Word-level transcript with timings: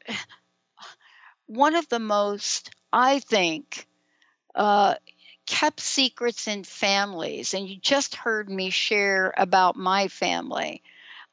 one 1.44 1.74
of 1.74 1.86
the 1.90 2.00
most, 2.00 2.70
I 2.94 3.18
think, 3.18 3.86
uh, 4.54 4.94
kept 5.46 5.80
secrets 5.80 6.46
in 6.48 6.64
families, 6.64 7.54
and 7.54 7.68
you 7.68 7.76
just 7.76 8.14
heard 8.14 8.48
me 8.48 8.70
share 8.70 9.32
about 9.36 9.76
my 9.76 10.08
family. 10.08 10.82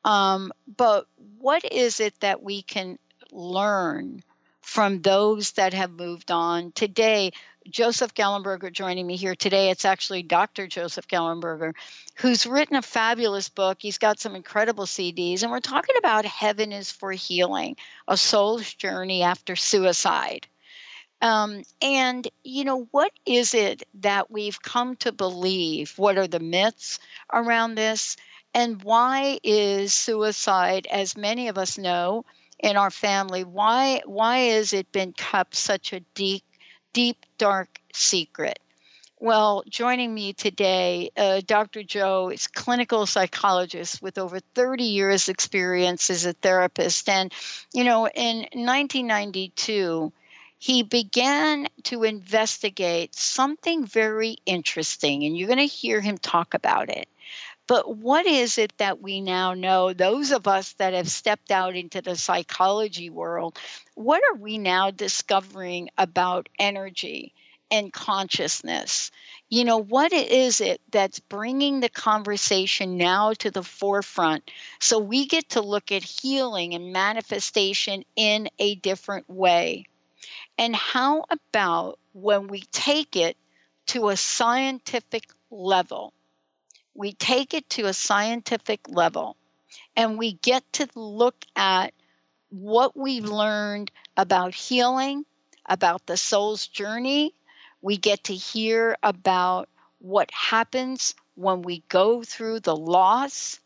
Um, 0.05 0.51
but 0.77 1.05
what 1.37 1.63
is 1.71 1.99
it 1.99 2.19
that 2.21 2.41
we 2.41 2.61
can 2.61 2.97
learn 3.31 4.23
from 4.61 5.01
those 5.01 5.51
that 5.53 5.73
have 5.73 5.91
moved 5.91 6.31
on? 6.31 6.71
Today, 6.71 7.31
Joseph 7.69 8.13
Gallenberger 8.13 8.71
joining 8.71 9.05
me 9.05 9.15
here 9.15 9.35
today. 9.35 9.69
It's 9.69 9.85
actually 9.85 10.23
Dr. 10.23 10.67
Joseph 10.67 11.07
Gallenberger, 11.07 11.73
who's 12.15 12.47
written 12.47 12.75
a 12.75 12.81
fabulous 12.81 13.49
book. 13.49 13.77
He's 13.79 13.97
got 13.97 14.19
some 14.19 14.35
incredible 14.35 14.85
CDs, 14.85 15.43
and 15.43 15.51
we're 15.51 15.59
talking 15.59 15.95
about 15.97 16.25
Heaven 16.25 16.71
is 16.71 16.91
for 16.91 17.11
Healing, 17.11 17.75
a 18.07 18.17
soul's 18.17 18.73
journey 18.73 19.23
after 19.23 19.55
suicide. 19.55 20.47
Um, 21.21 21.63
and, 21.81 22.27
you 22.43 22.63
know, 22.63 22.87
what 22.91 23.11
is 23.25 23.53
it 23.53 23.83
that 24.01 24.31
we've 24.31 24.61
come 24.61 24.95
to 24.97 25.11
believe? 25.11 25.93
What 25.97 26.17
are 26.17 26.27
the 26.27 26.39
myths 26.39 26.99
around 27.31 27.75
this? 27.75 28.15
And 28.53 28.81
why 28.83 29.39
is 29.43 29.93
suicide, 29.93 30.87
as 30.89 31.17
many 31.17 31.49
of 31.49 31.57
us 31.57 31.77
know 31.77 32.25
in 32.59 32.77
our 32.77 32.89
family, 32.89 33.43
why, 33.43 34.01
why 34.05 34.37
has 34.37 34.73
it 34.73 34.91
been 34.91 35.13
kept 35.13 35.55
such 35.55 35.93
a 35.93 35.99
deep, 36.15 36.43
deep, 36.93 37.25
dark 37.37 37.79
secret? 37.93 38.59
Well, 39.21 39.63
joining 39.69 40.13
me 40.13 40.31
today, 40.31 41.11
uh, 41.17 41.41
Dr. 41.45 41.83
Joe 41.83 42.29
is 42.29 42.47
clinical 42.47 43.05
psychologist 43.05 44.01
with 44.01 44.17
over 44.17 44.39
30 44.55 44.85
years 44.85 45.27
experience 45.27 46.09
as 46.09 46.25
a 46.25 46.31
therapist. 46.31 47.09
And, 47.09 47.33
you 47.73 47.83
know, 47.83 48.07
in 48.07 48.37
1992, 48.53 50.13
he 50.59 50.83
began 50.83 51.67
to 51.83 52.03
investigate 52.03 53.15
something 53.15 53.85
very 53.85 54.35
interesting, 54.45 55.23
and 55.23 55.37
you're 55.37 55.47
going 55.47 55.57
to 55.57 55.65
hear 55.65 56.01
him 56.01 56.17
talk 56.17 56.53
about 56.53 56.89
it. 56.89 57.07
But 57.65 57.95
what 57.95 58.25
is 58.25 58.57
it 58.57 58.73
that 58.77 59.01
we 59.01 59.21
now 59.21 59.53
know, 59.53 59.93
those 59.93 60.31
of 60.31 60.47
us 60.47 60.73
that 60.73 60.93
have 60.93 61.09
stepped 61.09 61.49
out 61.49 61.77
into 61.77 62.01
the 62.01 62.17
psychology 62.17 63.09
world, 63.09 63.57
what 63.95 64.21
are 64.29 64.35
we 64.35 64.57
now 64.57 64.91
discovering 64.91 65.89
about 65.97 66.49
energy 66.59 67.33
and 67.71 67.93
consciousness? 67.93 69.11
You 69.47 69.63
know, 69.63 69.77
what 69.77 70.11
is 70.11 70.59
it 70.59 70.81
that's 70.91 71.19
bringing 71.19 71.79
the 71.79 71.89
conversation 71.89 72.97
now 72.97 73.33
to 73.33 73.49
the 73.49 73.63
forefront 73.63 74.51
so 74.79 74.99
we 74.99 75.25
get 75.25 75.49
to 75.49 75.61
look 75.61 75.91
at 75.93 76.03
healing 76.03 76.73
and 76.73 76.91
manifestation 76.91 78.03
in 78.17 78.49
a 78.59 78.75
different 78.75 79.29
way? 79.29 79.85
And 80.59 80.75
how 80.75 81.23
about 81.29 81.99
when 82.11 82.47
we 82.47 82.63
take 82.73 83.15
it 83.15 83.37
to 83.87 84.09
a 84.09 84.17
scientific 84.17 85.31
level? 85.49 86.11
We 86.93 87.13
take 87.13 87.53
it 87.53 87.69
to 87.71 87.85
a 87.85 87.93
scientific 87.93 88.89
level 88.89 89.37
and 89.95 90.17
we 90.17 90.33
get 90.33 90.65
to 90.73 90.89
look 90.95 91.45
at 91.55 91.93
what 92.49 92.97
we've 92.97 93.23
learned 93.23 93.89
about 94.17 94.53
healing, 94.53 95.23
about 95.65 96.05
the 96.05 96.17
soul's 96.17 96.67
journey. 96.67 97.33
We 97.81 97.95
get 97.95 98.25
to 98.25 98.35
hear 98.35 98.97
about 99.01 99.69
what 99.99 100.29
happens 100.31 101.15
when 101.35 101.61
we 101.61 101.83
go 101.87 102.21
through 102.21 102.59
the 102.59 102.75
loss. 102.75 103.61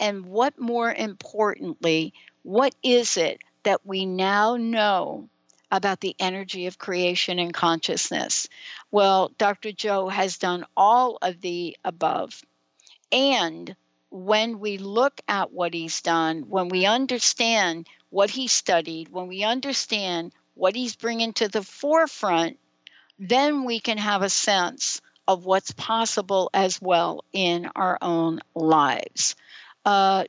And 0.00 0.24
what 0.24 0.58
more 0.58 0.90
importantly, 0.90 2.14
what 2.42 2.74
is 2.82 3.18
it 3.18 3.42
that 3.64 3.84
we 3.84 4.06
now 4.06 4.56
know 4.56 5.28
about 5.70 6.00
the 6.00 6.16
energy 6.18 6.66
of 6.66 6.78
creation 6.78 7.38
and 7.38 7.52
consciousness. 7.52 8.48
Well, 8.90 9.32
Dr. 9.38 9.72
Joe 9.72 10.08
has 10.08 10.38
done 10.38 10.64
all 10.76 11.18
of 11.20 11.40
the 11.40 11.76
above. 11.84 12.42
And 13.12 13.74
when 14.10 14.58
we 14.58 14.78
look 14.78 15.20
at 15.28 15.52
what 15.52 15.74
he's 15.74 16.00
done, 16.00 16.48
when 16.48 16.68
we 16.68 16.86
understand 16.86 17.86
what 18.10 18.30
he 18.30 18.48
studied, 18.48 19.10
when 19.10 19.28
we 19.28 19.44
understand 19.44 20.32
what 20.54 20.74
he's 20.74 20.96
bringing 20.96 21.32
to 21.34 21.48
the 21.48 21.62
forefront, 21.62 22.58
then 23.18 23.64
we 23.64 23.80
can 23.80 23.98
have 23.98 24.22
a 24.22 24.30
sense 24.30 25.00
of 25.26 25.44
what's 25.44 25.72
possible 25.72 26.48
as 26.54 26.80
well 26.80 27.24
in 27.32 27.70
our 27.76 27.98
own 28.00 28.40
lives. 28.54 29.36
Uh, 29.84 30.24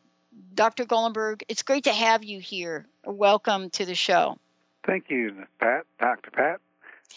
Dr. 0.54 0.86
Gallenberger, 0.86 1.42
it's 1.48 1.64
great 1.64 1.86
to 1.86 1.94
have 1.94 2.24
you 2.24 2.40
here. 2.40 2.86
Welcome 3.06 3.70
to 3.72 3.86
the 3.86 3.96
show. 3.96 4.38
Thank 4.90 5.10
you, 5.10 5.46
Pat, 5.60 5.86
Dr. 6.00 6.32
Pat. 6.32 6.60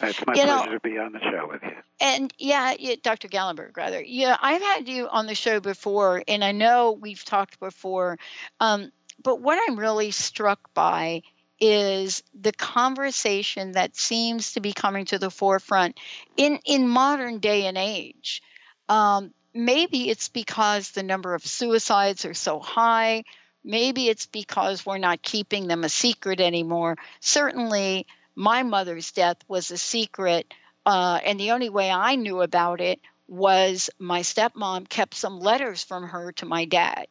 It's 0.00 0.26
my 0.26 0.34
You 0.34 0.44
know- 0.44 0.58
pleasure 0.58 0.78
to 0.78 0.80
be 0.80 0.98
on 0.98 1.12
the 1.12 1.20
show 1.20 1.48
with 1.50 1.62
you. 1.62 1.76
And 2.00 2.32
yeah, 2.38 2.74
yeah, 2.78 2.96
Dr. 3.02 3.28
Gallenberger, 3.28 3.76
rather. 3.76 4.02
Yeah, 4.02 4.36
I've 4.40 4.60
had 4.60 4.88
you 4.88 5.08
on 5.08 5.26
the 5.26 5.34
show 5.34 5.60
before, 5.60 6.22
and 6.28 6.44
I 6.44 6.52
know 6.52 6.92
we've 6.92 7.24
talked 7.24 7.60
before. 7.60 8.18
Um, 8.60 8.92
but 9.22 9.40
what 9.40 9.58
I'm 9.66 9.78
really 9.78 10.10
struck 10.10 10.72
by 10.74 11.22
is 11.60 12.22
the 12.34 12.52
conversation 12.52 13.72
that 13.72 13.96
seems 13.96 14.54
to 14.54 14.60
be 14.60 14.72
coming 14.72 15.04
to 15.06 15.18
the 15.18 15.30
forefront 15.30 15.98
in 16.36 16.58
in 16.64 16.88
modern 16.88 17.38
day 17.38 17.66
and 17.66 17.78
age. 17.78 18.42
Um, 18.88 19.32
maybe 19.54 20.10
it's 20.10 20.28
because 20.28 20.90
the 20.90 21.02
number 21.04 21.34
of 21.34 21.46
suicides 21.46 22.24
are 22.24 22.34
so 22.34 22.58
high. 22.58 23.24
Maybe 23.64 24.08
it's 24.08 24.26
because 24.26 24.84
we're 24.84 24.98
not 24.98 25.22
keeping 25.22 25.66
them 25.68 25.84
a 25.84 25.88
secret 25.88 26.40
anymore. 26.40 26.96
Certainly, 27.20 28.06
my 28.34 28.62
mother's 28.62 29.12
death 29.12 29.38
was 29.48 29.70
a 29.70 29.78
secret, 29.78 30.52
uh, 30.86 31.20
and 31.24 31.38
the 31.38 31.52
only 31.52 31.68
way 31.68 31.90
I 31.90 32.16
knew 32.16 32.40
about 32.42 32.80
it 32.80 33.00
was 33.28 33.90
my 33.98 34.20
stepmom 34.20 34.88
kept 34.88 35.14
some 35.14 35.40
letters 35.40 35.82
from 35.84 36.04
her 36.08 36.32
to 36.32 36.46
my 36.46 36.64
dad. 36.64 37.06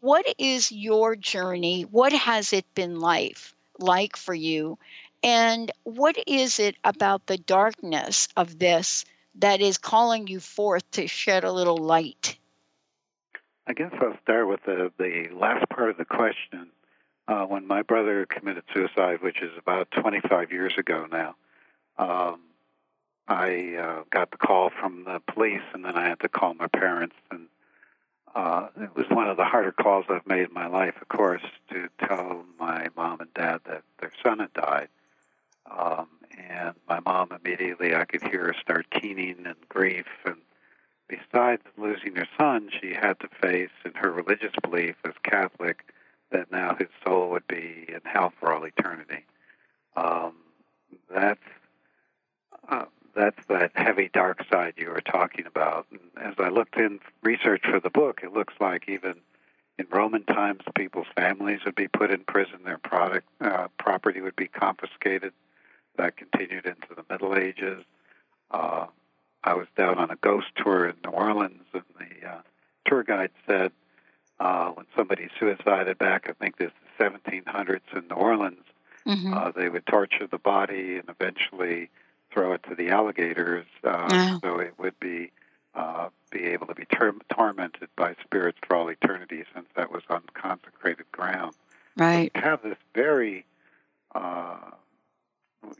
What 0.00 0.26
is 0.38 0.72
your 0.72 1.16
journey? 1.16 1.82
What 1.82 2.12
has 2.12 2.52
it 2.52 2.64
been 2.74 3.00
life 3.00 3.54
like 3.78 4.16
for 4.16 4.34
you? 4.34 4.78
And 5.22 5.70
what 5.84 6.16
is 6.26 6.58
it 6.58 6.76
about 6.84 7.26
the 7.26 7.38
darkness 7.38 8.28
of 8.36 8.58
this 8.58 9.04
that 9.36 9.60
is 9.60 9.78
calling 9.78 10.26
you 10.26 10.40
forth 10.40 10.90
to 10.92 11.06
shed 11.06 11.44
a 11.44 11.52
little 11.52 11.78
light? 11.78 12.36
I 13.66 13.72
guess 13.72 13.92
I'll 14.00 14.18
start 14.22 14.48
with 14.48 14.60
the, 14.64 14.92
the 14.98 15.28
last 15.34 15.68
part 15.70 15.90
of 15.90 15.96
the 15.96 16.04
question. 16.04 16.68
Uh, 17.26 17.46
when 17.46 17.66
my 17.66 17.80
brother 17.80 18.26
committed 18.26 18.64
suicide, 18.74 19.22
which 19.22 19.40
is 19.40 19.52
about 19.56 19.90
25 19.90 20.52
years 20.52 20.74
ago 20.76 21.06
now, 21.10 21.34
um, 21.96 22.40
I 23.26 23.76
uh, 23.76 24.02
got 24.10 24.30
the 24.30 24.36
call 24.36 24.68
from 24.68 25.04
the 25.04 25.22
police, 25.32 25.62
and 25.72 25.82
then 25.82 25.96
I 25.96 26.06
had 26.06 26.20
to 26.20 26.28
call 26.28 26.52
my 26.52 26.66
parents. 26.66 27.16
And 27.30 27.46
uh, 28.34 28.68
it 28.78 28.94
was 28.94 29.06
one 29.08 29.28
of 29.30 29.38
the 29.38 29.44
harder 29.44 29.72
calls 29.72 30.04
I've 30.10 30.26
made 30.26 30.48
in 30.48 30.52
my 30.52 30.66
life, 30.66 30.96
of 31.00 31.08
course, 31.08 31.42
to 31.70 31.88
tell 32.06 32.44
my 32.60 32.88
mom 32.94 33.20
and 33.20 33.32
dad 33.32 33.60
that 33.64 33.82
their 33.98 34.12
son 34.22 34.40
had 34.40 34.52
died. 34.52 34.88
Um, 35.70 36.08
and 36.36 36.74
my 36.86 37.00
mom 37.00 37.30
immediately, 37.32 37.94
I 37.94 38.04
could 38.04 38.22
hear 38.22 38.48
her 38.48 38.54
start 38.60 38.90
keening 38.90 39.46
in 39.46 39.54
grief. 39.70 40.06
And 40.26 40.36
besides 41.08 41.62
losing 41.76 42.16
her 42.16 42.28
son, 42.38 42.70
she 42.80 42.92
had 42.92 43.18
to 43.20 43.28
face, 43.40 43.70
in 43.84 43.92
her 43.94 44.10
religious 44.10 44.52
belief 44.62 44.96
as 45.04 45.14
Catholic, 45.22 45.84
that 46.30 46.50
now 46.50 46.74
his 46.78 46.88
soul 47.04 47.30
would 47.30 47.46
be 47.46 47.86
in 47.88 48.00
hell 48.04 48.32
for 48.38 48.52
all 48.52 48.64
eternity. 48.64 49.24
Um, 49.96 50.34
that's 51.12 51.40
uh, 52.68 52.86
that's 53.14 53.46
that 53.48 53.70
heavy 53.74 54.10
dark 54.12 54.44
side 54.50 54.74
you 54.76 54.88
were 54.88 55.00
talking 55.00 55.46
about. 55.46 55.86
And 55.90 56.00
as 56.20 56.34
I 56.38 56.48
looked 56.48 56.76
in 56.76 56.98
research 57.22 57.62
for 57.70 57.78
the 57.78 57.90
book, 57.90 58.20
it 58.24 58.32
looks 58.32 58.54
like 58.60 58.88
even 58.88 59.16
in 59.78 59.86
Roman 59.90 60.24
times, 60.24 60.62
people's 60.74 61.06
families 61.16 61.60
would 61.64 61.74
be 61.74 61.88
put 61.88 62.10
in 62.10 62.20
prison, 62.20 62.60
their 62.64 62.78
product 62.78 63.26
uh, 63.40 63.68
property 63.78 64.20
would 64.20 64.36
be 64.36 64.46
confiscated. 64.46 65.32
That 65.96 66.16
continued 66.16 66.66
into 66.66 66.88
the 66.96 67.04
Middle 67.08 67.36
Ages. 67.36 67.84
Uh, 68.50 68.86
I 69.44 69.54
was 69.54 69.66
down 69.76 69.98
on 69.98 70.10
a 70.10 70.16
ghost 70.16 70.46
tour 70.56 70.88
in 70.88 70.96
New 71.04 71.10
Orleans, 71.10 71.64
and 71.72 71.82
the 71.98 72.28
uh, 72.28 72.40
tour 72.86 73.02
guide 73.02 73.30
said 73.46 73.72
uh, 74.40 74.70
when 74.70 74.86
somebody 74.96 75.28
suicided 75.38 75.98
back, 75.98 76.26
I 76.28 76.32
think 76.32 76.56
this 76.56 76.70
is 76.70 77.06
1700s 77.06 77.80
in 77.94 78.08
New 78.08 78.16
Orleans, 78.16 78.64
mm-hmm. 79.06 79.34
uh, 79.34 79.50
they 79.52 79.68
would 79.68 79.86
torture 79.86 80.26
the 80.26 80.38
body 80.38 80.96
and 80.96 81.08
eventually 81.08 81.90
throw 82.32 82.52
it 82.52 82.62
to 82.68 82.74
the 82.74 82.88
alligators, 82.88 83.66
uh, 83.84 84.08
wow. 84.10 84.40
so 84.42 84.58
it 84.58 84.74
would 84.78 84.98
be 84.98 85.30
uh, 85.74 86.08
be 86.30 86.44
able 86.44 86.68
to 86.68 86.74
be 86.74 86.84
ter- 86.84 87.14
tormented 87.32 87.88
by 87.96 88.14
spirits 88.22 88.58
for 88.64 88.76
all 88.76 88.88
eternity, 88.88 89.44
since 89.52 89.66
that 89.74 89.90
was 89.90 90.02
on 90.08 90.22
consecrated 90.32 91.10
ground. 91.10 91.54
Right. 91.96 92.30
So 92.34 92.40
have 92.40 92.62
this 92.62 92.78
very, 92.94 93.44
uh, 94.14 94.56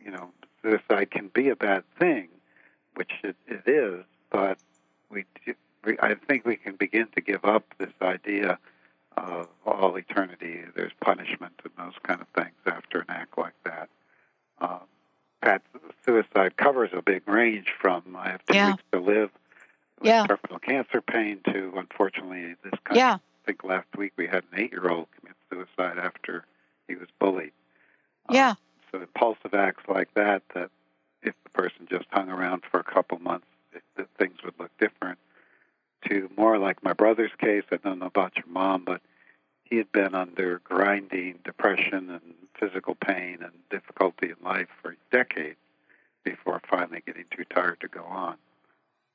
you 0.05 0.11
know, 0.11 0.31
suicide 0.63 1.13
can 1.13 1.29
be 1.29 1.49
a 1.49 1.57
bad 1.57 1.85
thing, 1.99 2.29
which 2.95 3.13
it, 3.23 3.37
it 3.47 3.63
is, 3.67 4.05
but 4.31 4.59
we, 5.11 5.25
do, 5.45 5.55
I 6.01 6.15
think 6.15 6.45
we 6.45 6.57
can 6.57 6.77
begin 6.77 7.09
to 7.15 7.21
give 7.21 7.45
up 7.45 7.65
this 7.79 7.93
idea 8.03 8.59
of 9.17 9.49
all 9.67 9.97
eternity. 9.97 10.63
There's 10.75 10.93
punishment 11.01 11.55
and 11.63 11.73
those 11.79 11.95
kind 12.03 12.21
of 12.21 12.27
things 12.29 12.55
after 12.67 13.01
an 13.01 13.07
act 13.09 13.39
like 13.39 13.55
that. 13.65 13.89
Um, 14.61 14.81
Pat, 15.41 15.63
suicide 16.05 16.57
covers 16.57 16.91
a 16.93 17.03
big 17.03 17.27
range 17.29 17.69
from 17.79 18.17
I 18.17 18.31
have 18.31 18.45
two 18.47 18.57
yeah. 18.57 18.71
weeks 18.71 18.83
to 18.93 18.99
live 18.99 19.31
with 20.01 20.09
yeah. 20.09 20.27
terminal 20.27 20.59
cancer 20.59 21.01
pain 21.01 21.41
to 21.53 21.73
unfortunately 21.77 22.55
this 22.63 22.73
kind 22.85 22.97
yeah. 22.97 23.15
of, 23.15 23.21
I 23.21 23.47
think 23.47 23.65
last 23.65 23.89
week 23.97 24.13
we 24.17 24.27
had 24.27 24.45
an 24.53 24.59
eight 24.59 24.73
year 24.73 24.89
old 24.89 25.07
commit 25.19 25.37
suicide 25.51 25.99
after 25.99 26.45
he 26.89 26.95
was 26.95 27.09
bullied. 27.19 27.53
Yeah. 28.31 28.51
Um, 28.51 28.57
so 28.91 29.01
impulsive 29.01 29.55
acts 29.55 29.83
like 29.89 30.13
that 30.15 30.43
that 30.55 30.71
if 31.25 31.35
the 31.43 31.51
person 31.51 31.89
just 31.91 32.07
hung 32.11 32.29
around 32.29 32.63
for 32.71 32.79
a 32.79 32.85
couple 32.85 33.19
months 33.19 33.47
it, 33.73 34.09
things 34.19 34.37
would 34.45 34.55
look 34.59 34.71
different 34.79 35.19
to 36.09 36.31
more 36.37 36.59
like 36.59 36.83
my 36.85 36.93
brother's 36.93 37.33
case. 37.39 37.65
I 37.73 37.77
don't 37.77 37.99
know 37.99 38.07
about 38.07 38.37
your 38.37 38.47
mom, 38.47 38.85
but 38.85 39.01
he 39.65 39.77
had 39.77 39.91
been 39.91 40.15
under 40.15 40.61
grinding 40.63 41.39
depression 41.45 42.11
and 42.11 42.35
physical 42.59 42.95
pain 42.95 43.39
and 43.43 43.53
difficulty 43.71 44.31
in 44.31 44.37
life 44.45 44.69
for 44.83 44.97
decades 45.11 45.57
before 46.23 46.61
finally 46.69 47.03
getting 47.05 47.25
too 47.31 47.45
tired 47.45 47.81
to 47.81 47.89
go 47.89 48.05
on. 48.05 48.37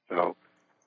So, 0.09 0.35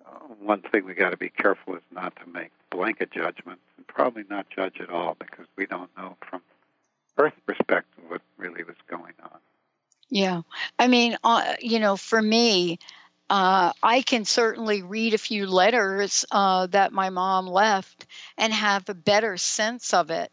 uh, 0.04 0.19
one 0.40 0.62
thing 0.62 0.84
we 0.84 0.94
got 0.94 1.10
to 1.10 1.16
be 1.16 1.28
careful 1.28 1.76
is 1.76 1.82
not 1.92 2.16
to 2.16 2.28
make 2.28 2.50
blanket 2.70 3.12
judgments 3.12 3.62
and 3.76 3.86
probably 3.86 4.24
not 4.28 4.50
judge 4.50 4.80
at 4.80 4.90
all 4.90 5.16
because 5.19 5.46
we 5.56 5.66
don't 5.66 5.96
know 5.96 6.16
from 6.28 6.42
Earth 7.16 7.34
perspective 7.46 8.04
what 8.08 8.22
really 8.36 8.64
was 8.64 8.76
going 8.88 9.14
on. 9.22 9.38
Yeah. 10.12 10.43
I 10.79 10.88
mean, 10.88 11.17
uh, 11.25 11.55
you 11.61 11.79
know, 11.81 11.97
for 11.97 12.20
me, 12.20 12.79
uh, 13.31 13.73
I 13.82 14.03
can 14.03 14.25
certainly 14.26 14.82
read 14.82 15.14
a 15.14 15.19
few 15.19 15.47
letters 15.47 16.26
uh, 16.31 16.67
that 16.69 16.93
my 16.93 17.09
mom 17.11 17.47
left 17.47 18.06
and 18.37 18.53
have 18.53 18.88
a 18.88 18.94
better 18.94 19.38
sense 19.38 19.94
of 19.94 20.11
it, 20.11 20.31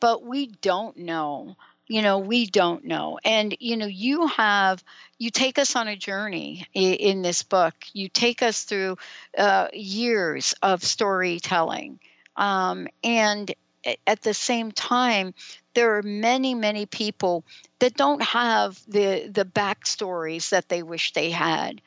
but 0.00 0.22
we 0.24 0.46
don't 0.46 0.96
know. 0.98 1.56
You 1.88 2.02
know, 2.02 2.18
we 2.20 2.46
don't 2.46 2.84
know. 2.84 3.18
And, 3.24 3.56
you 3.60 3.76
know, 3.76 3.86
you 3.86 4.28
have, 4.28 4.84
you 5.18 5.30
take 5.30 5.58
us 5.58 5.76
on 5.76 5.88
a 5.88 5.96
journey 5.96 6.66
in, 6.74 6.94
in 6.94 7.22
this 7.22 7.42
book. 7.42 7.74
You 7.94 8.08
take 8.08 8.42
us 8.42 8.64
through 8.64 8.98
uh, 9.36 9.68
years 9.74 10.54
of 10.62 10.84
storytelling. 10.84 12.00
Um, 12.36 12.88
and 13.04 13.52
at 14.06 14.22
the 14.22 14.34
same 14.34 14.72
time, 14.72 15.34
there 15.74 15.96
are 15.96 16.02
many, 16.02 16.54
many 16.54 16.86
people 16.86 17.44
that 17.78 17.94
don't 17.94 18.22
have 18.22 18.80
the 18.88 19.28
the 19.28 19.44
backstories 19.44 20.50
that 20.50 20.68
they 20.68 20.82
wish 20.82 21.12
they 21.12 21.30
had. 21.30 21.80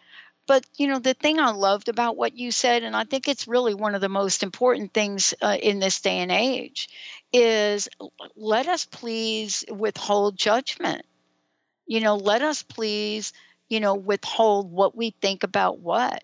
But 0.48 0.66
you 0.78 0.88
know, 0.88 1.00
the 1.00 1.14
thing 1.14 1.40
I 1.40 1.52
loved 1.52 1.90
about 1.90 2.18
what 2.18 2.38
you 2.38 2.52
said, 2.52 2.84
and 2.84 2.96
I 2.96 3.04
think 3.04 3.28
it's 3.28 3.48
really 3.48 3.74
one 3.74 3.96
of 3.96 4.02
the 4.02 4.10
most 4.10 4.44
important 4.44 4.94
things 4.94 5.34
uh, 5.42 5.58
in 5.62 5.80
this 5.80 6.02
day 6.02 6.18
and 6.20 6.32
age, 6.32 6.90
is 7.32 7.88
let 8.36 8.68
us 8.68 8.86
please 8.86 9.64
withhold 9.70 10.38
judgment. 10.38 11.06
You 11.88 12.00
know, 12.00 12.16
let 12.16 12.42
us 12.42 12.64
please, 12.64 13.34
you 13.70 13.80
know, 13.80 13.96
withhold 13.96 14.72
what 14.72 14.96
we 14.96 15.12
think 15.22 15.44
about 15.44 15.80
what. 15.80 16.24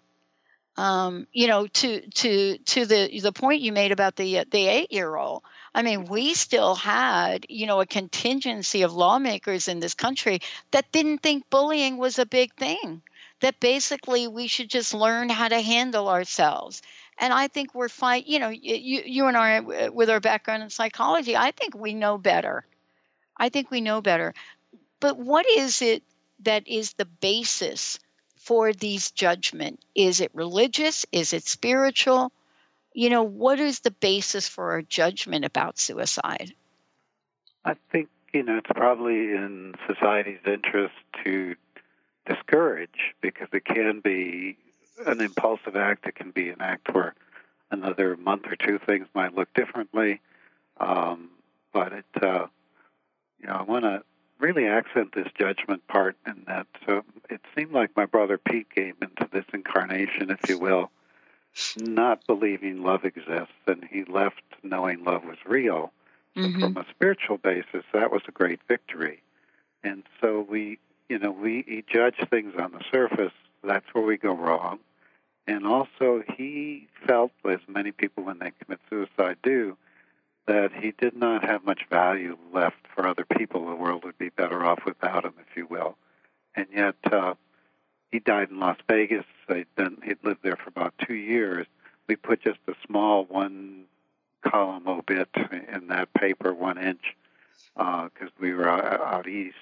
Um, 0.77 1.27
you 1.31 1.47
know, 1.47 1.67
to 1.67 2.01
to 2.07 2.57
to 2.57 2.85
the 2.85 3.19
the 3.19 3.31
point 3.31 3.61
you 3.61 3.71
made 3.71 3.91
about 3.91 4.15
the 4.15 4.45
the 4.51 4.67
eight 4.67 4.91
year 4.91 5.15
old. 5.15 5.43
I 5.77 5.83
mean, 5.83 6.05
we 6.05 6.33
still 6.33 6.73
had, 6.73 7.45
you 7.49 7.67
know, 7.67 7.81
a 7.81 7.85
contingency 7.85 8.81
of 8.81 8.95
lawmakers 8.95 9.67
in 9.67 9.79
this 9.79 9.93
country 9.93 10.39
that 10.71 10.91
didn't 10.91 11.19
think 11.19 11.51
bullying 11.51 11.97
was 11.97 12.17
a 12.17 12.25
big 12.25 12.51
thing 12.55 13.03
that 13.41 13.59
basically 13.59 14.27
we 14.27 14.47
should 14.47 14.71
just 14.71 14.95
learn 14.95 15.29
how 15.29 15.47
to 15.47 15.61
handle 15.61 16.09
ourselves. 16.09 16.81
And 17.19 17.31
I 17.31 17.47
think 17.47 17.75
we're 17.75 17.89
fine. 17.89 18.23
You 18.25 18.39
know, 18.39 18.49
you, 18.49 19.03
you 19.05 19.27
and 19.27 19.37
I, 19.37 19.89
with 19.89 20.09
our 20.09 20.19
background 20.19 20.63
in 20.63 20.71
psychology, 20.71 21.37
I 21.37 21.51
think 21.51 21.75
we 21.75 21.93
know 21.93 22.17
better. 22.17 22.65
I 23.37 23.49
think 23.49 23.69
we 23.69 23.79
know 23.79 24.01
better. 24.01 24.33
But 24.99 25.19
what 25.19 25.45
is 25.47 25.83
it 25.83 26.01
that 26.39 26.67
is 26.67 26.93
the 26.93 27.05
basis 27.05 27.99
for 28.35 28.73
these 28.73 29.11
judgment? 29.11 29.79
Is 29.93 30.21
it 30.21 30.31
religious? 30.33 31.05
Is 31.11 31.33
it 31.33 31.45
spiritual? 31.45 32.31
You 32.97 33.11
know, 33.11 33.21
what 33.21 33.59
is 33.59 33.81
the 33.81 33.91
basis 33.91 34.47
for 34.47 34.71
our 34.71 34.81
judgment 34.81 35.45
about 35.45 35.77
suicide? 35.77 36.55
I 37.63 37.75
think, 37.91 38.09
you 38.33 38.41
know, 38.41 38.57
it's 38.57 38.71
probably 38.73 39.35
in 39.35 39.75
society's 39.85 40.39
interest 40.47 40.95
to 41.23 41.53
discourage 42.25 43.13
because 43.21 43.49
it 43.53 43.65
can 43.65 43.99
be 43.99 44.57
an 45.05 45.21
impulsive 45.21 45.75
act. 45.75 46.07
It 46.07 46.15
can 46.15 46.31
be 46.31 46.49
an 46.49 46.59
act 46.59 46.91
where 46.91 47.13
another 47.69 48.17
month 48.17 48.47
or 48.47 48.55
two 48.55 48.79
things 48.79 49.05
might 49.13 49.35
look 49.35 49.53
differently. 49.53 50.19
Um, 50.79 51.29
but 51.71 51.93
it, 51.93 52.05
uh, 52.19 52.47
you 53.39 53.45
know, 53.45 53.53
I 53.53 53.61
want 53.61 53.83
to 53.83 54.01
really 54.39 54.65
accent 54.65 55.13
this 55.13 55.27
judgment 55.37 55.85
part 55.87 56.15
in 56.25 56.45
that 56.47 56.65
uh, 56.87 57.01
it 57.29 57.41
seemed 57.55 57.73
like 57.73 57.95
my 57.95 58.07
brother 58.07 58.39
Pete 58.39 58.73
came 58.73 58.95
into 59.03 59.29
this 59.31 59.45
incarnation, 59.53 60.31
if 60.31 60.49
you 60.49 60.57
will, 60.57 60.89
not 61.77 62.25
believing 62.27 62.83
love 62.83 63.05
exists, 63.05 63.53
and 63.65 63.83
he 63.89 64.03
left 64.05 64.41
knowing 64.63 65.03
love 65.03 65.23
was 65.23 65.37
real. 65.45 65.91
Mm-hmm. 66.35 66.59
from 66.59 66.77
a 66.77 66.85
spiritual 66.91 67.37
basis, 67.37 67.83
that 67.93 68.11
was 68.11 68.21
a 68.27 68.31
great 68.31 68.59
victory. 68.67 69.23
And 69.83 70.03
so 70.21 70.45
we 70.47 70.77
you 71.09 71.19
know, 71.19 71.31
we 71.31 71.83
judge 71.91 72.15
things 72.29 72.53
on 72.59 72.71
the 72.71 72.83
surface. 72.91 73.33
That's 73.63 73.85
where 73.93 74.03
we 74.03 74.17
go 74.17 74.33
wrong. 74.33 74.79
And 75.47 75.65
also, 75.65 76.23
he 76.35 76.87
felt, 77.05 77.31
as 77.49 77.59
many 77.67 77.91
people 77.91 78.23
when 78.23 78.39
they 78.39 78.51
commit 78.51 78.79
suicide 78.89 79.37
do, 79.41 79.77
that 80.45 80.73
he 80.73 80.91
did 80.91 81.15
not 81.15 81.43
have 81.43 81.63
much 81.65 81.87
value 81.89 82.37
left 82.53 82.85
for 82.93 83.07
other 83.07 83.25
people. 83.25 83.65
The 83.65 83.75
world 83.75 84.03
would 84.03 84.17
be 84.17 84.29
better 84.29 84.65
off 84.65 84.79
without 84.85 85.23
him, 85.23 85.33
if 85.39 85.55
you 85.55 85.65
will. 85.65 85.97
And 86.55 86.67
yet, 86.73 86.95
uh, 87.09 87.35
he 88.11 88.19
died 88.19 88.49
in 88.49 88.59
Las 88.59 88.77
Vegas. 88.87 89.25
He'd, 89.47 89.73
been, 89.75 89.97
he'd 90.03 90.23
lived 90.23 90.41
there 90.43 90.55
for 90.55 90.69
about 90.69 90.93
two 91.05 91.15
years. 91.15 91.67
We 92.07 92.15
put 92.15 92.41
just 92.41 92.59
a 92.67 92.73
small 92.85 93.25
one 93.25 93.83
column 94.41 94.87
obit 94.87 95.29
in 95.73 95.87
that 95.87 96.13
paper, 96.13 96.53
one 96.53 96.77
inch, 96.77 97.15
because 97.75 98.09
uh, 98.29 98.39
we 98.39 98.53
were 98.53 98.67
out, 98.67 98.83
out 99.01 99.27
east 99.27 99.55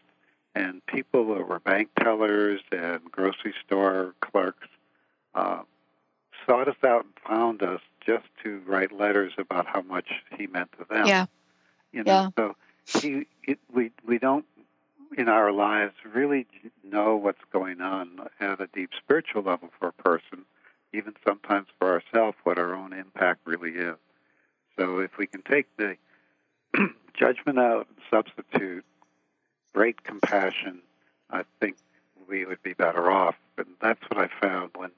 and 0.56 0.84
people 0.86 1.36
that 1.36 1.48
were 1.48 1.60
bank 1.60 1.90
tellers 2.00 2.62
and 2.72 3.12
grocery 3.12 3.54
store 3.66 4.16
clerks 4.22 4.68
uh, 5.36 5.62
sought 6.46 6.68
us 6.68 6.75
out 6.84 7.04
and 7.06 7.14
found 7.28 7.62
us 7.62 7.82
just 8.06 8.25
to 8.44 8.62
write 8.66 8.92
letters 8.92 9.34
about 9.38 9.68
how 9.68 9.82
much 9.82 10.08
he 10.38 10.48
meant 10.48 10.72
to 10.80 10.86
them. 10.90 11.06
Yeah. 11.06 11.25
You 11.92 12.04
know, 12.04 12.12
Yeah. 12.12 12.30
so 12.38 12.56
he, 13.02 13.25
it, 13.44 13.60
we 13.74 13.92
we 14.06 14.18
don't 14.18 14.46
in 15.17 15.29
our 15.29 15.51
lives 15.51 15.93
really 16.13 16.47
know 16.83 17.15
what's 17.15 17.43
going 17.51 17.81
on 17.81 18.27
at 18.39 18.62
a 18.62 18.67
deep 18.67 18.91
spiritual 18.97 19.43
level 19.43 19.69
for 19.79 19.88
a 19.88 19.93
person, 19.93 20.45
even 20.93 21.13
sometimes 21.25 21.67
for 21.79 21.91
ourselves, 21.91 22.38
what 22.43 22.57
our 22.57 22.74
own 22.74 22.93
impact 22.93 23.41
really 23.45 23.71
is. 23.71 23.95
So 24.77 25.00
if 25.00 25.17
we 25.17 25.27
can 25.27 25.41
take 25.41 25.67
the 25.77 25.97
judgment 27.13 27.59
out 27.59 27.88
and 27.88 27.97
substitute 28.09 28.85
great 29.74 30.03
compassion, 30.03 30.81
I 31.29 31.43
think 31.59 31.77
we 32.27 32.45
would 32.45 32.62
be 32.63 32.74
better 32.74 33.09
off. 33.09 33.35
And 33.57 33.67
that's 33.81 34.01
what 34.09 34.19
I 34.19 34.29
found 34.41 34.71
when 34.75 34.91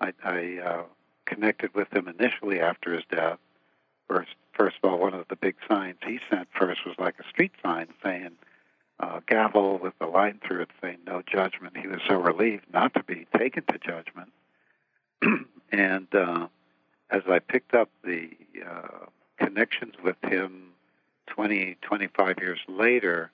I, 0.00 0.12
I 0.22 0.58
uh, 0.64 0.82
connected 1.24 1.74
with 1.74 1.92
him 1.92 2.08
initially 2.08 2.60
after 2.60 2.94
his 2.94 3.04
death. 3.10 3.38
First, 4.08 4.30
first 4.52 4.76
of 4.82 4.90
all, 4.90 4.98
one 4.98 5.14
of 5.14 5.28
the 5.28 5.36
big 5.36 5.56
signs 5.68 5.98
he 6.06 6.20
sent 6.30 6.48
first 6.58 6.86
was 6.86 6.96
like 6.98 7.16
a 7.18 7.28
street 7.28 7.52
sign 7.62 7.88
saying, 8.02 8.30
uh, 9.00 9.20
gavel 9.26 9.78
with 9.78 9.94
a 10.00 10.06
line 10.06 10.40
through 10.46 10.62
it 10.62 10.70
saying 10.82 10.98
no 11.06 11.22
judgment. 11.22 11.76
He 11.76 11.86
was 11.86 12.00
so 12.08 12.16
relieved 12.16 12.64
not 12.72 12.94
to 12.94 13.02
be 13.02 13.26
taken 13.36 13.64
to 13.64 13.78
judgment. 13.78 14.32
and 15.72 16.06
uh, 16.14 16.48
as 17.10 17.22
I 17.28 17.38
picked 17.38 17.74
up 17.74 17.90
the 18.02 18.30
uh, 18.66 19.06
connections 19.38 19.94
with 20.02 20.16
him 20.22 20.72
20, 21.28 21.76
25 21.82 22.36
years 22.40 22.58
later, 22.68 23.30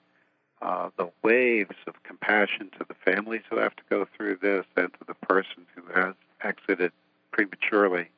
uh, 0.61 0.89
the 0.97 1.09
waves 1.23 1.75
of 1.87 2.01
compassion 2.03 2.69
to 2.77 2.85
the 2.87 2.93
families 2.93 3.41
who 3.49 3.57
have 3.57 3.75
to 3.75 3.83
go 3.89 4.07
through 4.15 4.37
this 4.41 4.65
and 4.75 4.93
to 4.93 4.99
the 5.07 5.13
person 5.13 5.65
who 5.75 5.81
has 5.93 6.13
exited 6.41 6.91
prematurely 7.31 8.09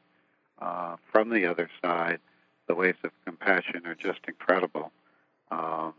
uh, 0.59 0.95
from 1.11 1.29
the 1.29 1.45
other 1.45 1.69
side, 1.81 2.19
the 2.67 2.75
waves 2.75 2.97
of 3.03 3.11
compassion 3.25 3.85
are 3.85 3.95
just 3.95 4.19
incredible. 4.27 4.91
Um, 5.51 5.93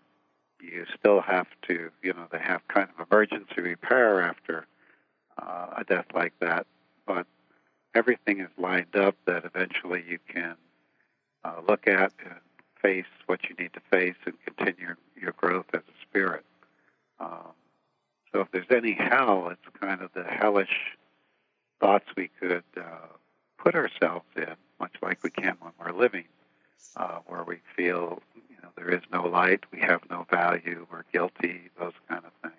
you 0.61 0.87
still 0.99 1.21
have 1.21 1.47
to, 1.69 1.91
you 2.03 2.13
know, 2.13 2.27
they 2.31 2.39
have 2.39 2.67
kind 2.69 2.89
of 2.97 3.07
emergency 3.11 3.61
repair 3.61 4.23
after 4.23 4.67
uh, 5.41 5.69
a 5.79 5.85
death 5.85 6.07
like 6.15 6.33
that, 6.41 6.67
but 7.07 7.27
everything 7.95 8.41
is 8.41 8.49
lined 8.59 8.97
up 8.97 9.17
that 9.27 9.45
eventually 9.45 10.05
you 10.09 10.19
can 10.29 10.57
uh, 11.45 11.61
look 11.67 11.87
at 11.87 12.13
and 12.25 12.35
face 12.81 13.07
what 13.27 13.41
you 13.49 13.55
need 13.59 13.73
to 13.73 13.81
face 13.91 14.17
and 14.25 14.35
continue 14.45 14.95
your 15.21 15.33
growth 15.33 15.67
as 15.75 15.81
a 15.81 16.03
spirit. 16.09 16.45
Um, 17.21 17.53
so 18.33 18.41
if 18.41 18.51
there's 18.53 18.71
any 18.71 18.93
hell, 18.93 19.49
it's 19.51 19.79
kind 19.81 20.01
of 20.03 20.11
the 20.15 20.25
hellish 20.25 20.97
thoughts 21.81 22.07
we 22.17 22.31
could 22.41 22.65
uh, 22.77 23.07
put 23.59 23.75
ourselves 23.75 24.27
in, 24.37 24.55
much 24.79 24.93
like 25.03 25.23
we 25.23 25.31
can 25.31 25.57
when 25.61 25.73
we're 25.79 25.99
living, 25.99 26.25
uh, 26.97 27.19
where 27.27 27.43
we 27.43 27.59
feel 27.77 28.23
you 28.59 28.63
know 28.65 28.71
there 28.77 28.91
is 28.91 29.03
no 29.13 29.23
light, 29.27 29.65
we 29.73 29.81
have 29.81 30.01
no 30.11 30.27
value, 30.31 30.87
we're 30.91 31.05
guilty, 31.13 31.71
those 31.79 31.95
kind 32.09 32.25
of 32.25 32.33
things. 32.43 32.55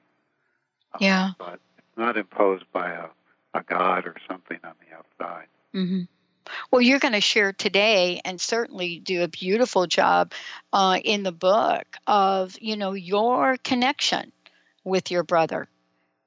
Uh, 0.93 0.97
Yeah. 1.01 1.31
But 1.37 1.59
it's 1.77 1.97
not 1.97 2.17
imposed 2.17 2.65
by 2.71 2.91
a, 2.91 3.05
a 3.53 3.63
god 3.63 4.05
or 4.05 4.15
something 4.27 4.59
on 4.63 4.73
the 4.79 4.95
outside. 4.97 5.47
hmm 5.73 6.01
Well, 6.71 6.81
you're 6.81 6.99
going 6.99 7.13
to 7.13 7.21
share 7.21 7.53
today, 7.53 8.21
and 8.25 8.39
certainly 8.41 8.99
do 8.99 9.23
a 9.23 9.27
beautiful 9.27 9.85
job 9.87 10.33
uh, 10.73 10.99
in 11.03 11.23
the 11.23 11.31
book 11.31 11.97
of 12.07 12.55
you 12.61 12.75
know 12.77 12.93
your 12.93 13.57
connection 13.57 14.31
with 14.83 15.11
your 15.11 15.23
brother, 15.23 15.67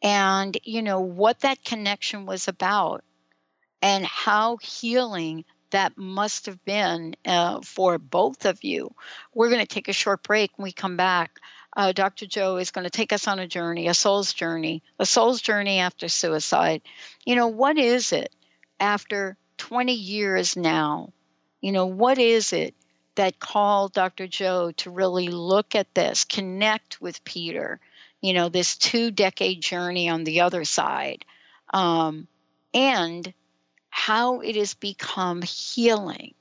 and 0.02 0.57
you 0.64 0.83
know 0.83 1.00
what 1.00 1.41
that 1.41 1.64
connection 1.64 2.26
was 2.26 2.47
about, 2.49 3.02
and 3.81 4.05
how 4.05 4.59
healing 4.59 5.45
that 5.73 5.99
must 5.99 6.47
have 6.47 6.64
been 6.64 7.14
uh, 7.26 7.61
for 7.61 7.99
both 7.99 8.47
of 8.47 8.62
you. 8.64 8.95
We're 9.35 9.50
going 9.50 9.61
to 9.61 9.67
take 9.67 9.88
a 9.88 9.93
short 9.93 10.23
break. 10.23 10.57
When 10.57 10.64
we 10.64 10.73
come 10.73 10.97
back, 10.97 11.41
uh, 11.76 11.93
Dr. 11.93 12.26
Joe 12.26 12.57
is 12.57 12.71
going 12.71 12.85
to 12.85 12.91
take 12.91 13.12
us 13.12 13.26
on 13.26 13.38
a 13.38 13.47
journey, 13.47 13.88
a 13.88 13.95
soul's 13.95 14.33
journey, 14.33 14.83
a 14.99 15.07
soul's 15.07 15.41
journey 15.41 15.79
after 15.79 16.09
suicide. 16.09 16.83
You 17.25 17.35
know, 17.35 17.49
what 17.49 17.79
is 17.79 18.12
it 18.12 18.35
after 18.79 19.37
20 19.59 19.93
years 19.93 20.57
now? 20.57 21.12
You 21.61 21.73
know, 21.73 21.87
what 21.87 22.19
is 22.19 22.52
it 22.52 22.75
that 23.14 23.38
called 23.38 23.93
Dr. 23.93 24.26
Joe 24.26 24.73
to 24.73 24.91
really 24.91 25.29
look 25.29 25.75
at 25.75 25.95
this, 25.95 26.25
connect 26.25 27.00
with 27.00 27.25
Peter, 27.25 27.81
you 28.21 28.33
know, 28.33 28.49
this 28.49 28.76
two 28.76 29.11
decade 29.11 29.61
journey 29.61 30.09
on 30.09 30.25
the 30.25 30.41
other 30.41 30.64
side, 30.64 31.25
um, 31.73 32.26
and 32.75 33.33
how 33.93 34.41
it 34.41 34.57
has 34.57 34.75
become 34.75 35.43
healing 35.43 36.35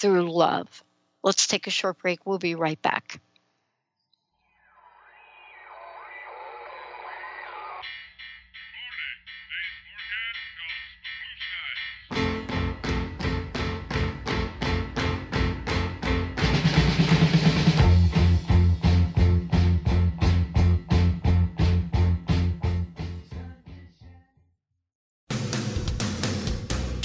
through 0.00 0.32
love. 0.32 0.82
Let's 1.22 1.46
take 1.46 1.66
a 1.66 1.70
short 1.70 1.98
break. 1.98 2.26
We'll 2.26 2.38
be 2.38 2.54
right 2.54 2.80
back. 2.80 3.20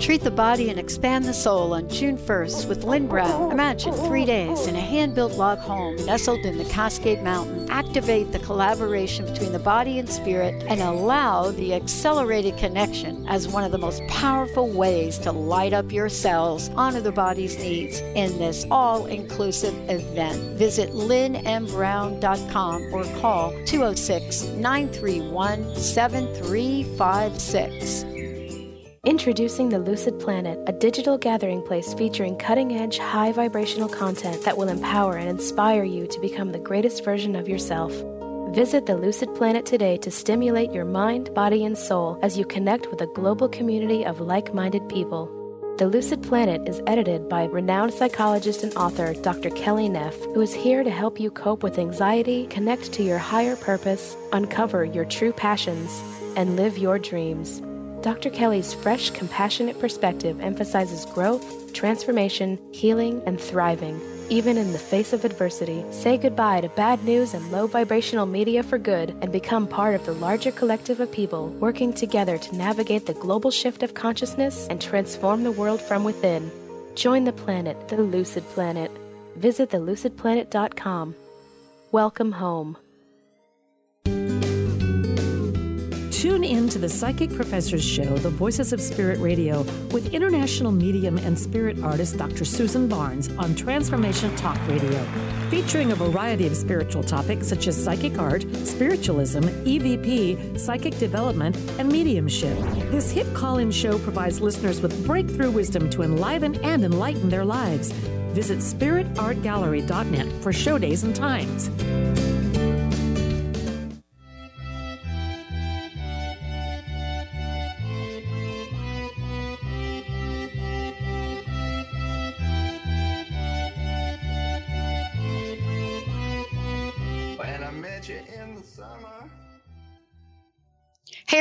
Treat 0.00 0.22
the 0.22 0.30
body 0.30 0.70
and 0.70 0.80
expand 0.80 1.26
the 1.26 1.34
soul 1.34 1.74
on 1.74 1.86
June 1.90 2.16
1st 2.16 2.70
with 2.70 2.84
Lynn 2.84 3.06
Brown. 3.06 3.52
Imagine 3.52 3.92
three 3.92 4.24
days 4.24 4.66
in 4.66 4.74
a 4.74 4.80
hand 4.80 5.14
built 5.14 5.34
log 5.34 5.58
home 5.58 5.94
nestled 6.06 6.46
in 6.46 6.56
the 6.56 6.64
Cascade 6.64 7.22
Mountain. 7.22 7.70
Activate 7.70 8.32
the 8.32 8.38
collaboration 8.38 9.26
between 9.26 9.52
the 9.52 9.58
body 9.58 9.98
and 9.98 10.08
spirit 10.08 10.64
and 10.68 10.80
allow 10.80 11.50
the 11.50 11.74
accelerated 11.74 12.56
connection 12.56 13.28
as 13.28 13.46
one 13.46 13.62
of 13.62 13.72
the 13.72 13.78
most 13.78 14.00
powerful 14.08 14.70
ways 14.70 15.18
to 15.18 15.32
light 15.32 15.74
up 15.74 15.92
your 15.92 16.08
cells, 16.08 16.70
honor 16.70 17.02
the 17.02 17.12
body's 17.12 17.58
needs 17.58 18.00
in 18.00 18.38
this 18.38 18.64
all 18.70 19.04
inclusive 19.04 19.74
event. 19.90 20.56
Visit 20.56 20.92
lynnmbrown.com 20.92 22.94
or 22.94 23.04
call 23.20 23.50
206 23.66 24.44
931 24.44 25.76
7356. 25.76 28.09
Introducing 29.06 29.70
the 29.70 29.78
Lucid 29.78 30.20
Planet, 30.20 30.58
a 30.66 30.72
digital 30.72 31.16
gathering 31.16 31.62
place 31.62 31.94
featuring 31.94 32.36
cutting 32.36 32.76
edge, 32.76 32.98
high 32.98 33.32
vibrational 33.32 33.88
content 33.88 34.44
that 34.44 34.58
will 34.58 34.68
empower 34.68 35.16
and 35.16 35.26
inspire 35.26 35.84
you 35.84 36.06
to 36.06 36.20
become 36.20 36.52
the 36.52 36.58
greatest 36.58 37.02
version 37.02 37.34
of 37.34 37.48
yourself. 37.48 37.94
Visit 38.54 38.84
the 38.84 38.98
Lucid 38.98 39.34
Planet 39.34 39.64
today 39.64 39.96
to 39.96 40.10
stimulate 40.10 40.70
your 40.70 40.84
mind, 40.84 41.32
body, 41.32 41.64
and 41.64 41.78
soul 41.78 42.18
as 42.20 42.36
you 42.36 42.44
connect 42.44 42.90
with 42.90 43.00
a 43.00 43.06
global 43.06 43.48
community 43.48 44.04
of 44.04 44.20
like 44.20 44.52
minded 44.52 44.86
people. 44.90 45.34
The 45.78 45.86
Lucid 45.86 46.22
Planet 46.22 46.68
is 46.68 46.82
edited 46.86 47.26
by 47.26 47.44
renowned 47.44 47.94
psychologist 47.94 48.62
and 48.62 48.74
author 48.74 49.14
Dr. 49.14 49.48
Kelly 49.48 49.88
Neff, 49.88 50.14
who 50.34 50.42
is 50.42 50.52
here 50.52 50.84
to 50.84 50.90
help 50.90 51.18
you 51.18 51.30
cope 51.30 51.62
with 51.62 51.78
anxiety, 51.78 52.48
connect 52.48 52.92
to 52.92 53.02
your 53.02 53.16
higher 53.16 53.56
purpose, 53.56 54.14
uncover 54.34 54.84
your 54.84 55.06
true 55.06 55.32
passions, 55.32 56.02
and 56.36 56.56
live 56.56 56.76
your 56.76 56.98
dreams. 56.98 57.62
Dr. 58.02 58.30
Kelly's 58.30 58.72
fresh, 58.72 59.10
compassionate 59.10 59.78
perspective 59.78 60.40
emphasizes 60.40 61.04
growth, 61.04 61.72
transformation, 61.74 62.58
healing, 62.72 63.22
and 63.26 63.38
thriving. 63.38 64.00
Even 64.30 64.56
in 64.56 64.72
the 64.72 64.78
face 64.78 65.12
of 65.12 65.24
adversity, 65.24 65.84
say 65.90 66.16
goodbye 66.16 66.60
to 66.60 66.68
bad 66.70 67.04
news 67.04 67.34
and 67.34 67.50
low 67.52 67.66
vibrational 67.66 68.26
media 68.26 68.62
for 68.62 68.78
good 68.78 69.10
and 69.20 69.32
become 69.32 69.66
part 69.66 69.94
of 69.94 70.06
the 70.06 70.12
larger 70.12 70.52
collective 70.52 71.00
of 71.00 71.12
people 71.12 71.48
working 71.60 71.92
together 71.92 72.38
to 72.38 72.56
navigate 72.56 73.06
the 73.06 73.14
global 73.14 73.50
shift 73.50 73.82
of 73.82 73.92
consciousness 73.92 74.66
and 74.70 74.80
transform 74.80 75.42
the 75.42 75.52
world 75.52 75.80
from 75.80 76.04
within. 76.04 76.50
Join 76.94 77.24
the 77.24 77.32
planet, 77.32 77.88
the 77.88 77.96
Lucid 77.96 78.44
Planet. 78.50 78.90
Visit 79.36 79.70
thelucidplanet.com. 79.70 81.14
Welcome 81.92 82.32
home. 82.32 82.76
Tune 86.20 86.44
in 86.44 86.68
to 86.68 86.78
the 86.78 86.86
Psychic 86.86 87.32
Professors 87.32 87.82
Show, 87.82 88.18
The 88.18 88.28
Voices 88.28 88.74
of 88.74 88.80
Spirit 88.82 89.18
Radio, 89.20 89.62
with 89.90 90.12
international 90.12 90.70
medium 90.70 91.16
and 91.16 91.38
spirit 91.38 91.82
artist 91.82 92.18
Dr. 92.18 92.44
Susan 92.44 92.88
Barnes 92.88 93.30
on 93.38 93.54
Transformation 93.54 94.36
Talk 94.36 94.58
Radio, 94.68 95.02
featuring 95.48 95.92
a 95.92 95.94
variety 95.94 96.46
of 96.46 96.54
spiritual 96.54 97.02
topics 97.02 97.48
such 97.48 97.68
as 97.68 97.82
psychic 97.82 98.18
art, 98.18 98.42
spiritualism, 98.66 99.44
EVP, 99.64 100.60
psychic 100.60 100.98
development, 100.98 101.56
and 101.78 101.90
mediumship. 101.90 102.58
This 102.90 103.10
hit 103.10 103.32
call 103.32 103.56
in 103.56 103.70
show 103.70 103.98
provides 104.00 104.42
listeners 104.42 104.82
with 104.82 105.06
breakthrough 105.06 105.50
wisdom 105.50 105.88
to 105.88 106.02
enliven 106.02 106.56
and 106.56 106.84
enlighten 106.84 107.30
their 107.30 107.46
lives. 107.46 107.92
Visit 108.34 108.58
spiritartgallery.net 108.58 110.42
for 110.42 110.52
show 110.52 110.76
days 110.76 111.02
and 111.02 111.16
times. 111.16 111.70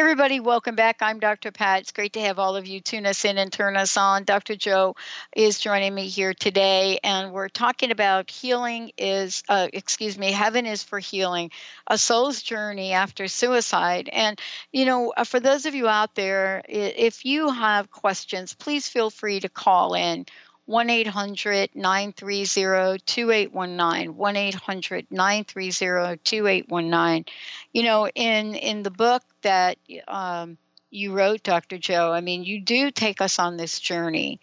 Everybody, 0.09 0.39
welcome 0.39 0.73
back. 0.73 1.03
I'm 1.03 1.19
Dr. 1.19 1.51
Pat. 1.51 1.81
It's 1.81 1.91
great 1.91 2.13
to 2.13 2.21
have 2.21 2.39
all 2.39 2.55
of 2.55 2.65
you 2.65 2.81
tune 2.81 3.05
us 3.05 3.25
in 3.25 3.37
and 3.37 3.53
turn 3.53 3.77
us 3.77 3.95
on. 3.95 4.23
Dr. 4.23 4.55
Joe 4.55 4.95
is 5.35 5.59
joining 5.59 5.93
me 5.93 6.07
here 6.07 6.33
today, 6.33 6.97
and 7.03 7.31
we're 7.31 7.47
talking 7.47 7.91
about 7.91 8.31
healing 8.31 8.91
is, 8.97 9.43
uh, 9.49 9.67
excuse 9.71 10.17
me, 10.17 10.31
heaven 10.31 10.65
is 10.65 10.81
for 10.81 10.97
healing, 10.97 11.51
a 11.85 11.95
soul's 11.95 12.41
journey 12.41 12.91
after 12.91 13.27
suicide. 13.27 14.09
And, 14.11 14.39
you 14.71 14.85
know, 14.85 15.13
uh, 15.15 15.25
for 15.25 15.39
those 15.39 15.67
of 15.67 15.75
you 15.75 15.87
out 15.87 16.15
there, 16.15 16.63
if 16.67 17.23
you 17.23 17.51
have 17.51 17.91
questions, 17.91 18.55
please 18.55 18.87
feel 18.87 19.11
free 19.11 19.39
to 19.41 19.47
call 19.47 19.93
in 19.93 20.25
1 20.69 20.87
800 20.91 21.71
930 21.73 22.99
2819. 23.03 24.15
1 24.15 24.35
800 24.35 25.07
930 25.09 26.19
2819. 26.23 27.25
You 27.73 27.83
know, 27.83 28.07
in, 28.07 28.53
in 28.53 28.83
the 28.83 28.91
book 28.91 29.23
that 29.41 29.79
um, 30.07 30.59
you 30.91 31.13
wrote, 31.13 31.41
Dr. 31.41 31.79
Joe, 31.79 32.11
I 32.11 32.21
mean, 32.21 32.43
you 32.43 32.61
do 32.61 32.91
take 32.91 33.19
us 33.19 33.39
on 33.39 33.57
this 33.57 33.79
journey. 33.79 34.39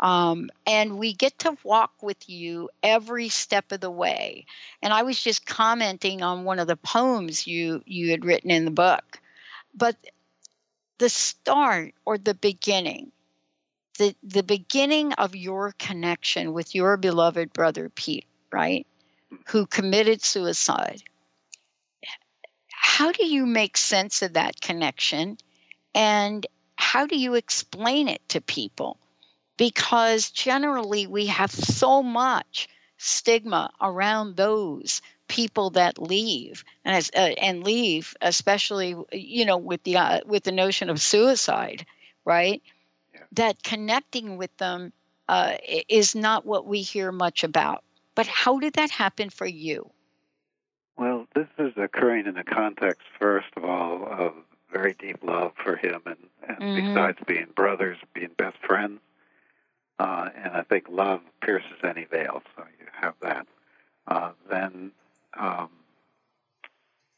Um, 0.00 0.48
and 0.66 0.98
we 0.98 1.12
get 1.12 1.40
to 1.40 1.58
walk 1.62 1.92
with 2.00 2.26
you 2.26 2.70
every 2.82 3.28
step 3.28 3.70
of 3.70 3.80
the 3.82 3.90
way. 3.90 4.46
And 4.80 4.94
I 4.94 5.02
was 5.02 5.22
just 5.22 5.44
commenting 5.44 6.22
on 6.22 6.44
one 6.44 6.58
of 6.58 6.68
the 6.68 6.76
poems 6.76 7.46
you 7.46 7.82
you 7.84 8.12
had 8.12 8.24
written 8.24 8.50
in 8.50 8.64
the 8.64 8.70
book, 8.70 9.20
but 9.74 9.96
the 10.96 11.10
start 11.10 11.92
or 12.06 12.16
the 12.16 12.34
beginning 12.34 13.12
the 13.96 14.14
the 14.22 14.42
beginning 14.42 15.12
of 15.14 15.34
your 15.34 15.72
connection 15.78 16.52
with 16.52 16.74
your 16.74 16.96
beloved 16.96 17.52
brother 17.52 17.88
Pete, 17.88 18.26
right? 18.52 18.86
Who 19.48 19.66
committed 19.66 20.22
suicide. 20.22 21.02
How 22.70 23.12
do 23.12 23.26
you 23.26 23.46
make 23.46 23.76
sense 23.76 24.22
of 24.22 24.34
that 24.34 24.60
connection 24.60 25.38
and 25.94 26.46
how 26.76 27.06
do 27.06 27.18
you 27.18 27.34
explain 27.34 28.08
it 28.08 28.26
to 28.30 28.40
people? 28.40 28.98
Because 29.56 30.30
generally 30.30 31.06
we 31.06 31.26
have 31.26 31.50
so 31.50 32.02
much 32.02 32.68
stigma 32.98 33.70
around 33.80 34.36
those 34.36 35.02
people 35.28 35.70
that 35.70 36.00
leave 36.00 36.64
and 36.84 36.96
as, 36.96 37.10
uh, 37.14 37.18
and 37.18 37.64
leave 37.64 38.14
especially 38.20 38.94
you 39.12 39.44
know 39.44 39.58
with 39.58 39.82
the 39.82 39.96
uh, 39.96 40.20
with 40.24 40.44
the 40.44 40.52
notion 40.52 40.88
of 40.88 41.02
suicide 41.02 41.84
right 42.24 42.62
that 43.32 43.62
connecting 43.62 44.36
with 44.36 44.56
them 44.56 44.92
uh, 45.28 45.54
is 45.88 46.14
not 46.14 46.46
what 46.46 46.66
we 46.66 46.82
hear 46.82 47.12
much 47.12 47.44
about. 47.44 47.82
But 48.14 48.26
how 48.26 48.58
did 48.58 48.74
that 48.74 48.90
happen 48.90 49.30
for 49.30 49.46
you? 49.46 49.90
Well, 50.96 51.26
this 51.34 51.48
is 51.58 51.72
occurring 51.76 52.26
in 52.26 52.34
the 52.34 52.44
context, 52.44 53.02
first 53.18 53.48
of 53.56 53.64
all, 53.64 54.06
of 54.10 54.32
very 54.72 54.94
deep 54.94 55.22
love 55.22 55.52
for 55.62 55.76
him, 55.76 56.00
and, 56.06 56.16
and 56.48 56.58
mm-hmm. 56.58 56.94
besides 56.94 57.18
being 57.26 57.48
brothers, 57.54 57.98
being 58.14 58.30
best 58.36 58.56
friends. 58.66 59.00
Uh, 59.98 60.28
and 60.34 60.52
I 60.54 60.62
think 60.62 60.86
love 60.90 61.20
pierces 61.40 61.78
any 61.82 62.04
veil, 62.04 62.42
so 62.56 62.64
you 62.78 62.86
have 62.92 63.14
that. 63.22 63.46
Uh, 64.06 64.32
then 64.50 64.92
um, 65.38 65.70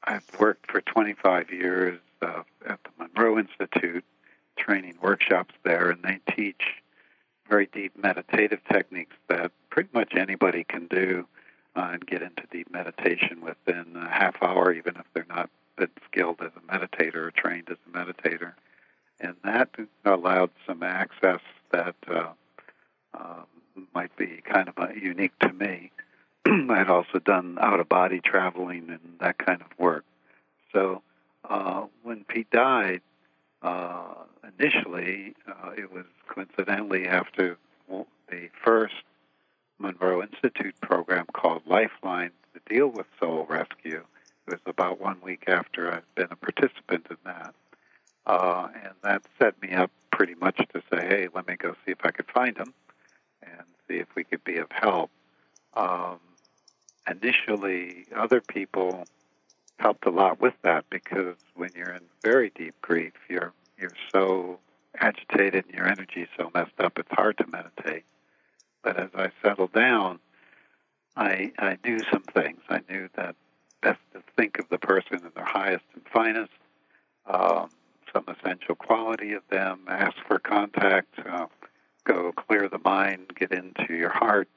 I've 0.04 0.28
worked 0.38 0.70
for 0.70 0.80
25 0.80 1.52
years 1.52 1.98
uh, 2.22 2.42
at 2.66 2.80
the 2.84 2.90
Monroe 2.98 3.38
Institute 3.38 4.04
training 4.58 4.98
workshops 5.00 5.54
there, 5.64 5.90
and 5.90 6.02
they 6.02 6.20
teach 6.34 6.62
very 7.48 7.66
deep 7.72 7.92
meditative 7.96 8.60
techniques 8.70 9.16
that 9.28 9.52
pretty 9.70 9.88
much 9.94 10.14
anybody 10.14 10.64
can 10.64 10.86
do 10.86 11.26
uh, 11.76 11.90
and 11.92 12.06
get 12.06 12.22
into 12.22 12.42
deep 12.50 12.70
meditation 12.70 13.40
within 13.40 13.96
a 13.96 14.08
half 14.08 14.42
hour, 14.42 14.72
even 14.72 14.96
if 14.96 15.04
they're 15.14 15.26
not 15.28 15.48
been 15.78 15.88
skilled 16.10 16.40
as 16.42 16.50
a 16.56 16.72
meditator 16.72 17.16
or 17.16 17.30
trained 17.30 17.68
as 17.70 17.76
a 17.86 17.96
meditator. 17.96 18.52
And 19.20 19.34
that 19.44 19.70
allowed 20.04 20.50
some 20.66 20.82
access 20.82 21.40
that 21.70 21.94
uh, 22.08 22.32
uh, 23.14 23.42
might 23.94 24.14
be 24.16 24.42
kind 24.44 24.68
of 24.68 24.78
uh, 24.78 24.88
unique 24.90 25.38
to 25.40 25.52
me. 25.52 25.90
I'd 26.46 26.90
also 26.90 27.18
done 27.18 27.58
out 27.60 27.80
of 27.80 27.88
body 27.88 28.20
traveling 28.20 28.90
and 28.90 29.18
that 29.20 29.38
kind 29.38 29.60
of 29.60 29.66
work. 29.78 30.04
So 30.72 31.02
uh, 31.48 31.86
when 32.02 32.24
Pete 32.24 32.50
died, 32.50 33.00
uh, 33.62 34.14
initially, 34.58 35.34
uh, 35.46 35.70
it 35.76 35.92
was 35.92 36.04
coincidentally 36.28 37.06
after 37.06 37.56
the 38.30 38.48
first 38.62 38.94
Monroe 39.78 40.22
Institute 40.22 40.78
program 40.80 41.26
called 41.32 41.62
Lifeline 41.66 42.30
to 42.54 42.74
deal 42.74 42.88
with 42.88 43.06
soul 43.18 43.46
rescue. 43.48 44.04
It 44.46 44.52
was 44.52 44.60
about 44.66 45.00
one 45.00 45.18
week 45.22 45.44
after 45.48 45.92
I'd 45.92 46.02
been 46.14 46.28
a 46.30 46.36
participant 46.36 47.06
in 47.10 47.16
that. 47.24 47.54
Uh, 48.26 48.68
and 48.74 48.92
that 49.02 49.22
set 49.38 49.60
me 49.62 49.72
up 49.72 49.90
pretty 50.12 50.34
much 50.34 50.56
to 50.56 50.82
say, 50.92 51.06
hey, 51.06 51.28
let 51.34 51.46
me 51.48 51.56
go 51.56 51.74
see 51.84 51.92
if 51.92 52.04
I 52.04 52.10
could 52.10 52.26
find 52.26 52.56
him 52.56 52.74
and 53.42 53.62
see 53.88 53.96
if 53.96 54.08
we 54.14 54.24
could 54.24 54.44
be 54.44 54.58
of 54.58 54.70
help. 54.70 55.10
Um, 55.74 56.18
initially, 57.10 58.04
other 58.14 58.40
people 58.40 59.06
helped 59.78 60.06
a 60.06 60.10
lot 60.10 60.40
with 60.40 60.54
that 60.62 60.84
because 60.90 61.36
when 61.54 61.70
you're 61.74 61.92
in 61.92 62.02
very 62.22 62.50
deep 62.54 62.74
grief, 62.82 63.12
you're 63.28 63.52
you're 63.78 63.92
so 64.12 64.58
agitated 64.98 65.64
and 65.66 65.74
your 65.74 65.86
energy 65.86 66.22
is 66.22 66.28
so 66.36 66.50
messed 66.54 66.80
up, 66.80 66.98
it's 66.98 67.10
hard 67.12 67.38
to 67.38 67.46
meditate. 67.46 68.04
But 68.82 68.98
as 68.98 69.10
I 69.14 69.30
settled 69.42 69.72
down, 69.72 70.18
I 71.16 71.52
I 71.58 71.78
knew 71.84 71.98
some 72.12 72.22
things. 72.22 72.60
I 72.68 72.80
knew 72.88 73.08
that 73.16 73.36
best 73.80 74.00
to 74.12 74.22
think 74.36 74.58
of 74.58 74.68
the 74.68 74.78
person 74.78 75.16
in 75.24 75.30
their 75.34 75.44
highest 75.44 75.84
and 75.94 76.02
finest, 76.12 76.52
um, 77.26 77.70
some 78.12 78.24
essential 78.28 78.74
quality 78.74 79.32
of 79.34 79.42
them, 79.50 79.80
ask 79.88 80.16
for 80.26 80.38
contact, 80.38 81.14
uh, 81.28 81.46
go 82.04 82.32
clear 82.32 82.68
the 82.68 82.80
mind, 82.84 83.32
get 83.38 83.52
into 83.52 83.94
your 83.94 84.10
heart, 84.10 84.48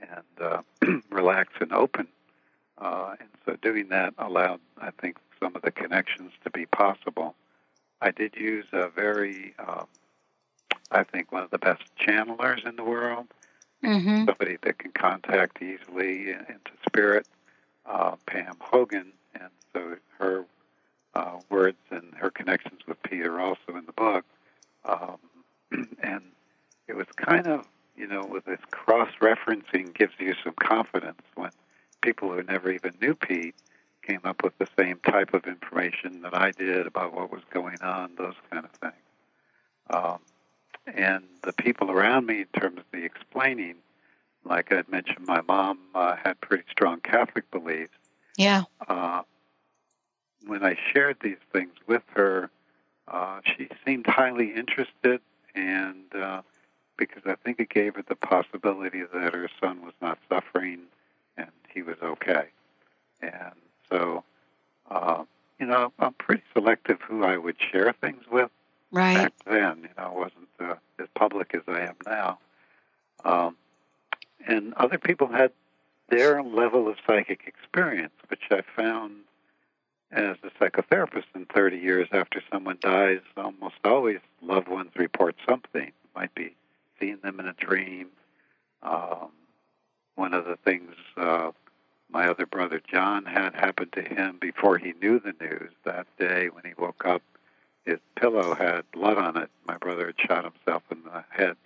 and 0.00 0.40
uh, 0.40 0.62
relax 1.10 1.52
and 1.60 1.72
open. 1.72 2.08
Uh, 2.78 3.14
and 3.20 3.28
so 3.44 3.56
doing 3.62 3.88
that 3.88 4.14
allowed, 4.18 4.60
I 4.80 4.90
think, 5.00 5.16
some 5.40 5.54
of 5.54 5.62
the 5.62 5.70
connections 5.70 6.32
to 6.42 6.50
be 6.50 6.66
possible. 6.66 7.34
I 8.00 8.10
did 8.10 8.34
use 8.36 8.66
a 8.72 8.88
very, 8.88 9.54
um, 9.58 9.86
I 10.90 11.04
think, 11.04 11.32
one 11.32 11.42
of 11.42 11.50
the 11.50 11.58
best 11.58 11.82
channelers 11.96 12.66
in 12.66 12.76
the 12.76 12.84
world. 12.84 13.26
Mm-hmm. 13.82 14.24
Somebody 14.24 14.56
that 14.62 14.78
can 14.78 14.92
contact 14.92 15.62
easily 15.62 16.30
into 16.30 16.72
spirit, 16.86 17.28
uh, 17.86 18.16
Pam 18.26 18.56
Hogan, 18.60 19.12
and 19.34 19.50
so 19.72 19.96
her 20.18 20.46
uh, 21.14 21.38
words 21.50 21.78
and 21.90 22.14
her 22.16 22.30
connections 22.30 22.80
with 22.86 23.02
Peter 23.02 23.40
also 23.40 23.76
in 23.76 23.84
the 23.86 23.92
book. 23.92 24.24
Um, 24.84 25.18
and 26.02 26.22
it 26.88 26.96
was 26.96 27.06
kind 27.16 27.46
of, 27.46 27.66
you 27.96 28.06
know, 28.06 28.24
with 28.24 28.44
this 28.46 28.60
cross 28.70 29.10
referencing 29.20 29.94
gives 29.94 30.14
you 30.18 30.34
some 30.42 30.54
confidence 30.60 31.22
when 31.34 31.50
people 32.04 32.30
who 32.30 32.42
never 32.42 32.70
even 32.70 32.92
knew 33.00 33.14
Pete 33.14 33.54
came 34.02 34.20
up 34.24 34.44
with 34.44 34.56
the 34.58 34.68
same 34.78 35.00
type 35.10 35.32
of 35.32 35.46
information 35.46 36.20
that 36.22 36.34
I 36.34 36.50
did 36.50 36.86
about 36.86 37.14
what 37.14 37.32
was 37.32 37.40
going 37.50 37.80
on, 37.80 38.12
those 38.16 38.34
kind 38.50 38.64
of 38.64 38.70
things. 38.72 38.94
Um, 39.88 40.18
and 40.86 41.24
the 41.42 41.54
people 41.54 41.90
around 41.90 42.26
me, 42.26 42.40
in 42.40 42.60
terms 42.60 42.78
of 42.78 42.84
the 42.92 43.04
explaining, 43.04 43.76
like 44.44 44.70
I 44.70 44.82
mentioned, 44.88 45.26
my 45.26 45.40
mom 45.40 45.78
uh, 45.94 46.16
had 46.16 46.38
pretty 46.42 46.64
strong 46.70 47.00
Catholic 47.00 47.50
beliefs. 47.50 47.96
Yeah. 48.36 48.64
Uh, 48.86 49.22
when 50.46 50.62
I 50.62 50.76
shared 50.92 51.16
these 51.22 51.38
things 51.52 51.72
with 51.86 52.02
her, 52.14 52.50
uh, 53.08 53.40
she 53.56 53.68
seemed 53.86 54.06
highly 54.06 54.52
interested, 54.54 55.22
and 55.54 56.14
uh, 56.14 56.42
because 56.98 57.22
I 57.24 57.36
think 57.36 57.60
it 57.60 57.70
gave 57.70 57.94
her 57.94 58.04
the 58.06 58.16
possibility 58.16 59.02
that 59.02 59.34
her 59.34 59.48
son 59.58 59.80
was 59.82 59.94
not 60.02 60.18
suffering 60.28 60.80
he 61.74 61.82
was 61.82 61.96
okay. 62.02 62.46
And 63.20 63.54
so, 63.90 64.24
uh, 64.90 65.24
you 65.58 65.66
know, 65.66 65.92
I'm 65.98 66.14
pretty 66.14 66.42
selective 66.52 67.00
who 67.02 67.24
I 67.24 67.36
would 67.36 67.56
share 67.60 67.92
things 67.92 68.22
with. 68.30 68.50
Right. 68.90 69.14
Back 69.14 69.32
then, 69.46 69.78
you 69.82 69.88
know, 69.98 70.04
I 70.04 70.10
wasn't 70.10 70.48
uh, 70.60 70.74
as 70.98 71.08
public 71.14 71.54
as 71.54 71.62
I 71.66 71.80
am 71.80 71.96
now. 72.06 72.38
Um, 73.24 73.56
and 74.46 74.74
other 74.74 74.98
people 74.98 75.28
had 75.28 75.52
their 76.10 76.42
level 76.42 76.88
of 76.88 76.96
psychic 77.06 77.42
experience, 77.46 78.12
which 78.28 78.42
I 78.50 78.62
found 78.76 79.14
as 80.12 80.36
a 80.44 80.50
psychotherapist 80.62 81.24
in 81.34 81.46
30 81.46 81.78
years 81.78 82.08
after 82.12 82.42
someone 82.52 82.78
dies, 82.80 83.20
almost 83.36 83.76
always 83.84 84.20
loved 84.42 84.68
ones 84.68 84.90
report 84.94 85.34
something. 85.48 85.88
It 85.88 85.94
might 86.14 86.34
be 86.34 86.54
seeing 87.00 87.18
them 87.22 87.40
in 87.40 87.48
a 87.48 87.52
dream. 87.54 88.08
Um, 88.82 89.30
one 90.14 90.34
of 90.34 90.44
the 90.44 90.56
things 90.56 90.92
uh, 91.16 91.50
my 92.14 92.28
other 92.28 92.46
brother 92.46 92.80
John 92.88 93.24
had 93.24 93.54
happened 93.54 93.92
to 93.94 94.02
him 94.02 94.38
before 94.40 94.78
he 94.78 94.94
knew 95.02 95.18
the 95.18 95.34
news 95.40 95.72
that 95.84 96.06
day 96.16 96.48
when 96.48 96.62
he 96.64 96.72
woke 96.78 97.04
up, 97.04 97.22
his 97.84 97.98
pillow 98.14 98.54
had 98.54 98.88
blood 98.92 99.18
on 99.18 99.36
it. 99.36 99.50
My 99.66 99.76
brother 99.76 100.06
had 100.06 100.20
shot 100.20 100.44
himself 100.44 100.84
in 100.92 101.02
the 101.02 101.24
head 101.28 101.56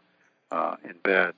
uh, 0.51 0.77
in 0.83 0.95
bed. 1.05 1.35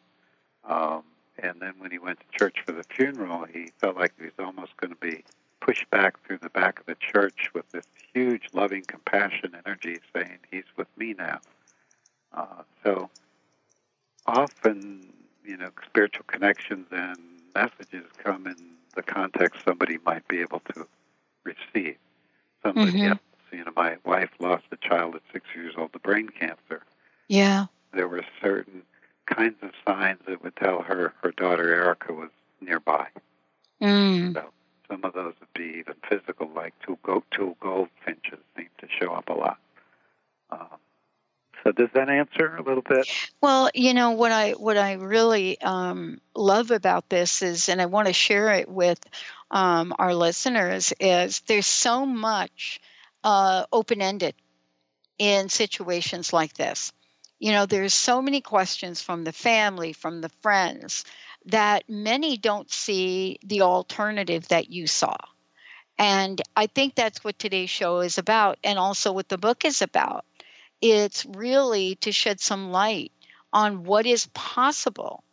Um, 0.65 1.03
and 1.43 1.61
then 1.61 1.75
when 1.79 1.91
he 1.91 1.99
went 1.99 2.21
to 2.21 2.39
church 2.39 2.59
for 2.65 2.71
the 2.71 2.85
funeral, 2.85 3.47
he 3.53 3.73
felt 3.79 3.97
like 3.97 4.13
he 4.17 4.27
was 4.27 4.33
almost 4.39 4.77
going 4.77 4.93
to 4.93 5.01
be 5.01 5.25
pushed 5.61 5.91
back 5.91 6.25
through 6.25 6.39
the 6.39 6.49
back 6.51 6.79
of 6.79 6.87
the 6.87 6.95
church 6.95 7.51
with 7.53 7.69
this 7.73 7.87
huge 8.15 8.45
loving 8.53 8.83
compassion 8.83 9.57
energy 9.67 9.99
saying, 10.15 10.39
He's 10.53 10.65
with 10.77 10.89
me 10.97 11.15
now. 11.19 11.41
Uh, 12.33 12.63
so 12.85 13.11
often, 14.25 15.13
you 15.45 15.57
know, 15.57 15.71
spiritual 15.85 16.25
connections 16.29 16.87
and 16.93 17.19
messages 17.55 18.07
come 18.23 18.47
in 18.47 18.80
the 18.95 19.03
context 19.03 19.63
somebody 19.65 19.99
might 20.05 20.27
be 20.29 20.41
able 20.41 20.61
to 20.75 20.87
receive. 21.45 21.97
Somebody 22.63 22.93
Mhm. 23.01 23.11
else, 23.11 23.21
you 23.53 23.65
know, 23.65 23.73
my 23.77 23.97
wife 24.05 24.31
lost 24.39 24.65
a 24.71 24.77
child 24.77 25.17
at 25.17 25.23
six 25.33 25.47
years 25.55 25.75
old 25.77 25.93
to 25.93 25.99
brain 25.99 26.29
cancer. 26.29 26.83
Yeah. 27.29 27.67
There 27.93 28.09
were 28.09 28.25
certain 28.41 28.83
kinds 29.27 29.63
of 29.63 29.73
signs 29.87 30.21
that 30.27 30.43
would 30.43 30.57
tell 30.57 30.83
her 30.83 31.15
her 31.23 31.31
daughter 31.33 31.73
Erica 31.75 32.13
was 32.13 32.31
nearby. 32.61 33.09
Mm. 33.81 34.35
So 34.35 34.53
some 34.89 35.05
of 35.05 35.15
those 35.15 35.35
would 35.41 35.53
be 35.55 35.79
even 35.79 35.95
physical, 36.09 36.49
like 36.49 36.75
two 36.81 36.99
go 37.03 37.23
two 37.31 37.57
goldfinches 37.61 38.41
seem 38.57 38.69
to 38.79 38.89
show 38.89 39.13
up 39.13 39.29
a 39.29 39.35
lot. 39.35 39.59
Um, 40.51 40.79
so 41.63 41.73
does 41.73 41.89
that 41.95 42.09
answer 42.09 42.57
a 42.57 42.63
little 42.63 42.83
bit? 42.83 43.09
Well, 43.41 43.71
you 43.75 43.95
know 43.95 44.13
what 44.13 44.33
I 44.33 44.53
what 44.53 44.77
I 44.77 44.95
really 44.95 45.61
um, 45.61 46.21
love 46.35 46.71
about 46.71 47.09
this 47.09 47.43
is, 47.43 47.69
and 47.69 47.81
I 47.81 47.87
want 47.87 48.07
to 48.09 48.13
share 48.13 48.53
it 48.55 48.69
with 48.69 48.99
um, 49.51 49.95
our 49.99 50.15
listeners, 50.15 50.93
is 51.01 51.41
there's 51.41 51.67
so 51.67 52.07
much 52.07 52.81
uh, 53.25 53.65
open 53.73 54.01
ended 54.01 54.35
in 55.19 55.49
situations 55.49 56.33
like 56.33 56.55
this. 56.55 56.93
You 57.39 57.53
know, 57.53 57.67
there's 57.67 57.95
so 57.95 58.21
many 58.21 58.41
questions 58.41 59.03
from 59.03 59.25
the 59.25 59.33
family, 59.33 59.93
from 59.93 60.21
the 60.21 60.31
friends, 60.43 61.05
that 61.47 61.89
many 61.89 62.37
don't 62.37 62.71
see 62.71 63.39
the 63.43 63.63
alternative 63.63 64.49
that 64.49 64.71
you 64.71 64.87
saw. 64.87 65.17
And 65.99 66.41
I 66.57 66.67
think 66.67 66.95
that's 66.95 67.23
what 67.23 67.39
today's 67.39 67.71
show 67.71 68.01
is 68.01 68.17
about, 68.19 68.59
and 68.65 68.79
also 68.79 69.13
what 69.13 69.29
the 69.29 69.39
book 69.39 69.65
is 69.65 69.83
about. 69.83 70.25
It's 70.81 71.27
really 71.27 71.97
to 71.97 72.13
shed 72.13 72.41
some 72.41 72.71
light 72.73 73.13
on 73.53 73.85
what 73.85 74.07
is 74.07 74.27
possible 74.35 75.25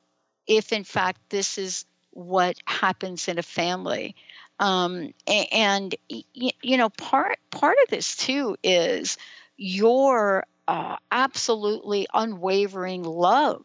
if, 0.48 0.74
in 0.74 0.84
fact, 0.84 1.20
this 1.30 1.58
is 1.58 1.86
what 2.12 2.58
happens 2.66 3.28
in 3.28 3.38
a 3.38 3.44
family. 3.44 4.16
Um, 4.60 5.14
and 5.30 5.96
you 6.34 6.78
know, 6.78 6.90
part 6.90 7.40
part 7.52 7.78
of 7.84 7.90
this 7.90 8.16
too 8.16 8.58
is 8.64 9.18
your 9.56 10.46
uh, 10.68 10.98
absolutely 11.12 12.08
unwavering 12.14 13.04
love 13.04 13.64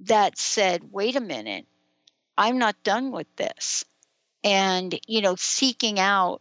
that 0.00 0.38
said, 0.38 0.92
"Wait 0.92 1.16
a 1.16 1.20
minute, 1.20 1.66
I'm 2.38 2.58
not 2.58 2.82
done 2.84 3.10
with 3.12 3.26
this," 3.36 3.84
and 4.44 4.98
you 5.06 5.20
know, 5.22 5.36
seeking 5.36 5.98
out 5.98 6.40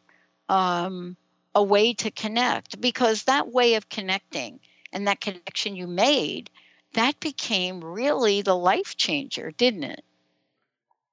um, 0.50 1.18
a 1.60 1.64
way 1.64 1.94
to 1.94 2.10
connect 2.10 2.80
because 2.80 3.24
that 3.24 3.52
way 3.52 3.74
of 3.74 3.90
connecting 3.90 4.62
and 4.94 5.08
that 5.08 5.20
connection 5.20 5.76
you 5.76 5.88
made 5.88 6.50
that 6.94 7.20
became 7.20 7.84
really 7.84 8.42
the 8.42 8.56
life 8.56 8.96
changer, 8.96 9.52
didn't 9.52 9.84
it? 9.84 10.04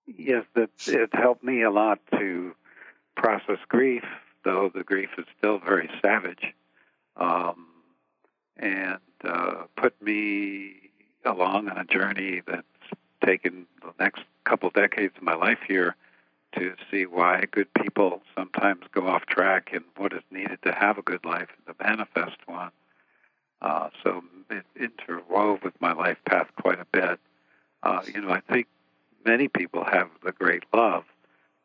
Yes, 0.06 0.44
it, 0.54 0.70
it 0.86 1.10
helped 1.12 1.42
me 1.42 1.62
a 1.62 1.70
lot 1.70 1.98
to 2.12 2.54
process 3.16 3.58
grief, 3.66 4.04
though 4.44 4.70
the 4.72 4.84
grief 4.84 5.08
is 5.18 5.24
still 5.36 5.58
very 5.58 5.90
savage, 6.00 6.54
um, 7.16 7.66
and 8.56 9.00
uh, 9.24 9.64
put 9.76 10.00
me 10.00 10.74
along 11.24 11.68
on 11.68 11.76
a 11.76 11.84
journey 11.84 12.40
that's 12.46 12.62
taken 13.24 13.66
the 13.82 13.92
next 13.98 14.22
couple 14.44 14.70
decades 14.70 15.14
of 15.16 15.24
my 15.24 15.34
life 15.34 15.58
here 15.66 15.96
to 16.58 16.74
see 16.90 17.06
why 17.06 17.44
good 17.50 17.72
people 17.74 18.22
sometimes 18.36 18.84
go 18.92 19.06
off 19.06 19.26
track 19.26 19.70
and 19.72 19.84
what 19.96 20.12
is 20.12 20.22
needed 20.30 20.58
to 20.62 20.72
have 20.72 20.98
a 20.98 21.02
good 21.02 21.24
life 21.24 21.48
and 21.66 21.76
to 21.76 21.84
manifest 21.84 22.36
one. 22.46 22.70
Uh, 23.62 23.88
so 24.02 24.22
it 24.50 24.64
interwove 24.78 25.62
with 25.62 25.80
my 25.80 25.92
life 25.92 26.18
path 26.26 26.48
quite 26.60 26.80
a 26.80 26.86
bit. 26.92 27.18
Uh, 27.82 28.02
you 28.12 28.20
know, 28.20 28.30
I 28.30 28.40
think 28.40 28.66
many 29.24 29.48
people 29.48 29.84
have 29.84 30.08
the 30.24 30.32
great 30.32 30.64
love 30.74 31.04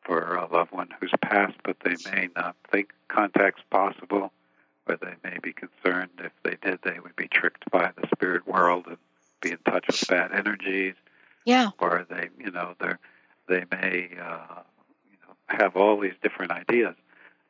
for 0.03 0.35
a 0.35 0.47
loved 0.51 0.71
one 0.71 0.89
who's 0.99 1.11
passed, 1.21 1.57
but 1.63 1.77
they 1.83 1.95
may 2.11 2.29
not 2.35 2.55
think 2.71 2.91
contact's 3.07 3.61
possible, 3.69 4.31
or 4.87 4.97
they 4.97 5.13
may 5.23 5.37
be 5.41 5.53
concerned 5.53 6.09
if 6.19 6.31
they 6.43 6.57
did, 6.61 6.79
they 6.83 6.99
would 6.99 7.15
be 7.15 7.27
tricked 7.27 7.69
by 7.69 7.91
the 7.95 8.07
spirit 8.15 8.47
world 8.47 8.85
and 8.87 8.97
be 9.41 9.51
in 9.51 9.57
touch 9.65 9.85
with 9.87 10.07
bad 10.07 10.31
energies. 10.31 10.95
Yeah. 11.45 11.69
Or 11.79 12.05
they, 12.09 12.29
you 12.39 12.51
know, 12.51 12.75
they're, 12.79 12.99
they 13.47 13.65
may, 13.71 14.09
uh, 14.21 14.61
have 15.51 15.75
all 15.75 15.99
these 15.99 16.13
different 16.21 16.51
ideas. 16.51 16.95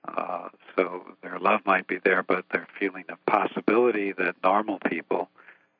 Uh, 0.07 0.49
so 0.75 1.05
their 1.21 1.39
love 1.39 1.61
might 1.65 1.87
be 1.87 1.99
there, 2.03 2.23
but 2.23 2.45
their 2.51 2.67
feeling 2.79 3.05
of 3.09 3.23
possibility 3.25 4.11
that 4.13 4.35
normal 4.43 4.79
people, 4.79 5.29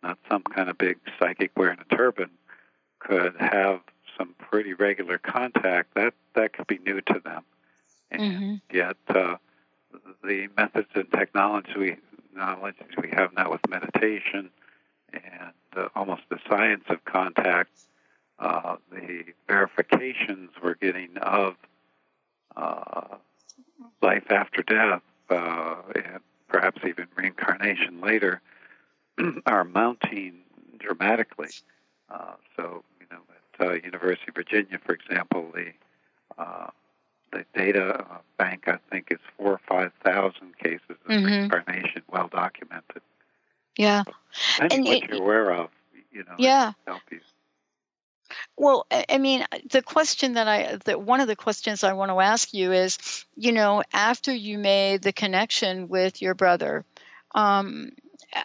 not 0.03 0.17
some 0.29 0.43
kind 0.43 0.69
of 0.69 0.77
big 0.77 0.97
psychic 1.19 1.51
wearing 1.57 1.79
a 1.79 1.95
turban, 1.95 2.29
could 2.99 3.36
have 3.39 3.81
some 4.17 4.36
pretty 4.38 4.73
regular 4.73 5.17
contact, 5.17 5.93
that 5.95 6.13
that 6.36 6.53
could 6.53 6.67
be 6.67 6.77
new 6.86 7.01
to 7.01 7.19
them. 7.23 7.43
And 8.12 8.21
Mm-hmm. 8.21 8.55
yet, 8.71 8.97
uh, 9.10 9.38
the 10.23 10.49
methods 10.57 10.89
and 10.93 11.10
technology 11.12 11.73
we, 11.77 11.95
knowledge 12.36 12.75
we 13.01 13.10
have 13.10 13.34
now 13.34 13.51
with 13.51 13.62
meditation 13.69 14.49
and 15.13 15.53
uh, 15.75 15.88
almost 15.95 16.21
the 16.29 16.38
science 16.47 16.84
of 16.89 17.03
contact, 17.05 17.69
uh, 18.39 18.75
the 18.91 19.23
verifications 19.47 20.51
we're 20.63 20.75
getting 20.75 21.17
of 21.17 21.55
uh, 22.55 23.17
life 24.01 24.29
after 24.31 24.61
death, 24.63 25.01
uh, 25.29 25.75
and 25.95 26.19
perhaps 26.47 26.81
even 26.85 27.07
reincarnation 27.15 28.01
later, 28.01 28.41
are 29.45 29.63
mounting 29.63 30.39
dramatically. 30.79 31.49
Uh, 32.09 32.33
so, 32.57 32.83
you 32.99 33.05
know, 33.11 33.21
at 33.59 33.67
uh, 33.67 33.73
University 33.73 34.25
of 34.29 34.35
Virginia, 34.35 34.79
for 34.83 34.93
example, 34.93 35.51
the 35.53 35.71
uh, 36.37 36.67
the 37.31 37.45
data 37.55 38.05
uh, 38.11 38.17
bank 38.37 38.67
I 38.67 38.77
think 38.89 39.07
is 39.11 39.19
four 39.37 39.53
or 39.53 39.61
five 39.67 39.91
thousand 40.03 40.57
cases 40.57 40.81
of 40.89 40.97
Mhm. 41.07 41.25
reincarnation, 41.25 42.01
well 42.09 42.27
documented. 42.27 43.01
Yeah. 43.77 44.03
Depending 44.57 44.79
And 44.79 44.87
what 44.87 44.97
it- 45.03 45.09
you're 45.09 45.21
aware 45.21 45.51
of, 45.51 45.69
you 46.11 46.23
know, 46.23 46.35
Yeah. 46.37 46.73
Well, 48.58 48.86
I 48.91 49.17
mean, 49.17 49.46
the 49.70 49.82
question 49.82 50.34
that 50.34 50.48
I, 50.48 50.78
that 50.86 51.02
one 51.02 51.20
of 51.20 51.28
the 51.28 51.36
questions 51.36 51.84
I 51.84 51.94
want 51.94 52.12
to 52.12 52.20
ask 52.20 52.54
you 52.54 52.72
is, 52.72 53.26
you 53.36 53.52
know, 53.52 53.84
after 53.94 54.34
you 54.34 54.58
made 54.58 55.02
the 55.02 55.13
connection 55.13 55.88
with 55.88 56.22
your 56.22 56.34
brother, 56.34 56.86
um, 57.34 57.91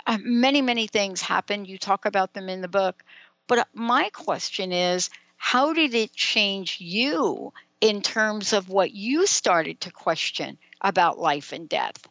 uh, 0.06 0.18
many, 0.20 0.62
many 0.62 0.86
things 0.86 1.20
happened. 1.20 1.68
You 1.68 1.78
talk 1.78 2.06
about 2.06 2.32
them 2.32 2.48
in 2.48 2.60
the 2.60 2.68
book. 2.68 3.02
But 3.46 3.68
my 3.72 4.10
question 4.12 4.72
is, 4.72 5.10
how 5.36 5.72
did 5.72 5.94
it 5.94 6.12
change 6.12 6.80
you 6.80 7.52
in 7.80 8.02
terms 8.02 8.52
of 8.52 8.68
what 8.68 8.92
you 8.92 9.26
started 9.26 9.80
to 9.82 9.92
question 9.92 10.58
about 10.80 11.18
life 11.18 11.52
and 11.52 11.68
death? 11.68 12.06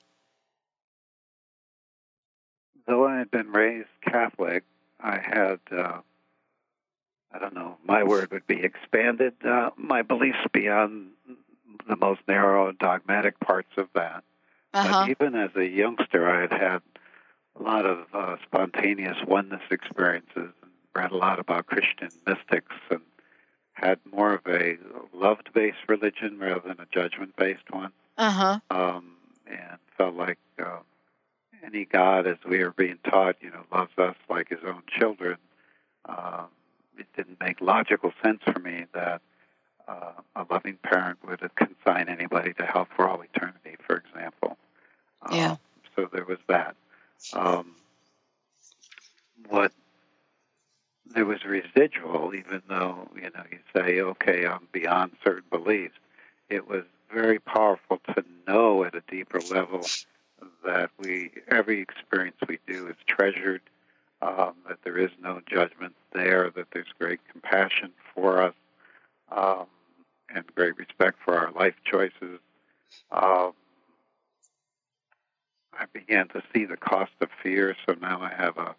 though 2.85 3.05
I 3.05 3.17
had 3.17 3.31
been 3.31 3.51
raised 3.51 3.89
Catholic, 4.01 4.63
I 4.99 5.17
had, 5.17 5.59
uh, 5.71 6.01
I 7.35 7.39
don't 7.39 7.53
know, 7.53 7.77
my 7.85 8.03
word 8.03 8.31
would 8.31 8.47
be 8.47 8.63
expanded 8.63 9.33
uh, 9.43 9.71
my 9.75 10.03
beliefs 10.03 10.37
beyond 10.53 11.09
the 11.87 11.97
most 11.97 12.21
narrow 12.29 12.69
and 12.69 12.79
dogmatic 12.79 13.39
parts 13.41 13.71
of 13.77 13.89
that. 13.93 14.23
Uh-huh. 14.73 15.01
But 15.01 15.09
even 15.09 15.35
as 15.35 15.51
a 15.55 15.65
youngster, 15.65 16.29
I 16.29 16.41
had 16.41 16.53
had 16.53 16.81
a 17.59 17.63
lot 17.63 17.85
of 17.85 18.05
uh, 18.13 18.37
spontaneous 18.45 19.17
oneness 19.27 19.63
experiences 19.69 20.53
and 20.61 20.71
read 20.95 21.11
a 21.11 21.17
lot 21.17 21.39
about 21.39 21.65
Christian 21.65 22.09
mystics 22.25 22.75
and 22.89 23.01
had 23.73 23.99
more 24.09 24.33
of 24.35 24.47
a 24.47 24.77
loved 25.13 25.49
based 25.53 25.89
religion 25.89 26.39
rather 26.39 26.61
than 26.65 26.79
a 26.79 26.87
judgment 26.91 27.35
based 27.35 27.69
one. 27.69 27.91
Uh-huh. 28.17 28.59
Um, 28.71 29.11
and 29.45 29.77
felt 29.97 30.15
like 30.15 30.39
uh, 30.57 30.79
any 31.65 31.83
God, 31.83 32.27
as 32.27 32.37
we 32.47 32.61
are 32.61 32.71
being 32.71 32.99
taught, 33.03 33.35
you 33.41 33.51
know, 33.51 33.65
loves 33.73 33.91
us 33.97 34.15
like 34.29 34.49
his 34.49 34.59
own 34.65 34.83
children. 34.87 35.37
Um, 36.05 36.47
it 36.97 37.07
didn't 37.15 37.39
make 37.39 37.61
logical 37.61 38.11
sense 38.23 38.41
for 38.43 38.59
me 38.59 38.85
that 38.93 39.21
uh, 39.87 40.13
a 40.35 40.45
loving 40.49 40.77
parent 40.83 41.19
would 41.27 41.41
consign 41.55 42.09
anybody 42.09 42.53
to 42.53 42.65
hell 42.65 42.87
for 42.95 43.07
all 43.07 43.21
eternity, 43.21 43.75
for 43.85 43.97
example. 43.97 44.57
Yeah. 45.31 45.51
Um, 45.51 45.57
so 45.95 46.09
there 46.11 46.25
was 46.25 46.39
that. 46.47 46.75
Um, 47.33 47.75
what 49.49 49.71
there 51.13 51.25
was 51.25 51.45
residual, 51.45 52.33
even 52.35 52.61
though 52.67 53.07
you 53.15 53.29
know 53.33 53.43
you 53.51 53.59
say, 53.75 54.01
okay, 54.01 54.45
I'm 54.45 54.67
beyond 54.71 55.13
certain 55.23 55.45
beliefs. 55.49 55.95
It 56.49 56.67
was 56.67 56.83
very 57.13 57.39
powerful 57.39 57.99
to 58.13 58.23
know 58.47 58.83
at 58.83 58.95
a 58.95 59.01
deeper 59.09 59.39
level 59.39 59.85
that 60.65 60.89
we 60.99 61.31
every 61.47 61.79
experience 61.79 62.37
we 62.47 62.59
do 62.67 62.87
is 62.87 62.95
treasured, 63.07 63.61
um, 64.25 64.53
that 64.67 64.79
there 64.83 64.97
is 64.97 65.11
no 65.21 65.41
judgment 65.45 65.93
there, 66.13 66.49
that 66.55 66.67
there's 66.73 66.87
great 66.99 67.19
compassion 67.31 67.91
for 68.13 68.41
us, 68.41 68.55
um, 69.31 69.65
and 70.33 70.43
great 70.55 70.77
respect 70.77 71.17
for 71.23 71.37
our 71.37 71.51
life 71.51 71.75
choices. 71.85 72.39
Um, 73.11 73.53
I 75.77 75.85
began 75.93 76.27
to 76.29 76.41
see 76.53 76.65
the 76.65 76.77
cost 76.77 77.11
of 77.21 77.29
fear, 77.43 77.75
so 77.85 77.95
now 78.01 78.21
I 78.21 78.33
have 78.35 78.57
a 78.57 78.75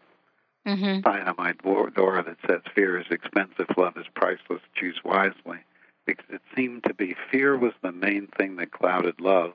Mm-hmm. 0.67 1.01
sign 1.05 1.29
on 1.29 1.35
my 1.39 1.53
door 1.53 1.91
door 1.91 2.23
that 2.23 2.39
says 2.49 2.61
fear 2.75 2.99
is 2.99 3.07
expensive, 3.11 3.67
love 3.77 3.97
is 3.97 4.07
priceless, 4.15 4.63
choose 4.75 4.99
wisely. 5.05 5.59
Because 6.07 6.27
it 6.31 6.43
seemed 6.57 6.85
to 6.85 6.95
be 6.95 7.15
fear 7.31 7.57
was 7.57 7.73
the 7.83 7.93
main 7.93 8.29
thing 8.39 8.57
that 8.57 8.73
clouded 8.73 9.21
love, 9.21 9.53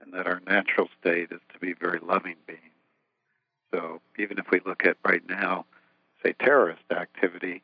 and 0.00 0.12
that 0.14 0.26
our 0.26 0.40
natural 0.46 0.88
state 1.00 1.28
is 1.32 1.40
to 1.52 1.58
be 1.58 1.74
very 1.74 1.98
loving 2.02 2.36
beings. 2.46 2.60
So 3.72 4.00
even 4.18 4.38
if 4.38 4.50
we 4.50 4.60
look 4.64 4.84
at 4.84 4.96
right 5.04 5.22
now, 5.28 5.66
say 6.22 6.34
terrorist 6.38 6.82
activity, 6.90 7.62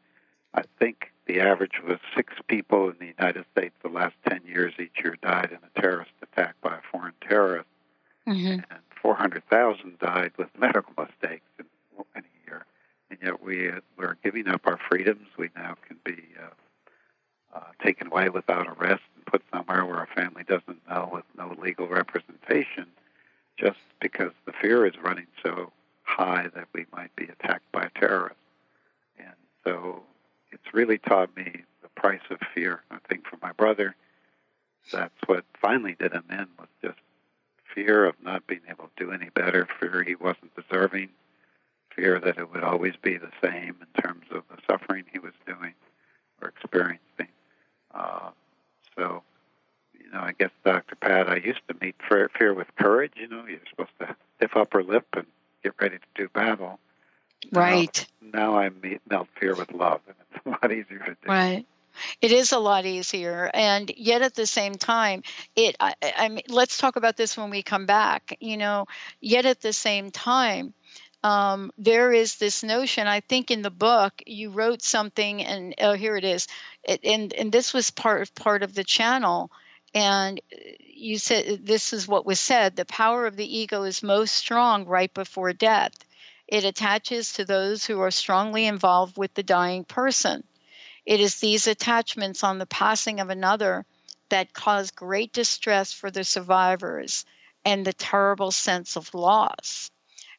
I 0.55 0.63
think 0.79 1.13
the 1.27 1.41
average 1.41 1.81
was 1.87 1.99
six 2.15 2.35
people 2.49 2.89
in 2.91 2.97
the 2.99 3.07
United 3.07 3.45
States 3.53 3.75
the 3.83 3.89
last 3.89 4.15
10 4.29 4.43
years 4.47 4.75
each 4.79 5.03
year 5.03 5.17
died 5.23 5.51
in 5.51 5.59
a 5.59 5.81
terrorist 5.81 6.11
attack 6.23 6.55
by 6.63 6.77
a 6.77 6.81
foreign 6.91 7.15
terrorist, 7.27 7.69
Mm-hmm. 8.29 8.61
and 8.71 8.81
400,000 9.01 9.99
died 9.99 10.31
with 10.39 10.47
medical 10.57 10.93
mistakes 10.97 11.49
in, 11.59 11.65
in 12.15 12.23
a 12.23 12.49
year. 12.49 12.65
And 13.11 13.19
yet 13.21 13.43
we, 13.43 13.69
uh, 13.69 13.81
we're 13.97 14.17
giving 14.23 14.47
up 14.47 14.61
our 14.65 14.79
freedoms. 14.89 15.27
We 15.37 15.51
now 15.57 15.77
can 15.89 15.97
be 16.05 16.23
uh, 16.41 17.59
uh, 17.59 17.61
taken 17.85 18.07
away 18.07 18.29
without 18.29 18.69
arrest 18.69 19.03
and 19.17 19.27
put 19.27 19.43
somewhere 19.53 19.85
where 19.85 19.97
our 19.97 20.09
family 20.15 20.45
doesn't 20.45 20.89
know 20.89 21.11
with 21.13 21.25
no 21.37 21.55
legal 21.61 21.89
representation 21.89 22.87
just 23.59 23.79
because 24.01 24.33
the 24.47 24.53
fear 24.53 24.87
is 24.87 24.95
running 25.03 25.27
so 25.45 25.73
high 26.13 26.49
that 26.55 26.69
we 26.73 26.87
might 26.93 27.15
be 27.17 27.25
attacked 27.25 27.71
by 27.73 27.85
a 27.85 27.99
terrorist. 27.99 28.37
And 29.19 29.35
so 29.65 30.03
it's 30.51 30.75
really 30.75 30.99
taught 30.99 31.35
me 31.37 31.63
the 31.83 31.89
price 31.89 32.21
of 32.31 32.39
fear. 32.55 32.83
I 32.91 32.99
think 33.09 33.27
for 33.27 33.39
my 33.43 33.53
brother, 33.53 33.97
that's 34.93 35.15
what 35.27 35.45
finally 35.61 35.97
did 35.99 36.13
him 36.13 36.25
in 36.31 36.47
was 36.59 36.69
just 36.83 36.99
fear 37.75 38.05
of 38.05 38.15
not 38.23 38.47
being 38.47 38.61
able 38.69 38.91
to 38.97 39.05
do 39.05 39.13
any 39.13 39.31
better, 39.31 39.67
fear 39.81 40.03
he 40.03 40.15
wasn't 40.15 40.55
deserving, 40.55 41.09
fear 41.95 42.21
that 42.21 42.39
it 42.39 42.53
would 42.53 42.63
always 42.63 42.95
be 43.03 43.17
the 43.17 43.31
same 43.43 43.77
in 43.81 44.03
terms 44.03 44.27
of 44.31 44.43
the 44.51 44.61
suffering 44.69 45.05
he 45.13 45.19
was 45.19 45.33
doing 45.47 45.75
or 46.41 46.49
experiencing. 46.49 47.29
Uh, 47.95 48.31
so, 48.97 49.23
you 49.99 50.11
know, 50.11 50.21
I 50.21 50.33
guess 50.39 50.51
Dr. 50.65 50.97
Pat, 50.97 51.29
I 51.29 51.37
used 51.37 51.61
to 51.69 51.77
meet 51.81 51.95
fear, 52.09 52.31
fear 52.39 52.53
with 52.53 52.75
courage. 52.77 53.13
You 53.17 53.29
know, 53.29 53.45
you're 53.47 53.61
supposed 53.71 53.99
to 54.01 54.17
stiff 54.37 54.57
upper 54.57 54.83
lip 54.83 55.07
and 55.15 55.27
get 55.63 55.75
ready 55.81 55.99
to 55.99 56.07
do 56.15 56.29
battle. 56.29 56.79
Right. 57.51 58.07
Now, 58.21 58.57
I 58.57 58.69
meet, 58.69 59.01
melt 59.09 59.29
fear 59.39 59.55
with 59.55 59.73
love, 59.73 60.01
and 60.07 60.17
it's 60.31 60.47
a 60.47 60.51
lot 60.51 60.73
easier 60.73 60.99
to 60.99 61.17
do. 61.23 61.29
Right. 61.29 61.67
It 62.23 62.33
is 62.33 62.53
a 62.53 62.59
lot 62.59 62.87
easier, 62.87 63.51
and 63.53 63.93
yet 63.97 64.23
at 64.23 64.35
the 64.35 64.47
same 64.47 64.77
time, 64.77 65.23
it. 65.55 65.77
I, 65.79 65.95
I 66.03 66.13
I 66.17 66.29
mean, 66.31 66.45
let's 66.49 66.79
talk 66.79 66.97
about 66.97 67.19
this 67.19 67.37
when 67.37 67.51
we 67.51 67.63
come 67.63 67.85
back. 67.85 68.39
You 68.41 68.57
know, 68.57 68.87
yet 69.21 69.45
at 69.45 69.61
the 69.61 69.75
same 69.75 70.11
time, 70.11 70.73
um, 71.23 71.71
there 71.77 72.13
is 72.13 72.37
this 72.37 72.63
notion. 72.63 73.07
I 73.07 73.21
think 73.21 73.51
in 73.51 73.61
the 73.61 73.71
book 73.71 74.23
you 74.27 74.51
wrote 74.51 74.83
something, 74.83 75.45
and 75.45 75.75
oh, 75.81 75.93
here 75.93 76.17
it 76.17 76.25
is. 76.25 76.49
It, 76.83 77.01
and 77.05 77.33
and 77.35 77.53
this 77.53 77.75
was 77.75 77.91
part 77.91 78.23
of 78.23 78.35
part 78.35 78.63
of 78.63 78.75
the 78.75 78.85
channel, 78.85 79.51
and 79.95 80.41
uh, 80.53 80.57
you 80.79 81.19
said 81.19 81.67
this 81.67 81.93
is 81.93 82.09
what 82.09 82.27
was 82.27 82.41
said: 82.41 82.77
the 82.77 82.85
power 82.85 83.27
of 83.27 83.37
the 83.37 83.59
ego 83.59 83.83
is 83.83 84.03
most 84.03 84.35
strong 84.35 84.87
right 84.87 85.13
before 85.13 85.53
death. 85.53 85.93
It 86.49 86.65
attaches 86.65 87.33
to 87.35 87.45
those 87.45 87.87
who 87.87 88.01
are 88.01 88.11
strongly 88.11 88.67
involved 88.67 89.17
with 89.17 89.35
the 89.35 89.43
dying 89.43 89.85
person. 89.85 90.45
It 91.05 91.21
is 91.21 91.41
these 91.41 91.67
attachments 91.67 92.45
on 92.45 92.59
the 92.59 92.67
passing 92.67 93.21
of 93.21 93.31
another 93.31 93.87
that 94.29 94.53
cause 94.53 94.91
great 94.91 95.33
distress 95.33 95.93
for 95.93 96.11
the 96.11 96.25
survivors 96.25 97.25
and 97.65 97.85
the 97.85 97.93
terrible 97.93 98.51
sense 98.51 98.97
of 98.97 99.15
loss. 99.15 99.91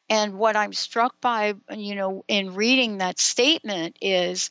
And 0.08 0.34
what 0.34 0.56
I'm 0.56 0.72
struck 0.72 1.20
by, 1.20 1.54
you 1.70 1.94
know, 1.94 2.24
in 2.28 2.54
reading 2.54 2.98
that 2.98 3.18
statement 3.18 3.96
is 4.00 4.50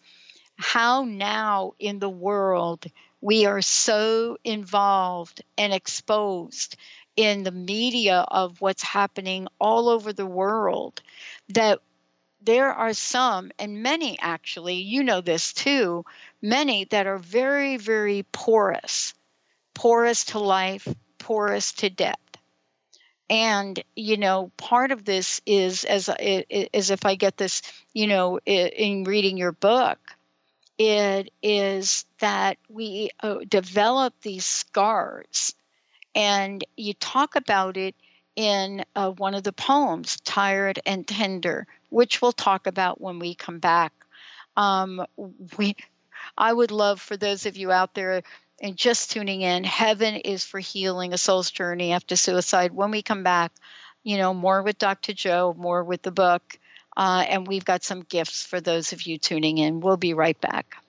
how 0.57 1.03
now 1.03 1.73
in 1.79 1.99
the 1.99 2.09
world 2.09 2.85
we 3.23 3.45
are 3.45 3.61
so 3.61 4.37
involved 4.43 5.41
and 5.57 5.73
exposed 5.73 6.75
in 7.15 7.43
the 7.43 7.51
media 7.51 8.25
of 8.27 8.59
what's 8.59 8.83
happening 8.83 9.47
all 9.61 9.87
over 9.87 10.11
the 10.11 10.25
world 10.25 11.01
that 11.47 11.79
there 12.41 12.73
are 12.73 12.93
some, 12.93 13.49
and 13.57 13.81
many 13.81 14.19
actually, 14.19 14.75
you 14.75 15.03
know 15.03 15.21
this 15.21 15.53
too, 15.53 16.03
many 16.41 16.83
that 16.85 17.07
are 17.07 17.17
very, 17.17 17.77
very 17.77 18.25
porous, 18.33 19.13
porous 19.73 20.25
to 20.25 20.39
life, 20.39 20.85
porous 21.17 21.71
to 21.71 21.89
death. 21.89 22.17
And 23.29 23.81
you 23.95 24.17
know, 24.17 24.51
part 24.57 24.91
of 24.91 25.05
this 25.05 25.39
is 25.45 25.85
as 25.85 26.09
as 26.09 26.91
if 26.91 27.05
I 27.05 27.15
get 27.15 27.37
this, 27.37 27.61
you 27.93 28.07
know, 28.07 28.39
in 28.45 29.05
reading 29.05 29.37
your 29.37 29.53
book, 29.53 29.97
it 30.83 31.31
is 31.41 32.05
that 32.19 32.57
we 32.67 33.09
uh, 33.21 33.37
develop 33.47 34.13
these 34.21 34.45
scars, 34.45 35.53
and 36.13 36.63
you 36.75 36.93
talk 36.93 37.37
about 37.37 37.77
it 37.77 37.95
in 38.35 38.83
uh, 38.93 39.11
one 39.11 39.33
of 39.33 39.43
the 39.43 39.53
poems, 39.53 40.19
"Tired 40.19 40.79
and 40.85 41.07
Tender," 41.07 41.67
which 41.89 42.21
we'll 42.21 42.33
talk 42.33 42.67
about 42.67 42.99
when 42.99 43.19
we 43.19 43.33
come 43.33 43.59
back. 43.59 43.93
Um, 44.57 45.05
we, 45.57 45.77
I 46.37 46.51
would 46.51 46.71
love 46.71 46.99
for 46.99 47.15
those 47.15 47.45
of 47.45 47.55
you 47.55 47.71
out 47.71 47.93
there 47.93 48.21
and 48.61 48.75
just 48.75 49.11
tuning 49.11 49.41
in, 49.41 49.63
heaven 49.63 50.15
is 50.15 50.43
for 50.43 50.59
healing 50.59 51.13
a 51.13 51.17
soul's 51.17 51.49
journey 51.49 51.93
after 51.93 52.17
suicide. 52.17 52.73
When 52.73 52.91
we 52.91 53.01
come 53.01 53.23
back, 53.23 53.53
you 54.03 54.17
know, 54.17 54.33
more 54.33 54.61
with 54.61 54.77
Dr. 54.77 55.13
Joe, 55.13 55.55
more 55.57 55.83
with 55.83 56.01
the 56.01 56.11
book, 56.11 56.59
uh, 56.95 57.25
and 57.27 57.47
we've 57.47 57.65
got 57.65 57.83
some 57.83 58.01
gifts 58.01 58.45
for 58.45 58.61
those 58.61 58.93
of 58.93 59.03
you 59.03 59.17
tuning 59.17 59.57
in. 59.57 59.79
We'll 59.79 59.97
be 59.97 60.13
right 60.13 60.39
back. 60.39 60.82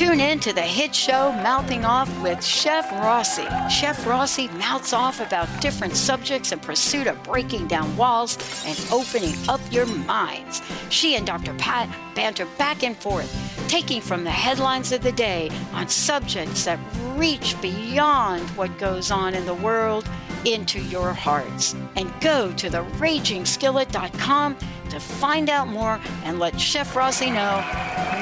Tune 0.00 0.18
in 0.18 0.40
to 0.40 0.54
the 0.54 0.62
hit 0.62 0.94
show 0.94 1.30
Mouthing 1.30 1.84
Off 1.84 2.08
with 2.22 2.42
Chef 2.42 2.90
Rossi. 2.90 3.44
Chef 3.68 4.06
Rossi 4.06 4.48
mouths 4.48 4.94
off 4.94 5.20
about 5.20 5.46
different 5.60 5.94
subjects 5.94 6.52
in 6.52 6.58
pursuit 6.58 7.06
of 7.06 7.22
breaking 7.22 7.66
down 7.66 7.94
walls 7.98 8.38
and 8.64 8.80
opening 8.90 9.34
up 9.46 9.60
your 9.70 9.84
minds. 9.84 10.62
She 10.88 11.16
and 11.16 11.26
Dr. 11.26 11.52
Pat 11.52 11.86
banter 12.14 12.46
back 12.56 12.82
and 12.82 12.96
forth, 12.96 13.30
taking 13.68 14.00
from 14.00 14.24
the 14.24 14.30
headlines 14.30 14.90
of 14.90 15.02
the 15.02 15.12
day 15.12 15.50
on 15.74 15.86
subjects 15.86 16.64
that 16.64 16.78
reach 17.14 17.60
beyond 17.60 18.48
what 18.56 18.78
goes 18.78 19.10
on 19.10 19.34
in 19.34 19.44
the 19.44 19.52
world 19.52 20.08
into 20.46 20.80
your 20.80 21.12
hearts. 21.12 21.74
And 21.96 22.10
go 22.22 22.54
to 22.54 22.70
the 22.70 22.84
ragingskillet.com 22.96 24.56
to 24.88 24.98
find 24.98 25.50
out 25.50 25.68
more 25.68 26.00
and 26.24 26.38
let 26.38 26.58
Chef 26.58 26.96
Rossi 26.96 27.30
know 27.30 27.60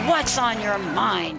what's 0.08 0.38
on 0.38 0.60
your 0.60 0.78
mind. 0.78 1.38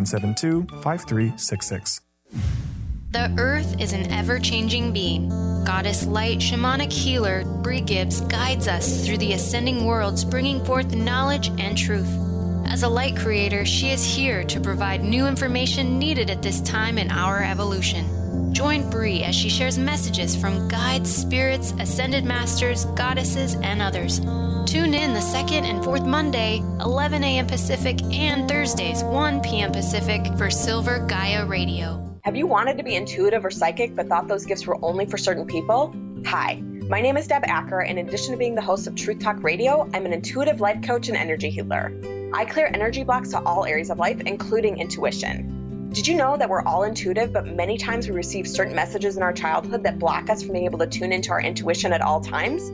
972 0.00 0.66
5366. 0.82 2.00
The 3.10 3.34
Earth 3.38 3.78
is 3.80 3.92
an 3.92 4.10
ever 4.10 4.38
changing 4.38 4.92
being. 4.92 5.28
Goddess 5.64 6.06
Light 6.06 6.38
Shamanic 6.38 6.90
Healer 6.90 7.44
Bree 7.44 7.82
Gibbs 7.82 8.22
guides 8.22 8.66
us 8.66 9.04
through 9.04 9.18
the 9.18 9.34
ascending 9.34 9.84
worlds, 9.84 10.24
bringing 10.24 10.64
forth 10.64 10.94
knowledge 10.94 11.48
and 11.58 11.76
truth. 11.76 12.08
As 12.66 12.82
a 12.82 12.88
light 12.88 13.16
creator, 13.16 13.66
she 13.66 13.90
is 13.90 14.02
here 14.02 14.42
to 14.44 14.60
provide 14.60 15.04
new 15.04 15.26
information 15.26 15.98
needed 15.98 16.30
at 16.30 16.40
this 16.40 16.62
time 16.62 16.96
in 16.96 17.10
our 17.10 17.42
evolution. 17.42 18.06
Join 18.52 18.90
Bree 18.90 19.22
as 19.22 19.34
she 19.34 19.48
shares 19.48 19.78
messages 19.78 20.34
from 20.34 20.68
guides, 20.68 21.14
spirits, 21.14 21.72
ascended 21.78 22.24
masters, 22.24 22.84
goddesses, 22.96 23.54
and 23.62 23.80
others. 23.80 24.18
Tune 24.70 24.92
in 24.92 25.14
the 25.14 25.20
second 25.20 25.64
and 25.64 25.82
fourth 25.84 26.04
Monday, 26.04 26.58
11 26.80 27.22
a.m. 27.22 27.46
Pacific, 27.46 28.02
and 28.02 28.48
Thursdays, 28.48 29.04
1 29.04 29.40
p.m. 29.40 29.72
Pacific 29.72 30.26
for 30.36 30.50
Silver 30.50 31.06
Gaia 31.06 31.46
Radio. 31.46 32.18
Have 32.22 32.36
you 32.36 32.46
wanted 32.46 32.76
to 32.76 32.82
be 32.82 32.96
intuitive 32.96 33.44
or 33.44 33.50
psychic 33.50 33.94
but 33.94 34.08
thought 34.08 34.28
those 34.28 34.44
gifts 34.44 34.66
were 34.66 34.78
only 34.84 35.06
for 35.06 35.16
certain 35.16 35.46
people? 35.46 35.94
Hi, 36.26 36.56
my 36.88 37.00
name 37.00 37.16
is 37.16 37.28
Deb 37.28 37.44
Acker, 37.46 37.80
and 37.80 37.98
in 37.98 38.08
addition 38.08 38.32
to 38.32 38.38
being 38.38 38.54
the 38.54 38.62
host 38.62 38.86
of 38.86 38.94
Truth 38.94 39.20
Talk 39.20 39.42
Radio, 39.42 39.88
I'm 39.94 40.06
an 40.06 40.12
intuitive 40.12 40.60
life 40.60 40.82
coach 40.82 41.08
and 41.08 41.16
energy 41.16 41.50
healer. 41.50 41.92
I 42.34 42.44
clear 42.44 42.70
energy 42.72 43.04
blocks 43.04 43.30
to 43.30 43.42
all 43.42 43.64
areas 43.64 43.90
of 43.90 43.98
life, 43.98 44.20
including 44.20 44.78
intuition. 44.78 45.59
Did 45.92 46.06
you 46.06 46.14
know 46.14 46.36
that 46.36 46.48
we're 46.48 46.62
all 46.62 46.84
intuitive, 46.84 47.32
but 47.32 47.44
many 47.44 47.76
times 47.76 48.08
we 48.08 48.14
receive 48.14 48.46
certain 48.46 48.76
messages 48.76 49.16
in 49.16 49.24
our 49.24 49.32
childhood 49.32 49.82
that 49.82 49.98
block 49.98 50.30
us 50.30 50.40
from 50.40 50.52
being 50.52 50.66
able 50.66 50.78
to 50.78 50.86
tune 50.86 51.10
into 51.12 51.32
our 51.32 51.40
intuition 51.40 51.92
at 51.92 52.00
all 52.00 52.20
times? 52.20 52.70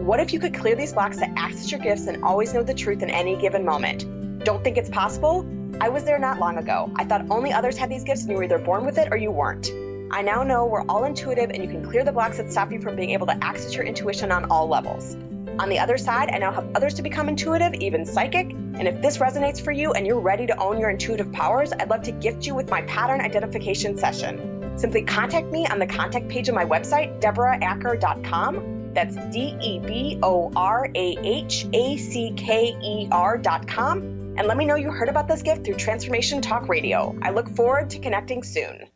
What 0.00 0.18
if 0.18 0.32
you 0.32 0.40
could 0.40 0.52
clear 0.52 0.74
these 0.74 0.92
blocks 0.92 1.18
to 1.18 1.30
access 1.38 1.70
your 1.70 1.78
gifts 1.78 2.08
and 2.08 2.24
always 2.24 2.52
know 2.52 2.64
the 2.64 2.74
truth 2.74 3.04
in 3.04 3.10
any 3.10 3.36
given 3.36 3.64
moment? 3.64 4.44
Don't 4.44 4.64
think 4.64 4.78
it's 4.78 4.90
possible? 4.90 5.46
I 5.80 5.90
was 5.90 6.02
there 6.02 6.18
not 6.18 6.40
long 6.40 6.58
ago. 6.58 6.90
I 6.96 7.04
thought 7.04 7.30
only 7.30 7.52
others 7.52 7.76
had 7.76 7.88
these 7.88 8.02
gifts 8.02 8.22
and 8.22 8.32
you 8.32 8.36
were 8.36 8.42
either 8.42 8.58
born 8.58 8.84
with 8.84 8.98
it 8.98 9.12
or 9.12 9.16
you 9.16 9.30
weren't. 9.30 9.70
I 10.10 10.22
now 10.22 10.42
know 10.42 10.66
we're 10.66 10.84
all 10.88 11.04
intuitive 11.04 11.50
and 11.50 11.62
you 11.62 11.70
can 11.70 11.88
clear 11.88 12.02
the 12.02 12.10
blocks 12.10 12.38
that 12.38 12.50
stop 12.50 12.72
you 12.72 12.80
from 12.80 12.96
being 12.96 13.10
able 13.10 13.28
to 13.28 13.44
access 13.44 13.76
your 13.76 13.84
intuition 13.84 14.32
on 14.32 14.50
all 14.50 14.66
levels. 14.66 15.14
On 15.60 15.68
the 15.68 15.78
other 15.78 15.98
side, 15.98 16.30
I 16.30 16.38
now 16.38 16.50
help 16.50 16.76
others 16.76 16.94
to 16.94 17.02
become 17.02 17.28
intuitive, 17.28 17.74
even 17.74 18.04
psychic. 18.04 18.54
And 18.78 18.86
if 18.86 19.00
this 19.02 19.18
resonates 19.18 19.62
for 19.62 19.72
you 19.72 19.92
and 19.92 20.06
you're 20.06 20.20
ready 20.20 20.46
to 20.46 20.56
own 20.58 20.78
your 20.78 20.90
intuitive 20.90 21.32
powers, 21.32 21.72
I'd 21.72 21.90
love 21.90 22.02
to 22.02 22.12
gift 22.12 22.46
you 22.46 22.54
with 22.54 22.70
my 22.70 22.82
pattern 22.82 23.20
identification 23.20 23.96
session. 23.96 24.78
Simply 24.78 25.02
contact 25.02 25.50
me 25.50 25.66
on 25.66 25.78
the 25.78 25.86
contact 25.86 26.28
page 26.28 26.48
of 26.48 26.54
my 26.54 26.64
website, 26.64 27.20
deborahacker.com. 27.20 28.92
That's 28.92 29.16
D 29.32 29.56
E 29.60 29.78
B 29.78 30.18
O 30.22 30.52
R 30.54 30.88
A 30.94 31.16
H 31.22 31.66
A 31.72 31.96
C 31.96 32.32
K 32.36 32.76
E 32.82 33.08
R.com 33.10 34.16
and 34.36 34.46
let 34.46 34.56
me 34.58 34.66
know 34.66 34.74
you 34.74 34.90
heard 34.90 35.08
about 35.08 35.28
this 35.28 35.42
gift 35.42 35.64
through 35.64 35.76
Transformation 35.76 36.42
Talk 36.42 36.68
Radio. 36.68 37.16
I 37.22 37.30
look 37.30 37.48
forward 37.48 37.88
to 37.90 37.98
connecting 37.98 38.42
soon. 38.42 38.86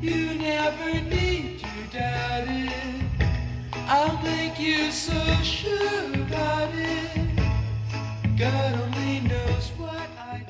you 0.00 0.34
never 0.34 1.00
need 1.02 1.58
to 1.58 1.98
doubt 1.98 2.48
it. 2.48 3.01
I'll 3.94 4.22
make 4.22 4.58
you 4.58 4.90
so 4.90 5.12
sure 5.42 6.14
about 6.14 6.70
it. 6.72 7.36
God 8.38 8.80
only 8.80 9.20
knows 9.20 9.68
what 9.76 10.08
I 10.18 10.46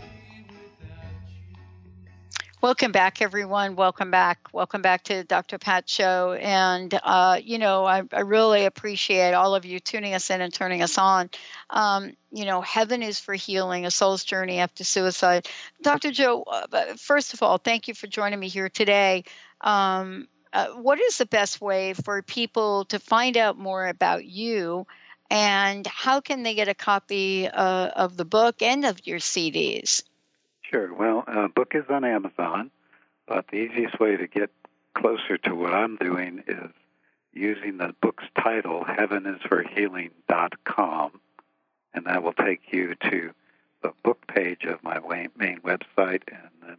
Welcome 2.60 2.92
back, 2.92 3.20
everyone. 3.20 3.74
Welcome 3.74 4.12
back. 4.12 4.38
Welcome 4.52 4.80
back 4.80 5.02
to 5.04 5.24
Dr. 5.24 5.58
Pat 5.58 5.88
Show. 5.88 6.34
And, 6.34 6.96
uh, 7.02 7.40
you 7.42 7.58
know, 7.58 7.84
I, 7.84 8.04
I, 8.12 8.20
really 8.20 8.64
appreciate 8.64 9.34
all 9.34 9.56
of 9.56 9.64
you 9.64 9.80
tuning 9.80 10.14
us 10.14 10.30
in 10.30 10.40
and 10.40 10.54
turning 10.54 10.80
us 10.80 10.96
on. 10.96 11.28
Um, 11.68 12.12
you 12.30 12.44
know, 12.44 12.60
heaven 12.60 13.02
is 13.02 13.18
for 13.18 13.34
healing, 13.34 13.86
a 13.86 13.90
soul's 13.90 14.22
journey 14.22 14.60
after 14.60 14.84
suicide. 14.84 15.48
Dr. 15.82 16.12
Joe, 16.12 16.44
uh, 16.44 16.94
first 16.96 17.34
of 17.34 17.42
all, 17.42 17.58
thank 17.58 17.88
you 17.88 17.94
for 17.94 18.06
joining 18.06 18.38
me 18.38 18.46
here 18.46 18.68
today. 18.68 19.24
Um, 19.62 20.28
uh, 20.52 20.68
what 20.68 21.00
is 21.00 21.18
the 21.18 21.26
best 21.26 21.60
way 21.60 21.94
for 21.94 22.22
people 22.22 22.84
to 22.86 22.98
find 22.98 23.36
out 23.36 23.58
more 23.58 23.86
about 23.86 24.24
you? 24.24 24.86
And 25.30 25.86
how 25.86 26.20
can 26.20 26.42
they 26.42 26.54
get 26.54 26.68
a 26.68 26.74
copy 26.74 27.48
uh, 27.48 27.88
of 27.88 28.16
the 28.16 28.24
book 28.24 28.60
and 28.60 28.84
of 28.84 29.06
your 29.06 29.18
CDs? 29.18 30.02
Sure. 30.60 30.92
Well, 30.92 31.24
uh, 31.26 31.48
book 31.48 31.72
is 31.74 31.84
on 31.88 32.04
Amazon, 32.04 32.70
but 33.26 33.48
the 33.48 33.56
easiest 33.56 33.98
way 33.98 34.16
to 34.16 34.26
get 34.26 34.50
closer 34.94 35.38
to 35.38 35.54
what 35.54 35.72
I'm 35.72 35.96
doing 35.96 36.44
is 36.46 36.70
using 37.32 37.78
the 37.78 37.94
book's 38.02 38.24
title, 38.38 38.84
heavenisforhealing.com, 38.84 41.20
and 41.94 42.06
that 42.06 42.22
will 42.22 42.34
take 42.34 42.60
you 42.70 42.94
to 43.10 43.32
the 43.82 43.92
book 44.04 44.26
page 44.26 44.64
of 44.64 44.82
my 44.82 44.98
main 45.36 45.60
website, 45.60 46.22
and 46.28 46.50
then 46.62 46.76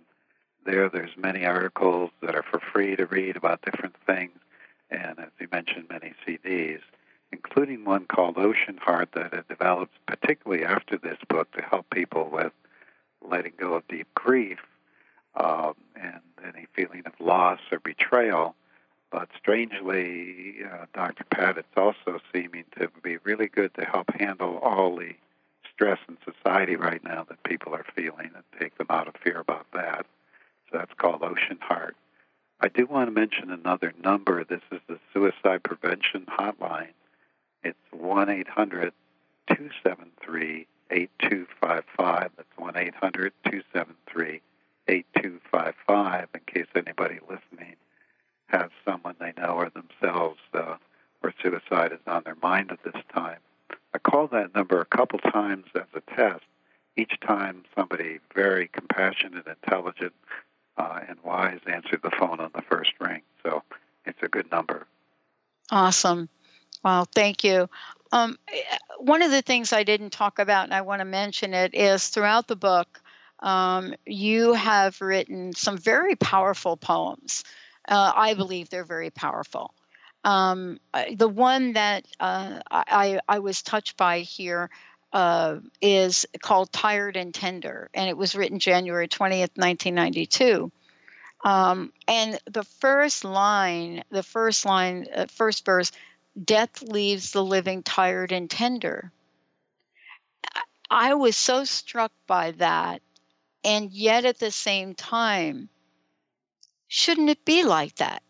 there 0.65 0.89
there's 0.89 1.15
many 1.17 1.45
articles 1.45 2.11
that 2.21 2.35
are 2.35 2.43
for 2.43 2.59
free 2.59 2.95
to 2.95 3.05
read 3.05 3.35
about 3.35 3.61
different 3.61 3.95
things, 4.05 4.37
and 4.89 5.19
as 5.19 5.29
you 5.39 5.47
mentioned, 5.51 5.87
many 5.89 6.13
CDs, 6.25 6.81
including 7.31 7.85
one 7.85 8.05
called 8.05 8.37
Ocean 8.37 8.77
Heart 8.77 9.09
that 9.13 9.33
I 9.33 9.41
developed 9.47 9.93
particularly 10.05 10.63
after 10.63 10.97
this 10.97 11.17
book 11.29 11.51
to 11.53 11.61
help 11.61 11.89
people 11.89 12.29
with 12.31 12.53
letting 13.21 13.53
go 13.57 13.73
of 13.73 13.87
deep 13.87 14.07
grief 14.13 14.59
um, 15.35 15.73
and 15.95 16.21
any 16.45 16.67
feeling 16.75 17.03
of 17.05 17.13
loss 17.19 17.59
or 17.71 17.79
betrayal. 17.79 18.55
But 19.11 19.29
strangely, 19.37 20.55
uh, 20.65 20.85
Dr. 20.93 21.23
It's 21.57 21.67
also 21.77 22.19
seeming 22.33 22.65
to 22.79 22.89
be 23.03 23.17
really 23.17 23.47
good 23.47 23.73
to 23.75 23.85
help 23.85 24.11
handle 24.19 24.57
all 24.57 24.95
the 24.95 25.13
stress 25.71 25.99
in 26.07 26.17
society 26.25 26.75
right 26.75 27.03
now 27.03 27.25
that 27.29 27.43
people 27.43 27.73
are 27.75 27.85
feeling 27.95 28.31
and 28.33 28.43
take 28.59 28.77
them 28.77 28.87
out 28.89 29.07
of 29.07 29.15
fear 29.23 29.39
about 29.39 29.67
that. 29.73 30.05
That's 30.73 30.93
called 30.97 31.21
Ocean 31.21 31.59
Heart. 31.61 31.95
I 32.59 32.67
do 32.67 32.87
want 32.87 33.07
to 33.07 33.11
mention 33.11 33.51
another 33.51 33.93
number. 34.03 34.43
This 34.43 34.61
is 34.71 34.81
the 34.87 34.99
Suicide 35.13 35.63
Prevention 35.63 36.25
Hotline. 36.25 36.93
It's 37.63 37.77
1 37.91 38.29
800 38.29 38.91
273 39.47 40.67
8255. 40.89 42.31
That's 42.35 42.57
1 42.57 42.77
800 42.77 43.33
273 43.45 44.41
8255 44.87 46.27
in 46.33 46.41
case 46.47 46.67
anybody 46.75 47.19
listening 47.21 47.75
has 48.47 48.69
someone 48.85 49.15
they 49.19 49.33
know 49.37 49.53
or 49.53 49.69
themselves 49.69 50.39
uh, 50.53 50.75
where 51.21 51.33
suicide 51.41 51.91
is 51.91 51.99
on 52.07 52.23
their 52.23 52.37
mind 52.41 52.71
at 52.71 52.83
this 52.83 53.01
time. 53.13 53.39
I 53.93 53.99
called 53.99 54.31
that 54.31 54.55
number 54.55 54.81
a 54.81 54.85
couple 54.85 55.19
times 55.19 55.65
as 55.75 55.83
a 55.93 56.01
test. 56.15 56.43
Each 56.95 57.19
time 57.21 57.63
somebody 57.75 58.19
very 58.35 58.67
compassionate, 58.67 59.47
intelligent, 59.47 60.13
uh, 60.77 60.99
and 61.07 61.17
wise 61.23 61.59
answered 61.67 62.01
the 62.03 62.11
phone 62.11 62.39
on 62.39 62.51
the 62.55 62.61
first 62.61 62.91
ring. 62.99 63.21
So 63.43 63.63
it's 64.05 64.21
a 64.21 64.27
good 64.27 64.49
number. 64.51 64.87
Awesome. 65.71 66.29
Well, 66.83 67.07
thank 67.13 67.43
you. 67.43 67.69
Um, 68.11 68.37
one 68.99 69.21
of 69.21 69.31
the 69.31 69.41
things 69.41 69.73
I 69.73 69.83
didn't 69.83 70.11
talk 70.11 70.39
about, 70.39 70.65
and 70.65 70.73
I 70.73 70.81
want 70.81 70.99
to 70.99 71.05
mention 71.05 71.53
it, 71.53 71.73
is 71.73 72.09
throughout 72.09 72.47
the 72.47 72.55
book, 72.55 73.01
um, 73.39 73.93
you 74.05 74.53
have 74.53 75.01
written 75.01 75.53
some 75.53 75.77
very 75.77 76.15
powerful 76.15 76.77
poems. 76.77 77.43
Uh, 77.87 78.11
I 78.15 78.33
believe 78.35 78.69
they're 78.69 78.85
very 78.85 79.09
powerful. 79.09 79.73
Um, 80.23 80.79
the 81.15 81.27
one 81.27 81.73
that 81.73 82.05
uh, 82.19 82.59
I, 82.71 83.19
I 83.27 83.39
was 83.39 83.61
touched 83.61 83.97
by 83.97 84.19
here 84.19 84.69
uh, 85.13 85.59
is 85.79 86.25
called 86.41 86.71
Tired 86.73 87.15
and 87.15 87.33
Tender, 87.33 87.89
and 87.93 88.09
it 88.09 88.17
was 88.17 88.35
written 88.35 88.59
January 88.59 89.07
20th, 89.07 89.55
1992. 89.55 90.71
Um, 91.45 91.93
and 92.07 92.39
the 92.45 92.63
first 92.63 93.23
line, 93.23 94.03
the 94.09 94.23
first 94.23 94.65
line, 94.65 95.07
uh, 95.15 95.27
first 95.27 95.65
verse, 95.65 95.91
death 96.41 96.81
leaves 96.81 97.31
the 97.31 97.43
living 97.43 97.83
tired 97.83 98.31
and 98.31 98.49
tender. 98.49 99.11
I 100.89 101.13
was 101.13 101.35
so 101.35 101.63
struck 101.63 102.11
by 102.27 102.51
that. 102.51 103.01
And 103.63 103.91
yet 103.91 104.25
at 104.25 104.39
the 104.39 104.51
same 104.51 104.93
time, 104.93 105.69
shouldn't 106.87 107.29
it 107.29 107.45
be 107.45 107.63
like 107.63 107.95
that? 107.95 108.23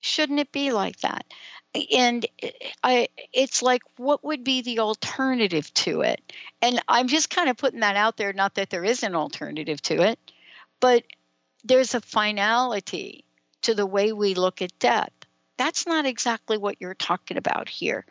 Shouldn't 0.00 0.40
it 0.40 0.52
be 0.52 0.72
like 0.72 1.00
that? 1.00 1.24
And 1.92 2.26
I 2.82 3.08
it's 3.32 3.62
like 3.62 3.82
what 3.96 4.24
would 4.24 4.42
be 4.42 4.62
the 4.62 4.80
alternative 4.80 5.72
to 5.74 6.02
it? 6.02 6.20
And 6.60 6.82
I'm 6.88 7.08
just 7.08 7.30
kind 7.30 7.48
of 7.48 7.56
putting 7.56 7.80
that 7.80 7.96
out 7.96 8.16
there 8.16 8.32
not 8.32 8.54
that 8.54 8.70
there 8.70 8.84
is 8.84 9.02
an 9.02 9.14
alternative 9.14 9.80
to 9.82 10.02
it, 10.02 10.18
but 10.80 11.04
there's 11.64 11.94
a 11.94 12.00
finality 12.00 13.24
to 13.62 13.74
the 13.74 13.86
way 13.86 14.12
we 14.12 14.34
look 14.34 14.62
at 14.62 14.78
death. 14.78 15.12
That's 15.58 15.86
not 15.86 16.06
exactly 16.06 16.56
what 16.56 16.76
you're 16.80 16.94
talking 16.94 17.36
about 17.36 17.68
here. 17.68 18.04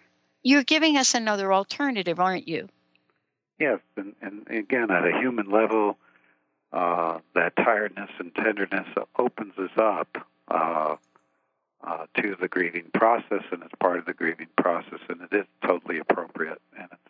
You're 0.44 0.64
giving 0.64 0.98
us 0.98 1.16
another 1.16 1.52
alternative, 1.52 2.20
aren't 2.20 2.48
you? 2.48 2.70
Yes, 3.60 3.80
and, 3.98 4.16
and 4.22 4.48
again, 4.50 4.90
at 4.90 5.06
a 5.06 5.20
human 5.20 5.50
level, 5.50 5.98
uh, 6.72 7.20
that 7.36 7.56
tiredness 7.58 8.10
and 8.20 8.34
tenderness 8.36 8.88
opens 9.18 9.58
us 9.58 9.72
up 9.78 10.30
uh, 10.48 10.96
uh, 11.86 12.06
to 12.22 12.36
the 12.40 12.48
grieving 12.48 12.90
process, 12.94 13.44
and 13.52 13.64
it's 13.64 13.74
part 13.80 14.00
of 14.00 14.06
the 14.06 14.14
grieving 14.14 14.48
process, 14.58 15.00
and 15.10 15.22
it 15.22 15.34
is 15.36 15.46
totally 15.66 15.98
appropriate, 16.00 16.62
and 16.78 16.88
it's 16.92 17.02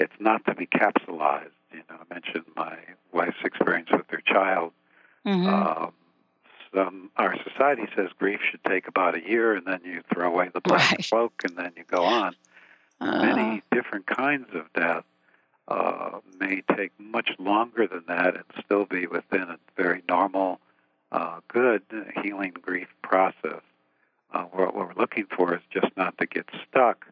it's 0.00 0.20
not 0.20 0.44
to 0.46 0.54
be 0.54 0.66
capsulized. 0.66 1.50
You 1.72 1.82
know, 1.90 1.96
I 2.00 2.14
mentioned 2.14 2.44
my 2.56 2.76
wife's 3.12 3.42
experience 3.44 3.88
with 3.90 4.06
her 4.10 4.20
child. 4.24 4.72
Mm-hmm. 5.26 5.48
Um, 5.48 5.92
some, 6.74 7.10
our 7.16 7.34
society 7.42 7.84
says 7.96 8.08
grief 8.18 8.40
should 8.50 8.62
take 8.64 8.86
about 8.88 9.16
a 9.16 9.20
year, 9.26 9.54
and 9.54 9.66
then 9.66 9.80
you 9.84 10.02
throw 10.12 10.28
away 10.28 10.50
the 10.52 10.60
black 10.60 10.90
Right. 10.92 11.06
cloak, 11.08 11.42
and 11.44 11.56
then 11.56 11.72
you 11.76 11.84
go 11.84 12.04
on. 12.04 12.34
Uh, 13.00 13.22
Many 13.22 13.62
different 13.72 14.06
kinds 14.06 14.48
of 14.54 14.72
death 14.72 15.04
uh, 15.66 16.18
may 16.38 16.62
take 16.76 16.92
much 16.98 17.30
longer 17.38 17.86
than 17.86 18.04
that 18.08 18.34
and 18.34 18.44
still 18.64 18.84
be 18.84 19.06
within 19.06 19.42
a 19.42 19.58
very 19.76 20.02
normal, 20.08 20.60
uh, 21.12 21.40
good 21.48 21.82
healing 22.22 22.54
grief 22.60 22.88
process. 23.02 23.62
Uh, 24.32 24.44
what 24.44 24.74
we're 24.74 24.94
looking 24.94 25.26
for 25.34 25.54
is 25.54 25.62
just 25.70 25.96
not 25.96 26.16
to 26.18 26.26
get 26.26 26.46
stuck 26.68 27.06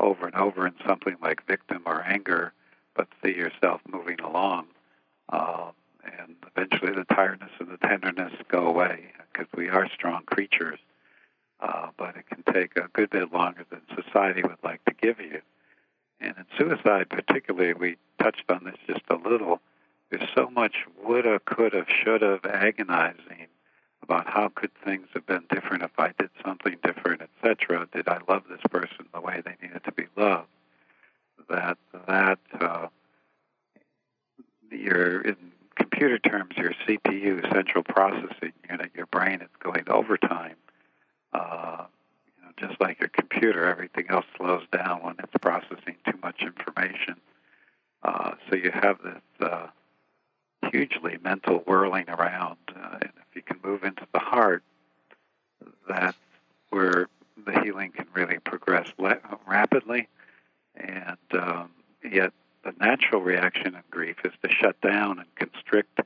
over 0.00 0.26
and 0.26 0.34
over 0.34 0.66
in 0.66 0.74
something 0.86 1.16
like 1.22 1.46
victim 1.46 1.82
or 1.86 2.02
anger, 2.02 2.52
but 2.94 3.08
see 3.22 3.34
yourself 3.34 3.80
moving 3.90 4.20
along. 4.20 4.66
Um, 5.28 5.72
and 6.04 6.36
eventually 6.54 6.92
the 6.92 7.04
tiredness 7.04 7.50
and 7.58 7.70
the 7.70 7.76
tenderness 7.78 8.32
go 8.48 8.66
away 8.66 9.12
because 9.32 9.46
we 9.56 9.68
are 9.68 9.88
strong 9.88 10.22
creatures. 10.24 10.78
Uh, 11.60 11.88
but 11.96 12.16
it 12.16 12.26
can 12.28 12.42
take 12.52 12.76
a 12.76 12.88
good 12.92 13.10
bit 13.10 13.32
longer 13.32 13.64
than 13.70 13.80
society 13.94 14.42
would 14.42 14.62
like 14.62 14.84
to 14.84 14.92
give 15.00 15.20
you. 15.20 15.40
And 16.20 16.34
in 16.36 16.44
suicide, 16.58 17.08
particularly, 17.08 17.72
we 17.74 17.96
touched 18.20 18.44
on 18.48 18.64
this 18.64 18.76
just 18.86 19.02
a 19.08 19.16
little. 19.16 19.60
There's 20.10 20.28
so 20.34 20.50
much 20.50 20.74
woulda, 21.02 21.40
coulda, 21.40 21.86
shoulda, 21.88 22.40
agonizing 22.44 23.43
about 24.04 24.26
how 24.28 24.50
could 24.54 24.70
things 24.84 25.08
have 25.14 25.26
been 25.26 25.44
different 25.50 25.82
if 25.82 25.98
I 25.98 26.12
did 26.18 26.30
something 26.44 26.76
different, 26.84 27.22
etc. 27.22 27.88
Did 27.92 28.06
I 28.06 28.18
love 28.28 28.42
this 28.48 28.60
person 28.70 29.06
the 29.12 29.20
way 29.20 29.42
they 29.44 29.56
needed 29.66 29.82
to 29.84 29.92
be 29.92 30.04
loved? 30.16 30.48
That 31.48 31.78
that 32.06 32.38
uh, 32.60 32.88
your 34.70 35.22
in 35.22 35.36
computer 35.76 36.18
terms, 36.18 36.54
your 36.56 36.72
CPU, 36.86 37.42
central 37.52 37.82
processing 37.82 38.52
unit, 38.70 38.90
your 38.94 39.06
brain 39.06 39.40
is 39.40 39.48
going 39.62 39.84
overtime. 39.88 40.56
Uh, 41.32 41.84
you 42.26 42.44
know, 42.44 42.68
just 42.68 42.80
like 42.80 43.00
your 43.00 43.08
computer, 43.08 43.66
everything 43.66 44.06
else 44.08 44.26
slows 44.36 44.64
down 44.72 45.02
when 45.02 45.16
it's 45.18 45.32
processing 45.40 45.96
too 46.06 46.18
much 46.22 46.42
information. 46.42 47.16
Uh, 48.02 48.32
so 48.48 48.56
you 48.56 48.70
have 48.70 48.98
this 49.02 49.22
uh, 49.40 49.66
hugely 50.70 51.18
mental 51.22 51.58
whirling 51.58 52.08
around, 52.08 52.56
uh, 52.74 52.98
and 53.00 53.12
if 53.18 53.36
you 53.36 53.42
can 53.42 53.58
move 53.62 53.84
into 53.84 54.06
the 54.12 54.18
heart, 54.18 54.62
that's 55.88 56.16
where 56.70 57.08
the 57.46 57.60
healing 57.60 57.92
can 57.92 58.06
really 58.14 58.38
progress 58.38 58.88
le- 58.98 59.20
rapidly. 59.46 60.08
And 60.76 61.18
um, 61.32 61.70
yet, 62.02 62.32
the 62.64 62.72
natural 62.80 63.20
reaction 63.20 63.74
in 63.74 63.82
grief 63.90 64.16
is 64.24 64.32
to 64.42 64.50
shut 64.50 64.80
down 64.80 65.18
and 65.18 65.34
constrict 65.36 66.00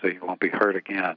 so 0.00 0.08
you 0.08 0.20
won't 0.22 0.40
be 0.40 0.48
hurt 0.48 0.76
again. 0.76 1.16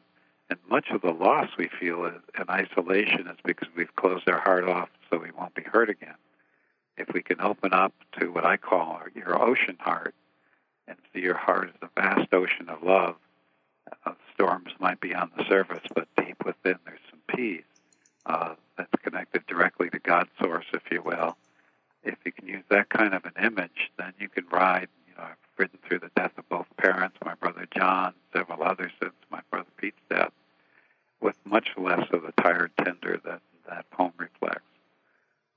And 0.49 0.59
much 0.69 0.89
of 0.91 1.01
the 1.01 1.11
loss 1.11 1.49
we 1.57 1.69
feel 1.79 2.05
is, 2.05 2.21
in 2.37 2.49
isolation 2.49 3.27
is 3.27 3.37
because 3.45 3.69
we've 3.75 3.95
closed 3.95 4.27
our 4.27 4.39
heart 4.39 4.67
off 4.67 4.89
so 5.09 5.17
we 5.17 5.31
won't 5.31 5.55
be 5.55 5.63
hurt 5.63 5.89
again. 5.89 6.15
If 6.97 7.13
we 7.13 7.21
can 7.21 7.39
open 7.39 7.73
up 7.73 7.93
to 8.19 8.31
what 8.31 8.45
I 8.45 8.57
call 8.57 8.99
your 9.15 9.41
ocean 9.41 9.77
heart 9.79 10.13
and 10.87 10.97
see 11.13 11.21
your 11.21 11.37
heart 11.37 11.69
as 11.69 11.89
a 11.89 12.01
vast 12.01 12.33
ocean 12.33 12.69
of 12.69 12.83
love, 12.83 13.15
uh, 14.05 14.13
storms 14.33 14.71
might 14.79 14.99
be 14.99 15.13
on 15.13 15.31
the 15.37 15.45
surface, 15.47 15.83
but 15.93 16.07
deep 16.17 16.43
within 16.45 16.77
there's 16.85 16.99
some 17.09 17.19
peace 17.27 17.63
uh, 18.25 18.55
that's 18.77 18.91
connected 19.03 19.45
directly 19.47 19.89
to 19.89 19.99
God's 19.99 20.29
source, 20.39 20.65
if 20.73 20.83
you 20.91 21.01
will. 21.01 21.37
If 22.03 22.17
you 22.25 22.31
can 22.31 22.47
use 22.47 22.63
that 22.69 22.89
kind 22.89 23.13
of 23.13 23.25
an 23.25 23.33
image, 23.43 23.91
then 23.97 24.13
you 24.19 24.29
can 24.29 24.45
ride. 24.51 24.87
You 25.07 25.15
know, 25.15 25.23
I've 25.23 25.37
ridden 25.57 25.79
through 25.87 25.99
the 25.99 26.11
death 26.15 26.31
of 26.37 26.47
both 26.49 26.65
parents, 26.77 27.17
my 27.23 27.35
brother 27.35 27.67
John, 27.75 28.13
several 28.33 28.63
others 28.63 28.91
since 29.01 29.13
my 29.29 29.41
brother 29.51 29.69
Pete's 29.77 30.01
death, 30.09 30.31
with 31.19 31.35
much 31.45 31.69
less 31.77 32.07
of 32.11 32.23
the 32.23 32.33
tired 32.41 32.71
tender 32.83 33.19
that 33.25 33.41
that 33.69 33.89
poem 33.91 34.13
reflects. 34.17 34.61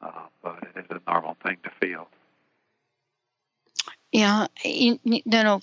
Uh, 0.01 0.27
but 0.43 0.63
it 0.63 0.79
is 0.79 0.85
a 0.91 1.11
normal 1.11 1.37
thing 1.43 1.57
to 1.65 1.71
feel. 1.81 2.09
Yeah, 4.15 4.47
you, 4.65 5.01
you 5.05 5.23
know, 5.27 5.61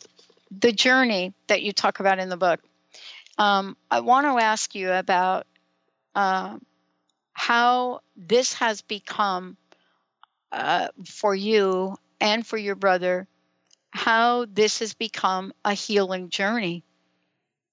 the 0.51 0.73
journey 0.73 1.33
that 1.47 1.63
you 1.63 1.73
talk 1.73 2.01
about 2.01 2.19
in 2.19 2.29
the 2.29 2.37
book. 2.37 2.61
Um, 3.37 3.77
I 3.91 4.01
want 4.01 4.27
to 4.27 4.43
ask 4.43 4.75
you 4.75 4.91
about 4.91 5.47
uh, 6.15 6.57
how 7.33 8.01
this 8.17 8.53
has 8.55 8.81
become 8.81 9.57
uh, 10.51 10.89
for 11.07 11.35
you 11.35 11.95
and 12.21 12.45
for 12.47 12.57
your 12.57 12.75
brother, 12.75 13.27
how 13.91 14.45
this 14.45 14.79
has 14.79 14.93
become 14.93 15.53
a 15.65 15.73
healing 15.73 16.29
journey. 16.29 16.83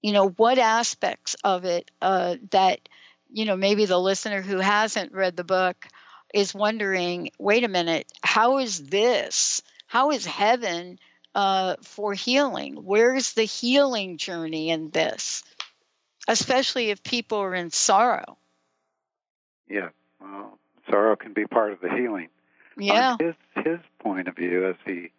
You 0.03 0.12
know, 0.12 0.29
what 0.31 0.59
aspects 0.59 1.35
of 1.45 1.64
it 1.64 1.91
uh, 2.03 2.37
that, 2.51 2.81
you 3.33 3.45
know, 3.45 3.57
maybe 3.57 3.85
the 3.87 3.99
listener 3.99 4.43
who 4.43 4.59
hasn't 4.59 5.12
read 5.12 5.37
the 5.37 5.45
book 5.45 5.87
is 6.35 6.55
wondering 6.55 7.31
wait 7.39 7.64
a 7.64 7.68
minute, 7.68 8.11
how 8.22 8.59
is 8.59 8.87
this? 8.89 9.62
How 9.89 10.11
is 10.12 10.24
heaven 10.24 10.99
uh, 11.34 11.76
for 11.82 12.14
healing? 12.14 12.76
Where's 12.76 13.32
the 13.32 13.45
healing 13.45 14.18
journey 14.18 14.70
in 14.70 14.91
this? 14.91 15.43
Especially 16.28 16.91
if 16.91 17.03
people 17.03 17.39
are 17.39 17.55
in 17.55 17.70
sorrow. 17.70 18.36
Yeah, 19.68 19.89
well, 20.20 20.59
sorrow 20.89 21.16
can 21.16 21.32
be 21.32 21.47
part 21.47 21.72
of 21.72 21.80
the 21.80 21.91
healing. 21.91 22.28
Yeah. 22.76 23.16
On 23.20 23.26
his 23.26 23.64
his 23.64 23.78
point 23.99 24.28
of 24.28 24.36
view, 24.36 24.68
as 24.68 24.76
he 24.86 25.11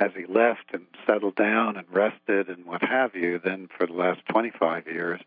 as 0.00 0.10
he 0.16 0.26
left 0.26 0.72
and 0.72 0.86
settled 1.06 1.36
down 1.36 1.76
and 1.76 1.86
rested 1.90 2.48
and 2.48 2.64
what 2.64 2.82
have 2.82 3.14
you, 3.14 3.38
then 3.38 3.68
for 3.76 3.86
the 3.86 3.92
last 3.92 4.20
25 4.28 4.86
years, 4.86 5.20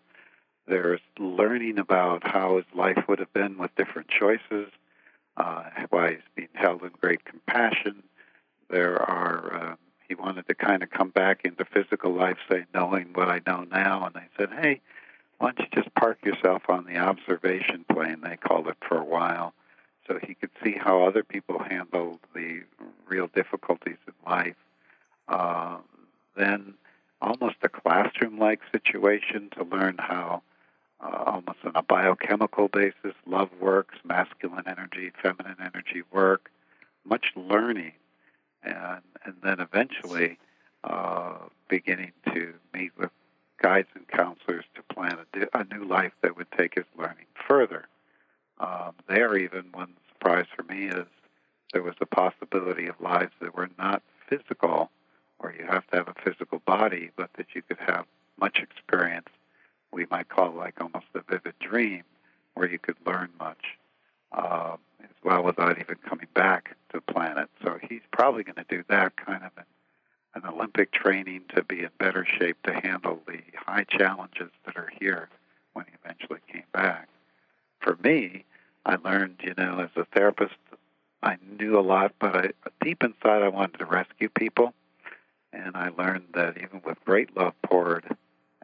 there's 0.67 0.99
learning 1.17 1.79
about 1.79 2.27
how 2.27 2.57
his 2.57 2.65
life 2.73 3.05
would 3.07 3.19
have 3.19 3.31
been 3.33 3.57
with 3.57 3.75
different 3.75 4.09
choices, 4.09 4.69
uh, 5.37 5.63
why 5.89 6.11
he's 6.11 6.19
being 6.35 6.49
held 6.53 6.83
in 6.83 6.91
great 7.01 7.23
compassion. 7.23 8.03
There 8.69 9.01
are 9.01 9.53
uh, 9.53 9.75
he 10.07 10.15
wanted 10.15 10.47
to 10.47 10.55
kind 10.55 10.83
of 10.83 10.89
come 10.89 11.09
back 11.09 11.41
into 11.43 11.65
physical 11.65 12.13
life, 12.13 12.37
say 12.49 12.65
knowing 12.73 13.09
what 13.13 13.29
I 13.29 13.41
know 13.45 13.65
now, 13.69 14.05
and 14.05 14.15
they 14.15 14.27
said, 14.37 14.49
hey, 14.61 14.81
why 15.37 15.51
don't 15.51 15.59
you 15.59 15.81
just 15.81 15.93
park 15.95 16.19
yourself 16.23 16.63
on 16.69 16.85
the 16.85 16.97
observation 16.97 17.85
plane? 17.91 18.21
They 18.21 18.37
called 18.37 18.67
it 18.67 18.77
for 18.87 18.97
a 18.97 19.03
while 19.03 19.53
so 20.07 20.17
he 20.25 20.33
could 20.33 20.49
see 20.63 20.71
how 20.71 21.03
other 21.03 21.23
people 21.23 21.59
handled 21.59 22.19
the 22.33 22.61
real 23.07 23.27
difficulties 23.27 23.97
in 24.07 24.13
life. 24.25 24.55
Uh, 25.27 25.77
then, 26.35 26.75
almost 27.21 27.57
a 27.63 27.69
classroom 27.69 28.39
like 28.39 28.61
situation 28.71 29.49
to 29.57 29.63
learn 29.63 29.97
how, 29.99 30.41
uh, 31.01 31.23
almost 31.25 31.59
on 31.65 31.73
a 31.75 31.81
biochemical 31.83 32.69
basis, 32.69 33.13
love 33.25 33.49
works, 33.59 33.97
masculine 34.05 34.63
energy, 34.67 35.11
feminine 35.21 35.57
energy 35.59 36.03
work, 36.11 36.49
much 37.03 37.33
learning. 37.35 37.91
And, 38.63 39.01
and 39.25 39.35
then 39.43 39.59
eventually, 39.59 40.37
uh, 40.83 41.37
beginning 41.67 42.13
to 42.33 42.53
meet 42.73 42.91
with 42.97 43.11
guides 43.61 43.89
and 43.95 44.07
counselors 44.07 44.65
to 44.75 44.93
plan 44.93 45.17
a, 45.33 45.59
a 45.59 45.63
new 45.65 45.85
life 45.85 46.13
that 46.21 46.37
would 46.37 46.51
take 46.51 46.75
his 46.75 46.85
learning 46.97 47.25
further. 47.47 47.87
Um, 48.59 48.93
there, 49.07 49.35
even 49.37 49.65
one 49.71 49.93
surprise 50.09 50.45
for 50.55 50.63
me 50.63 50.85
is 50.87 51.05
there 51.73 51.83
was 51.83 51.95
the 51.99 52.05
possibility 52.05 52.87
of 52.87 52.99
lives 52.99 53.33
that 53.41 53.55
were 53.55 53.69
not 53.77 54.01
physical, 54.27 54.89
or 55.39 55.53
you 55.57 55.65
have 55.65 55.85
to 55.87 55.97
have 55.97 56.07
a 56.07 56.15
physical 56.23 56.59
body, 56.65 57.11
but 57.15 57.29
that 57.33 57.47
you 57.53 57.61
could 57.61 57.77
have 57.79 58.05
much 58.39 58.59
experience. 58.59 59.27
We 59.91 60.05
might 60.09 60.29
call 60.29 60.51
like 60.51 60.79
almost 60.81 61.07
a 61.15 61.21
vivid 61.29 61.53
dream, 61.59 62.03
where 62.53 62.69
you 62.69 62.79
could 62.79 62.97
learn 63.05 63.29
much 63.39 63.77
uh, 64.31 64.77
as 65.03 65.09
well 65.23 65.43
without 65.43 65.79
even 65.79 65.95
coming 66.07 66.27
back 66.33 66.75
to 66.89 66.97
the 66.97 67.13
planet. 67.13 67.49
So 67.63 67.77
he's 67.89 68.01
probably 68.11 68.43
going 68.43 68.55
to 68.55 68.65
do 68.67 68.83
that 68.89 69.15
kind 69.17 69.43
of 69.43 69.51
an, 69.57 69.65
an 70.35 70.49
Olympic 70.49 70.91
training 70.91 71.43
to 71.55 71.63
be 71.63 71.81
in 71.81 71.89
better 71.97 72.25
shape 72.25 72.57
to 72.63 72.73
handle 72.73 73.21
the 73.27 73.39
high 73.55 73.85
challenges 73.85 74.49
that 74.65 74.77
are 74.77 74.91
here 74.99 75.29
when 75.73 75.85
he 75.85 75.91
eventually 76.03 76.39
came 76.51 76.63
back. 76.73 77.07
For 77.79 77.97
me, 78.03 78.45
I 78.85 78.95
learned, 78.95 79.37
you 79.43 79.53
know, 79.57 79.79
as 79.79 79.89
a 79.95 80.05
therapist, 80.05 80.55
I 81.21 81.37
knew 81.59 81.77
a 81.77 81.81
lot, 81.81 82.13
but 82.19 82.35
I, 82.35 82.49
deep 82.81 83.03
inside, 83.03 83.43
I 83.43 83.49
wanted 83.49 83.79
to 83.79 83.85
rescue 83.85 84.29
people. 84.29 84.73
And 85.53 85.75
I 85.75 85.89
learned 85.97 86.27
that 86.33 86.57
even 86.57 86.81
with 86.85 87.03
great 87.05 87.35
love 87.35 87.53
poured, 87.63 88.05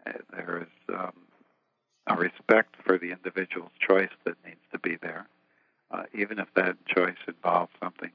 uh, 0.06 0.12
there 0.32 0.60
is 0.68 0.96
um, 0.96 1.14
a 2.08 2.16
respect 2.16 2.76
for 2.84 2.98
the 2.98 3.12
individual's 3.12 3.72
choice 3.80 4.12
that 4.26 4.36
needs 4.46 4.60
to 4.72 4.80
be 4.80 4.98
there, 4.98 5.28
uh, 5.94 6.04
even 6.14 6.40
if 6.40 6.48
that 6.56 6.76
choice 6.86 7.16
involves 7.28 7.72
something 7.82 8.12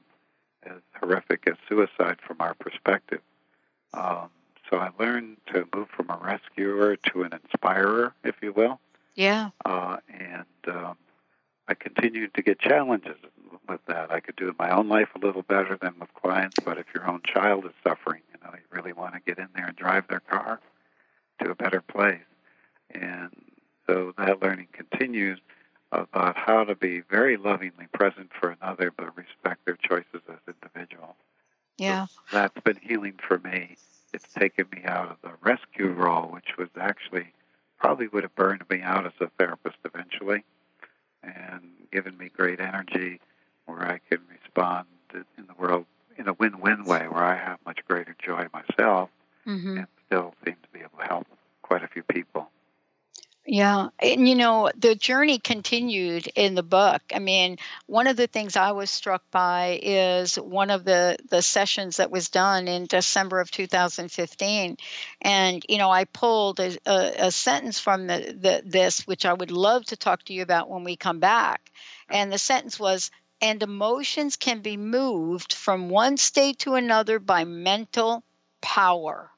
as 0.63 0.81
horrific 0.99 1.47
as 1.47 1.55
suicide 1.67 2.17
from 2.25 2.37
our 2.39 2.53
perspective. 2.53 3.21
Um, 3.93 4.29
so 4.69 4.77
I 4.77 4.89
learned 4.99 5.37
to 5.53 5.67
move 5.73 5.87
from 5.89 6.09
a 6.09 6.19
rescuer 6.21 6.95
to 6.97 7.23
an 7.23 7.31
inspirer, 7.33 8.13
if 8.23 8.35
you 8.41 8.51
will. 8.51 8.79
Yeah. 9.15 9.49
Uh, 9.65 9.97
and 10.09 10.45
um, 10.67 10.97
I 11.67 11.73
continued 11.73 12.33
to 12.35 12.41
get 12.41 12.59
challenges 12.59 13.15
with 13.67 13.79
that. 13.87 14.11
I 14.11 14.19
could 14.19 14.35
do 14.35 14.53
my 14.59 14.69
own 14.69 14.89
life 14.89 15.09
a 15.15 15.25
little 15.25 15.41
better 15.41 15.77
than 15.81 15.95
with 15.99 16.13
clients, 16.13 16.57
but 16.63 16.77
if 16.77 16.85
your 16.93 17.09
own 17.09 17.21
child 17.23 17.65
is 17.65 17.71
suffering, 17.83 18.21
you 18.33 18.39
know, 18.43 18.53
you 18.53 18.63
really 18.71 18.93
want 18.93 19.13
to 19.15 19.21
get 19.21 19.39
in 19.39 19.47
there 19.55 19.67
and 19.67 19.75
drive 19.75 20.07
their 20.07 20.19
car 20.19 20.59
to 21.41 21.51
a 21.51 21.55
better 21.55 21.81
place. 21.81 22.19
And 22.91 23.29
so 23.87 24.13
that 24.17 24.41
learning 24.41 24.67
continues 24.73 25.39
about 25.91 26.37
how 26.37 26.63
to 26.63 26.75
be 26.75 27.01
very 27.01 27.37
lovingly 27.37 27.87
present 27.93 28.29
for 28.39 28.55
another, 28.61 28.91
but 28.95 29.17
respect 29.17 29.65
their 29.65 29.77
choices 29.77 30.21
as 30.29 30.37
individuals. 30.47 31.15
Yeah. 31.77 32.05
So 32.05 32.37
that's 32.37 32.59
been 32.61 32.79
healing 32.81 33.15
for 33.25 33.39
me. 33.39 33.77
It's 34.13 34.31
taken 34.33 34.67
me 34.71 34.83
out 34.85 35.09
of 35.09 35.17
the 35.23 35.31
rescue 35.41 35.91
role, 35.91 36.27
which 36.27 36.57
was 36.57 36.69
actually 36.79 37.33
probably 37.79 38.07
would 38.07 38.23
have 38.23 38.35
burned 38.35 38.63
me 38.69 38.81
out 38.81 39.05
as 39.05 39.13
a 39.21 39.29
therapist 39.37 39.77
eventually, 39.85 40.43
and 41.23 41.61
given 41.91 42.17
me 42.17 42.29
great 42.29 42.59
energy 42.59 43.19
where 43.65 43.81
I 43.81 43.99
can 44.09 44.19
respond 44.29 44.87
in 45.13 45.45
the 45.47 45.53
world 45.57 45.85
in 46.17 46.27
a 46.27 46.33
win-win 46.33 46.83
way, 46.83 47.07
where 47.07 47.23
I 47.23 47.35
have 47.35 47.59
much 47.65 47.79
greater 47.87 48.15
joy 48.19 48.47
myself, 48.53 49.09
mm-hmm. 49.47 49.77
and 49.77 49.87
still 50.05 50.33
seem 50.43 50.55
to 50.61 50.69
be 50.73 50.79
able 50.79 50.99
to 50.99 51.05
help 51.05 51.27
quite 51.61 51.83
a 51.83 51.87
few 51.87 52.03
people. 52.03 52.49
Yeah. 53.45 53.89
And 53.99 54.29
you 54.29 54.35
know, 54.35 54.69
the 54.77 54.93
journey 54.93 55.39
continued 55.39 56.27
in 56.35 56.53
the 56.53 56.61
book. 56.63 57.01
I 57.13 57.19
mean, 57.19 57.57
one 57.87 58.05
of 58.05 58.15
the 58.15 58.27
things 58.27 58.55
I 58.55 58.71
was 58.73 58.91
struck 58.91 59.23
by 59.31 59.79
is 59.81 60.35
one 60.35 60.69
of 60.69 60.85
the, 60.85 61.17
the 61.29 61.41
sessions 61.41 61.97
that 61.97 62.11
was 62.11 62.29
done 62.29 62.67
in 62.67 62.85
December 62.85 63.39
of 63.39 63.49
2015. 63.49 64.77
And, 65.21 65.65
you 65.67 65.79
know, 65.79 65.89
I 65.89 66.05
pulled 66.05 66.59
a, 66.59 66.77
a, 66.85 67.27
a 67.27 67.31
sentence 67.31 67.79
from 67.79 68.05
the, 68.07 68.19
the, 68.39 68.61
this, 68.65 69.07
which 69.07 69.25
I 69.25 69.33
would 69.33 69.51
love 69.51 69.83
to 69.85 69.97
talk 69.97 70.23
to 70.25 70.33
you 70.33 70.43
about 70.43 70.69
when 70.69 70.83
we 70.83 70.95
come 70.95 71.19
back. 71.19 71.71
And 72.07 72.31
the 72.31 72.37
sentence 72.37 72.79
was, 72.79 73.09
and 73.41 73.63
emotions 73.63 74.35
can 74.35 74.61
be 74.61 74.77
moved 74.77 75.53
from 75.53 75.89
one 75.89 76.17
state 76.17 76.59
to 76.59 76.75
another 76.75 77.17
by 77.19 77.45
mental 77.45 78.23
power. 78.61 79.31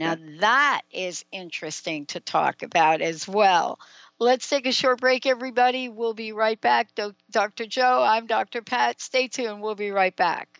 Now, 0.00 0.16
that 0.40 0.80
is 0.90 1.24
interesting 1.30 2.06
to 2.06 2.20
talk 2.20 2.62
about 2.62 3.02
as 3.02 3.28
well. 3.28 3.78
Let's 4.18 4.48
take 4.48 4.66
a 4.66 4.72
short 4.72 5.00
break, 5.00 5.26
everybody. 5.26 5.88
We'll 5.90 6.14
be 6.14 6.32
right 6.32 6.60
back. 6.60 6.88
Dr. 7.30 7.66
Joe, 7.66 8.02
I'm 8.02 8.26
Dr. 8.26 8.62
Pat. 8.62 9.00
Stay 9.00 9.28
tuned. 9.28 9.62
We'll 9.62 9.74
be 9.74 9.90
right 9.90 10.16
back. 10.16 10.59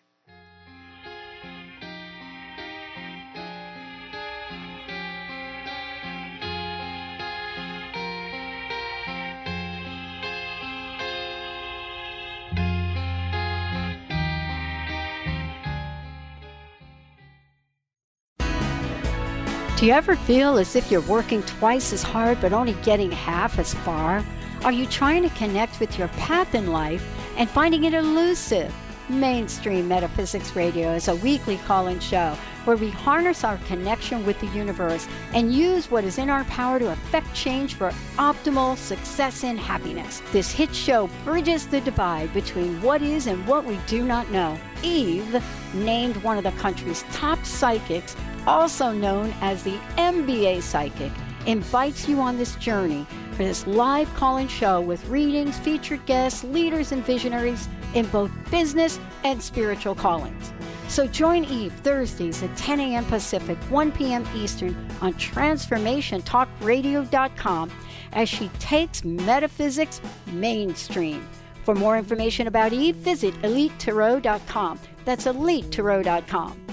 Do 19.80 19.86
you 19.86 19.92
ever 19.92 20.14
feel 20.14 20.58
as 20.58 20.76
if 20.76 20.90
you're 20.90 21.00
working 21.00 21.42
twice 21.44 21.94
as 21.94 22.02
hard 22.02 22.38
but 22.42 22.52
only 22.52 22.74
getting 22.82 23.10
half 23.10 23.58
as 23.58 23.72
far? 23.72 24.22
Are 24.62 24.72
you 24.72 24.84
trying 24.84 25.22
to 25.22 25.30
connect 25.30 25.80
with 25.80 25.98
your 25.98 26.08
path 26.08 26.54
in 26.54 26.70
life 26.70 27.02
and 27.38 27.48
finding 27.48 27.84
it 27.84 27.94
elusive? 27.94 28.74
Mainstream 29.08 29.88
Metaphysics 29.88 30.54
Radio 30.54 30.92
is 30.92 31.08
a 31.08 31.16
weekly 31.16 31.56
call 31.56 31.86
in 31.86 31.98
show 31.98 32.36
where 32.64 32.76
we 32.76 32.90
harness 32.90 33.42
our 33.42 33.56
connection 33.68 34.26
with 34.26 34.38
the 34.40 34.46
universe 34.48 35.08
and 35.32 35.54
use 35.54 35.90
what 35.90 36.04
is 36.04 36.18
in 36.18 36.28
our 36.28 36.44
power 36.44 36.78
to 36.78 36.92
affect 36.92 37.32
change 37.32 37.72
for 37.72 37.88
optimal 38.18 38.76
success 38.76 39.44
and 39.44 39.58
happiness. 39.58 40.20
This 40.30 40.52
hit 40.52 40.74
show 40.74 41.08
bridges 41.24 41.66
the 41.66 41.80
divide 41.80 42.34
between 42.34 42.82
what 42.82 43.00
is 43.00 43.26
and 43.26 43.46
what 43.46 43.64
we 43.64 43.78
do 43.86 44.04
not 44.04 44.30
know. 44.30 44.58
Eve, 44.82 45.42
named 45.72 46.18
one 46.18 46.36
of 46.36 46.44
the 46.44 46.52
country's 46.52 47.02
top 47.12 47.42
psychics, 47.46 48.14
also 48.46 48.92
known 48.92 49.32
as 49.40 49.62
the 49.62 49.78
MBA 49.96 50.62
Psychic, 50.62 51.12
invites 51.46 52.06
you 52.08 52.20
on 52.20 52.36
this 52.36 52.56
journey 52.56 53.06
for 53.32 53.44
this 53.44 53.66
live 53.66 54.12
call 54.14 54.36
in 54.36 54.46
show 54.48 54.80
with 54.80 55.08
readings, 55.08 55.58
featured 55.58 56.04
guests, 56.06 56.44
leaders, 56.44 56.92
and 56.92 57.04
visionaries 57.04 57.68
in 57.94 58.06
both 58.06 58.30
business 58.50 58.98
and 59.24 59.42
spiritual 59.42 59.94
callings. 59.94 60.52
So 60.88 61.06
join 61.06 61.44
Eve 61.44 61.72
Thursdays 61.82 62.42
at 62.42 62.56
10 62.56 62.80
a.m. 62.80 63.04
Pacific, 63.04 63.58
1 63.70 63.92
p.m. 63.92 64.26
Eastern 64.34 64.74
on 65.00 65.12
TransformationTalkRadio.com 65.14 67.70
as 68.12 68.28
she 68.28 68.48
takes 68.58 69.04
metaphysics 69.04 70.00
mainstream. 70.32 71.24
For 71.64 71.74
more 71.74 71.96
information 71.96 72.48
about 72.48 72.72
Eve, 72.72 72.96
visit 72.96 73.34
EliteTarot.com. 73.42 74.80
That's 75.04 75.26
EliteTarot.com. 75.26 76.69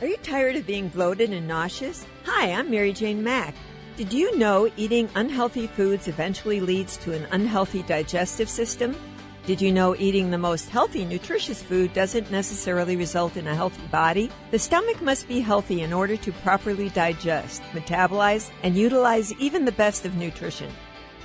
Are 0.00 0.08
you 0.08 0.16
tired 0.16 0.56
of 0.56 0.66
being 0.66 0.88
bloated 0.88 1.30
and 1.30 1.46
nauseous? 1.46 2.04
Hi, 2.24 2.50
I'm 2.50 2.68
Mary 2.68 2.92
Jane 2.92 3.22
Mack. 3.22 3.54
Did 3.96 4.12
you 4.12 4.36
know 4.36 4.68
eating 4.76 5.08
unhealthy 5.14 5.68
foods 5.68 6.08
eventually 6.08 6.58
leads 6.58 6.96
to 6.96 7.12
an 7.12 7.28
unhealthy 7.30 7.84
digestive 7.84 8.48
system? 8.48 8.96
Did 9.46 9.62
you 9.62 9.70
know 9.70 9.94
eating 9.94 10.32
the 10.32 10.36
most 10.36 10.68
healthy, 10.68 11.04
nutritious 11.04 11.62
food 11.62 11.92
doesn't 11.92 12.32
necessarily 12.32 12.96
result 12.96 13.36
in 13.36 13.46
a 13.46 13.54
healthy 13.54 13.86
body? 13.86 14.32
The 14.50 14.58
stomach 14.58 15.00
must 15.00 15.28
be 15.28 15.38
healthy 15.38 15.82
in 15.82 15.92
order 15.92 16.16
to 16.16 16.32
properly 16.32 16.88
digest, 16.88 17.62
metabolize, 17.72 18.50
and 18.64 18.74
utilize 18.74 19.32
even 19.34 19.64
the 19.64 19.70
best 19.70 20.04
of 20.04 20.16
nutrition. 20.16 20.72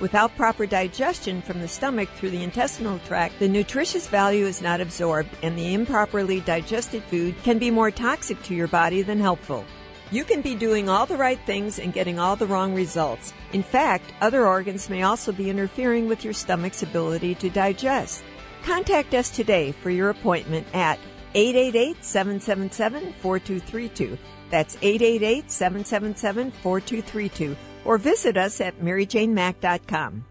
Without 0.00 0.34
proper 0.34 0.64
digestion 0.64 1.42
from 1.42 1.60
the 1.60 1.68
stomach 1.68 2.08
through 2.16 2.30
the 2.30 2.42
intestinal 2.42 2.98
tract, 3.00 3.38
the 3.38 3.46
nutritious 3.46 4.08
value 4.08 4.46
is 4.46 4.62
not 4.62 4.80
absorbed, 4.80 5.28
and 5.42 5.58
the 5.58 5.74
improperly 5.74 6.40
digested 6.40 7.02
food 7.04 7.34
can 7.42 7.58
be 7.58 7.70
more 7.70 7.90
toxic 7.90 8.42
to 8.44 8.54
your 8.54 8.68
body 8.68 9.02
than 9.02 9.20
helpful. 9.20 9.62
You 10.10 10.24
can 10.24 10.40
be 10.40 10.54
doing 10.54 10.88
all 10.88 11.04
the 11.04 11.18
right 11.18 11.38
things 11.44 11.78
and 11.78 11.92
getting 11.92 12.18
all 12.18 12.34
the 12.34 12.46
wrong 12.46 12.74
results. 12.74 13.34
In 13.52 13.62
fact, 13.62 14.14
other 14.22 14.46
organs 14.46 14.88
may 14.88 15.02
also 15.02 15.32
be 15.32 15.50
interfering 15.50 16.08
with 16.08 16.24
your 16.24 16.32
stomach's 16.32 16.82
ability 16.82 17.34
to 17.34 17.50
digest. 17.50 18.24
Contact 18.64 19.12
us 19.12 19.28
today 19.28 19.72
for 19.72 19.90
your 19.90 20.08
appointment 20.08 20.66
at 20.74 20.98
888-777-4232. 21.34 24.16
That's 24.50 24.76
888-777-4232 24.76 27.54
or 27.84 27.98
visit 27.98 28.36
us 28.36 28.60
at 28.60 28.80
maryjanemack.com. 28.80 30.24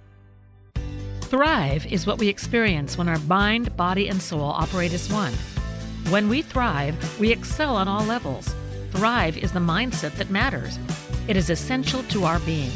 Thrive 1.22 1.86
is 1.92 2.08
what 2.08 2.18
we 2.18 2.28
experience 2.28 2.98
when 2.98 3.08
our 3.08 3.20
mind, 3.20 3.76
body, 3.78 4.08
and 4.08 4.22
soul 4.22 4.46
operate 4.50 4.94
as 4.94 5.12
one. 5.12 5.34
When 6.10 6.28
we 6.28 6.42
thrive, 6.42 7.20
we 7.20 7.32
excel 7.32 7.76
on 7.76 7.88
all 7.88 8.04
levels. 8.04 8.56
Thrive 8.92 9.38
is 9.38 9.52
the 9.52 9.60
mindset 9.60 10.16
that 10.16 10.32
matters. 10.32 10.80
It 11.28 11.38
is 11.38 11.52
essential 11.52 12.02
to 12.04 12.26
our 12.26 12.40
being. 12.40 12.72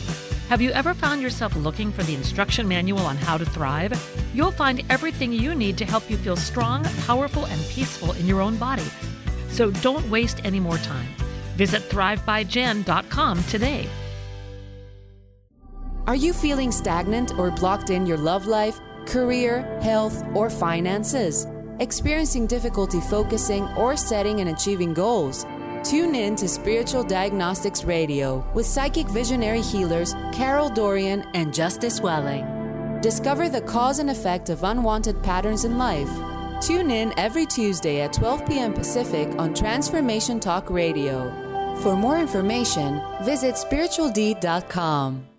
Have 0.50 0.62
you 0.62 0.70
ever 0.70 0.94
found 0.94 1.20
yourself 1.20 1.56
looking 1.56 1.92
for 1.92 2.04
the 2.04 2.14
instruction 2.14 2.68
manual 2.68 3.00
on 3.00 3.18
how 3.18 3.40
to 3.40 3.46
thrive? 3.46 3.92
You'll 4.36 4.52
find 4.52 4.84
everything 4.92 5.34
you 5.34 5.56
need 5.56 5.80
to 5.80 5.86
help 5.86 6.08
you 6.12 6.18
feel 6.18 6.36
strong, 6.36 6.84
powerful, 7.08 7.46
and 7.46 7.60
peaceful 7.70 8.12
in 8.12 8.28
your 8.28 8.40
own 8.40 8.58
body. 8.58 8.86
So 9.50 9.72
don't 9.72 10.08
waste 10.12 10.42
any 10.44 10.60
more 10.60 10.78
time. 10.78 11.08
Visit 11.56 11.82
thrivebyjen.com 11.90 13.44
today. 13.46 13.90
Are 16.06 16.18
you 16.18 16.34
feeling 16.34 16.70
stagnant 16.70 17.40
or 17.40 17.50
blocked 17.50 17.90
in 17.90 18.06
your 18.06 18.18
love 18.18 18.46
life, 18.46 18.78
career, 19.06 19.62
health, 19.82 20.22
or 20.36 20.50
finances? 20.50 21.48
Experiencing 21.80 22.46
difficulty 22.46 23.00
focusing 23.00 23.64
or 23.78 23.96
setting 23.96 24.42
and 24.42 24.50
achieving 24.50 24.94
goals? 24.94 25.46
Tune 25.82 26.14
in 26.14 26.36
to 26.36 26.50
Spiritual 26.50 27.04
Diagnostics 27.04 27.86
Radio 27.86 28.46
with 28.54 28.66
psychic 28.66 29.08
visionary 29.08 29.62
healers 29.62 30.14
Carol 30.34 30.70
Dorian 30.70 31.22
and 31.36 31.54
Justice 31.54 32.02
Welling. 32.02 33.00
Discover 33.00 33.48
the 33.48 33.62
cause 33.62 34.00
and 34.00 34.10
effect 34.10 34.50
of 34.50 34.66
unwanted 34.66 35.24
patterns 35.24 35.64
in 35.64 35.78
life. 35.78 36.12
Tune 36.62 36.92
in 36.92 37.18
every 37.18 37.46
Tuesday 37.46 38.02
at 38.02 38.12
12 38.12 38.46
p.m. 38.46 38.74
Pacific 38.74 39.30
on 39.38 39.54
Transformation 39.54 40.42
Talk 40.42 40.70
Radio. 40.70 41.32
For 41.82 41.96
more 41.96 42.20
information, 42.20 43.02
visit 43.24 43.56
spiritualdeed.com. 43.56 45.33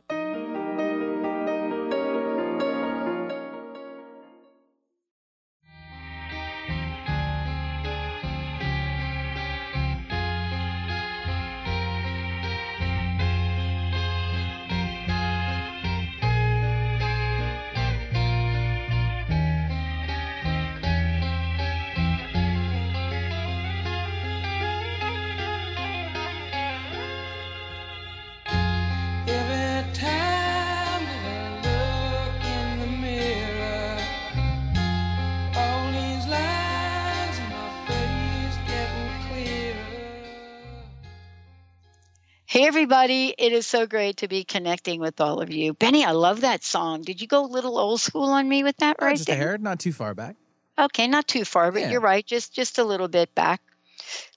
Hey, 42.55 42.69
everybody. 42.69 43.35
It 43.37 43.53
is 43.53 43.67
so 43.67 43.85
great 43.85 44.19
to 44.19 44.29
be 44.29 44.45
connecting 44.45 45.01
with 45.01 45.21
all 45.21 45.41
of 45.41 45.51
you. 45.51 45.75
Benny, 45.75 46.05
I 46.05 46.13
love 46.13 46.43
that 46.43 46.63
song. 46.63 47.03
Did 47.03 47.21
you 47.21 47.27
go 47.27 47.45
a 47.45 47.51
little 47.51 47.77
old 47.77 48.01
school 48.01 48.31
on 48.31 48.49
me 48.49 48.63
with 48.63 48.77
that 48.77 48.95
Uh, 49.03 49.07
right 49.07 49.17
just 49.17 49.29
a 49.29 49.35
hair, 49.35 49.59
not 49.59 49.81
too 49.81 49.93
far 49.93 50.15
back. 50.15 50.37
Okay, 50.79 51.09
not 51.09 51.27
too 51.27 51.45
far, 51.45 51.73
but 51.73 51.81
Yeah. 51.83 51.91
you're 51.91 52.01
right. 52.01 52.25
Just 52.25 52.55
just 52.55 52.79
a 52.79 52.85
little 52.85 53.09
bit 53.09 53.35
back. 53.35 53.61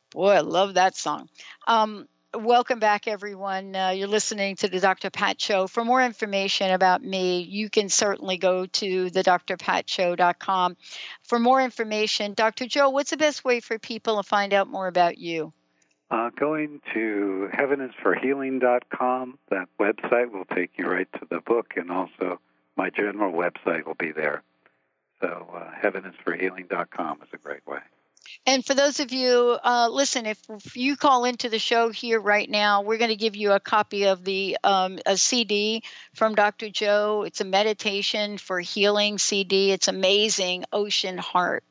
Boy, 0.09 0.31
I 0.31 0.39
love 0.39 0.73
that 0.73 0.97
song. 0.97 1.29
Um, 1.67 2.07
welcome 2.33 2.79
back, 2.79 3.07
everyone. 3.07 3.75
Uh, 3.75 3.89
you're 3.89 4.07
listening 4.07 4.55
to 4.55 4.67
the 4.67 4.79
Dr. 4.79 5.11
Pat 5.11 5.39
Show. 5.39 5.67
For 5.67 5.85
more 5.85 6.03
information 6.03 6.71
about 6.71 7.03
me, 7.03 7.41
you 7.41 7.69
can 7.69 7.87
certainly 7.87 8.37
go 8.37 8.65
to 8.65 9.11
the 9.11 9.23
drpatshow.com. 9.23 10.75
For 11.21 11.37
more 11.37 11.61
information, 11.61 12.33
Dr. 12.33 12.65
Joe, 12.65 12.89
what's 12.89 13.11
the 13.11 13.17
best 13.17 13.45
way 13.45 13.59
for 13.59 13.77
people 13.77 14.17
to 14.17 14.23
find 14.23 14.55
out 14.55 14.67
more 14.67 14.87
about 14.87 15.19
you? 15.19 15.53
Uh, 16.09 16.29
going 16.39 16.79
to 16.93 17.49
heavenisforhealing.com, 17.53 19.37
that 19.49 19.67
website 19.77 20.31
will 20.31 20.45
take 20.45 20.71
you 20.77 20.85
right 20.85 21.11
to 21.13 21.27
the 21.29 21.41
book, 21.41 21.73
and 21.75 21.91
also 21.91 22.39
my 22.77 22.89
general 22.89 23.33
website 23.33 23.85
will 23.85 23.95
be 23.95 24.13
there. 24.13 24.41
So, 25.19 25.49
uh, 25.53 25.71
heavenisforhealing.com 25.83 27.19
is 27.23 27.29
a 27.33 27.37
great 27.37 27.65
way. 27.67 27.79
And 28.45 28.65
for 28.65 28.73
those 28.73 28.99
of 28.99 29.11
you, 29.11 29.57
uh, 29.63 29.89
listen, 29.91 30.25
if, 30.25 30.39
you 30.75 30.95
call 30.95 31.25
into 31.25 31.49
the 31.49 31.59
show 31.59 31.89
here 31.89 32.19
right 32.19 32.49
now, 32.49 32.81
we're 32.81 32.97
going 32.97 33.09
to 33.09 33.15
give 33.15 33.35
you 33.35 33.51
a 33.51 33.59
copy 33.59 34.05
of 34.05 34.23
the 34.23 34.57
um, 34.63 34.99
a 35.05 35.17
CD 35.17 35.83
from 36.13 36.35
Dr. 36.35 36.69
Joe. 36.69 37.23
It's 37.25 37.41
a 37.41 37.45
meditation 37.45 38.37
for 38.37 38.59
healing 38.59 39.17
CD. 39.17 39.71
It's 39.71 39.87
amazing, 39.87 40.65
Ocean 40.71 41.17
Heart. 41.17 41.63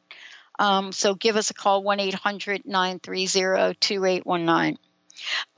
Um, 0.59 0.93
so 0.93 1.15
give 1.15 1.37
us 1.37 1.51
a 1.51 1.55
call 1.55 1.83
1 1.83 2.01
800 2.01 2.67
930 2.67 3.75
2819. 3.81 4.79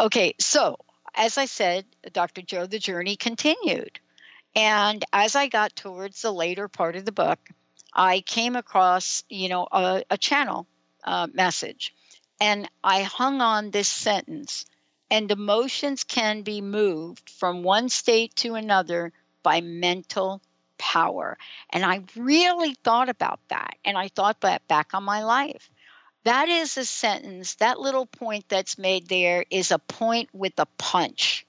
Okay, 0.01 0.34
so 0.38 0.76
as 1.14 1.38
I 1.38 1.46
said, 1.46 1.84
Dr. 2.12 2.42
Joe, 2.42 2.66
the 2.66 2.78
journey 2.78 3.16
continued. 3.16 4.01
And 4.55 5.05
as 5.12 5.36
I 5.36 5.49
got 5.49 5.76
towards 5.76 6.22
the 6.22 6.32
later 6.32 6.68
part 6.68 6.96
of 6.96 7.05
the 7.05 7.12
book, 7.12 7.38
I 7.92 8.20
came 8.20 8.57
across, 8.57 9.24
you 9.28 9.49
know, 9.49 9.66
a, 9.70 10.03
a 10.11 10.18
channel 10.18 10.66
uh, 11.05 11.26
message, 11.32 11.94
and 12.40 12.68
I 12.82 13.03
hung 13.03 13.40
on 13.40 13.70
this 13.70 13.88
sentence. 13.88 14.64
And 15.11 15.30
emotions 15.30 16.05
can 16.05 16.42
be 16.42 16.61
moved 16.61 17.30
from 17.30 17.62
one 17.62 17.88
state 17.88 18.36
to 18.36 18.57
another 18.57 19.12
by 19.42 19.62
mental 19.62 20.42
power. 20.79 21.37
And 21.70 21.85
I 21.85 22.03
really 22.16 22.74
thought 22.85 23.09
about 23.09 23.41
that, 23.49 23.76
and 23.85 23.97
I 23.99 24.09
thought 24.09 24.41
that 24.43 24.66
back 24.68 24.95
on 24.95 25.05
my 25.05 25.24
life. 25.24 25.70
That 26.24 26.49
is 26.49 26.76
a 26.76 26.85
sentence, 26.85 27.57
that 27.57 27.81
little 27.81 28.07
point 28.07 28.45
that's 28.49 28.79
made 28.79 29.09
there 29.09 29.45
is 29.51 29.70
a 29.70 29.79
point 29.79 30.29
with 30.33 30.53
a 30.59 30.66
punch. 30.79 31.47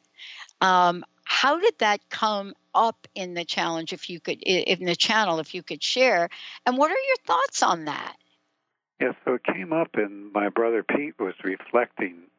Um, 0.62 1.04
how 1.24 1.60
did 1.60 1.78
that 1.80 2.10
come 2.10 2.54
up 2.74 3.08
in 3.16 3.34
the 3.34 3.46
challenge 3.46 3.94
if 3.94 4.10
you 4.10 4.20
could 4.20 4.42
in 4.42 4.86
the 4.86 4.96
channel 4.96 5.40
if 5.40 5.54
you 5.54 5.64
could 5.64 5.82
share 5.82 6.30
and 6.66 6.78
what 6.78 6.92
are 6.92 6.94
your 7.08 7.18
thoughts 7.26 7.64
on 7.64 7.86
that 7.86 8.16
Yeah, 9.02 9.14
so 9.26 9.36
it 9.36 9.44
came 9.44 9.74
up, 9.74 9.96
and 9.96 10.32
my 10.34 10.50
brother 10.50 10.84
Pete 10.84 11.20
was 11.20 11.34
reflecting 11.44 12.30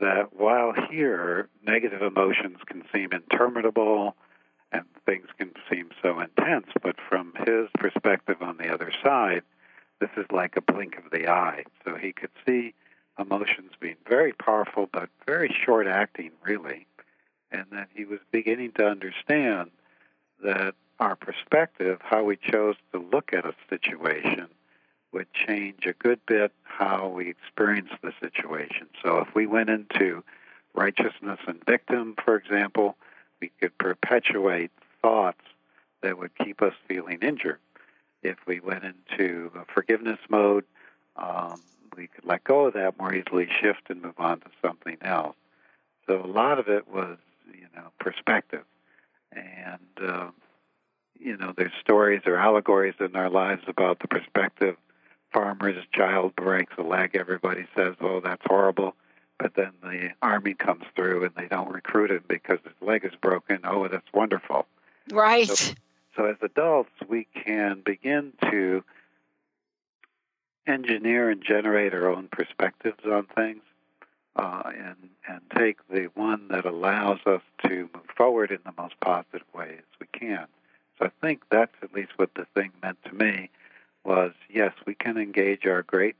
that 0.00 0.32
while 0.32 0.72
here, 0.90 1.48
negative 1.64 2.02
emotions 2.02 2.58
can 2.66 2.82
seem 2.92 3.10
interminable 3.12 4.16
and 4.74 4.84
things 5.06 5.28
can 5.38 5.52
seem 5.70 5.90
so 6.02 6.20
intense, 6.20 6.66
but 6.82 6.96
from 7.08 7.32
his 7.46 7.68
perspective 7.78 8.42
on 8.42 8.56
the 8.56 8.72
other 8.72 8.92
side, 9.02 9.42
this 10.00 10.10
is 10.16 10.26
like 10.30 10.56
a 10.56 10.72
blink 10.72 10.98
of 10.98 11.10
the 11.10 11.28
eye. 11.28 11.64
So 11.84 11.94
he 11.94 12.12
could 12.12 12.30
see 12.46 12.74
emotions 13.18 13.72
being 13.78 13.96
very 14.08 14.32
powerful, 14.32 14.88
but 14.92 15.08
very 15.24 15.54
short 15.64 15.86
acting, 15.86 16.32
really. 16.42 16.86
And 17.52 17.66
that 17.70 17.88
he 17.94 18.04
was 18.04 18.18
beginning 18.32 18.72
to 18.72 18.86
understand 18.86 19.70
that 20.42 20.74
our 20.98 21.14
perspective, 21.14 22.00
how 22.02 22.24
we 22.24 22.36
chose 22.36 22.74
to 22.92 22.98
look 22.98 23.32
at 23.32 23.46
a 23.46 23.54
situation, 23.70 24.48
would 25.12 25.32
change 25.32 25.86
a 25.86 25.92
good 25.92 26.18
bit 26.26 26.52
how 26.64 27.06
we 27.06 27.30
experience 27.30 27.90
the 28.02 28.12
situation. 28.20 28.88
So 29.04 29.18
if 29.18 29.32
we 29.34 29.46
went 29.46 29.70
into 29.70 30.24
righteousness 30.74 31.38
and 31.46 31.64
victim, 31.64 32.16
for 32.24 32.34
example, 32.36 32.96
we 33.44 33.50
could 33.60 33.76
perpetuate 33.76 34.70
thoughts 35.02 35.42
that 36.02 36.16
would 36.18 36.30
keep 36.42 36.62
us 36.62 36.72
feeling 36.88 37.18
injured. 37.20 37.58
If 38.22 38.38
we 38.46 38.58
went 38.60 38.84
into 38.84 39.50
forgiveness 39.74 40.18
mode, 40.30 40.64
um, 41.16 41.60
we 41.94 42.06
could 42.06 42.24
let 42.24 42.42
go 42.42 42.66
of 42.66 42.72
that 42.72 42.98
more 42.98 43.14
easily, 43.14 43.46
shift 43.60 43.90
and 43.90 44.00
move 44.00 44.18
on 44.18 44.40
to 44.40 44.46
something 44.62 44.96
else. 45.02 45.36
So 46.06 46.24
a 46.24 46.26
lot 46.26 46.58
of 46.58 46.68
it 46.68 46.88
was, 46.88 47.18
you 47.52 47.66
know, 47.76 47.88
perspective. 48.00 48.64
And, 49.30 50.08
uh, 50.10 50.28
you 51.20 51.36
know, 51.36 51.52
there's 51.54 51.72
stories 51.82 52.22
or 52.24 52.38
allegories 52.38 52.94
in 52.98 53.14
our 53.14 53.28
lives 53.28 53.64
about 53.66 53.98
the 53.98 54.08
perspective 54.08 54.76
farmer's 55.34 55.84
child 55.92 56.34
breaks 56.34 56.72
a 56.78 56.82
leg, 56.82 57.10
everybody 57.14 57.66
says, 57.76 57.94
"Oh, 58.00 58.20
that's 58.20 58.44
horrible," 58.46 58.96
but 59.38 59.54
then 59.54 59.72
the 59.82 60.10
army 60.22 60.54
comes 60.54 60.84
through 60.94 61.24
and 61.24 61.34
they 61.36 61.46
don't 61.46 61.72
recruit 61.72 62.10
him 62.10 62.24
because 62.28 62.58
his 62.64 62.74
leg 62.80 63.04
is 63.04 63.14
broken. 63.20 63.60
Oh, 63.64 63.88
that's 63.88 64.12
wonderful. 64.12 64.66
right 65.10 65.48
So, 65.48 65.74
so 66.16 66.24
as 66.26 66.36
adults, 66.42 66.92
we 67.08 67.26
can 67.34 67.82
begin 67.84 68.32
to 68.50 68.84
engineer 70.66 71.30
and 71.30 71.42
generate 71.42 71.92
our 71.94 72.08
own 72.08 72.28
perspectives 72.30 73.04
on 73.04 73.26
things, 73.34 73.62
uh, 74.36 74.62
and 74.66 74.96
and 75.28 75.40
take 75.56 75.78
the 75.88 76.08
one 76.14 76.48
that 76.48 76.64
allows 76.64 77.20
us 77.26 77.42
to 77.66 77.88
move 77.94 78.06
forward 78.16 78.50
in 78.50 78.58
the 78.64 78.72
most 78.76 78.98
positive 79.00 79.46
way 79.54 79.76
as 79.78 80.00
we 80.00 80.06
can. 80.18 80.46
So 80.98 81.06
I 81.06 81.10
think 81.20 81.42
that's 81.50 81.74
at 81.82 81.92
least 81.92 82.12
what 82.16 82.34
the 82.34 82.46
thing 82.54 82.70
meant 82.82 82.98
to 83.04 83.14
me 83.14 83.50
was 84.04 84.32
yes, 84.48 84.72
we 84.86 84.94
can 84.94 85.16
engage 85.16 85.66
our 85.66 85.82
great 85.82 86.16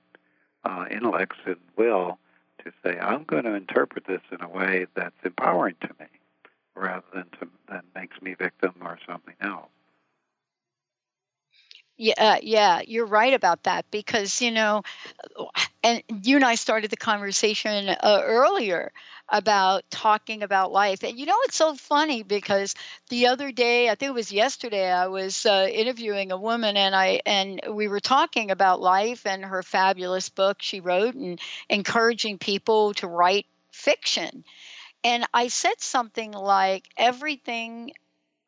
uh, 0.65 0.87
intellects 0.91 1.39
and 1.47 1.57
will 1.77 2.19
to 2.65 2.73
say, 2.83 2.99
I'm 2.99 3.25
going 3.25 3.45
to 3.45 3.55
interpret 3.55 4.07
this 4.07 4.23
in 4.31 4.43
a 4.43 4.49
way 4.49 4.87
that's 4.95 5.15
empowering 5.25 5.77
to 5.83 5.91
me 6.01 6.07
rather 6.75 7.05
than 7.15 7.27
to, 7.41 7.49
that 7.69 7.85
makes 7.95 8.21
me 8.21 8.35
victim 8.35 8.75
or 8.81 8.99
something 9.07 9.35
else. 9.41 9.69
Yeah, 11.97 12.15
uh, 12.19 12.39
yeah, 12.43 12.81
you're 12.87 13.07
right 13.07 13.33
about 13.35 13.63
that 13.65 13.89
because 13.93 14.43
you 14.43 14.51
know, 14.51 14.83
and 15.83 16.03
you 16.25 16.37
and 16.37 16.45
I 16.45 16.57
started 16.57 16.91
the 16.91 16.97
conversation 16.97 17.89
uh, 17.89 18.21
earlier 18.25 18.93
about 19.29 19.85
talking 19.91 20.43
about 20.43 20.73
life, 20.73 21.05
and 21.05 21.19
you 21.19 21.27
know 21.27 21.37
it's 21.45 21.57
so 21.57 21.75
funny 21.75 22.23
because 22.23 22.75
the 23.11 23.29
other 23.29 23.53
day, 23.53 23.89
I 23.89 23.95
think 23.95 24.11
it 24.11 24.15
was 24.15 24.33
yesterday, 24.33 24.91
I 24.91 25.07
was 25.07 25.47
uh, 25.47 25.69
interviewing 25.73 26.33
a 26.33 26.37
woman, 26.37 26.77
and 26.77 26.97
I 26.97 27.21
and 27.27 27.61
we 27.71 27.89
were 27.89 28.01
talking 28.01 28.51
about 28.51 28.81
life 28.81 29.25
and 29.27 29.45
her 29.45 29.63
fabulous 29.63 30.29
book 30.31 30.59
she 30.63 30.81
wrote, 30.81 31.15
and 31.15 31.39
encouraging 31.71 32.39
people 32.39 32.95
to 32.95 33.07
write 33.07 33.47
fiction, 33.73 34.45
and 35.05 35.27
I 35.35 35.49
said 35.49 35.81
something 35.81 36.33
like 36.33 36.87
everything 36.97 37.93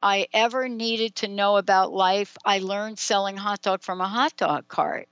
I 0.06 0.28
ever 0.32 0.68
needed 0.68 1.16
to 1.16 1.28
know 1.28 1.56
about 1.56 1.92
life, 1.92 2.36
I 2.44 2.60
learned 2.60 2.96
selling 2.96 3.36
hot 3.36 3.62
dog 3.62 3.82
from 3.82 4.00
a 4.00 4.06
hot 4.06 4.36
dog 4.36 4.68
cart. 4.68 5.08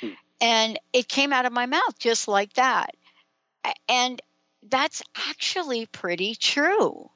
Hmm. 0.00 0.08
And 0.40 0.80
it 0.94 1.06
came 1.06 1.34
out 1.34 1.44
of 1.44 1.52
my 1.52 1.66
mouth 1.66 1.98
just 1.98 2.28
like 2.28 2.54
that. 2.54 2.94
And 3.90 4.22
that's 4.66 5.02
actually 5.28 5.84
pretty 5.84 6.34
true. 6.34 7.10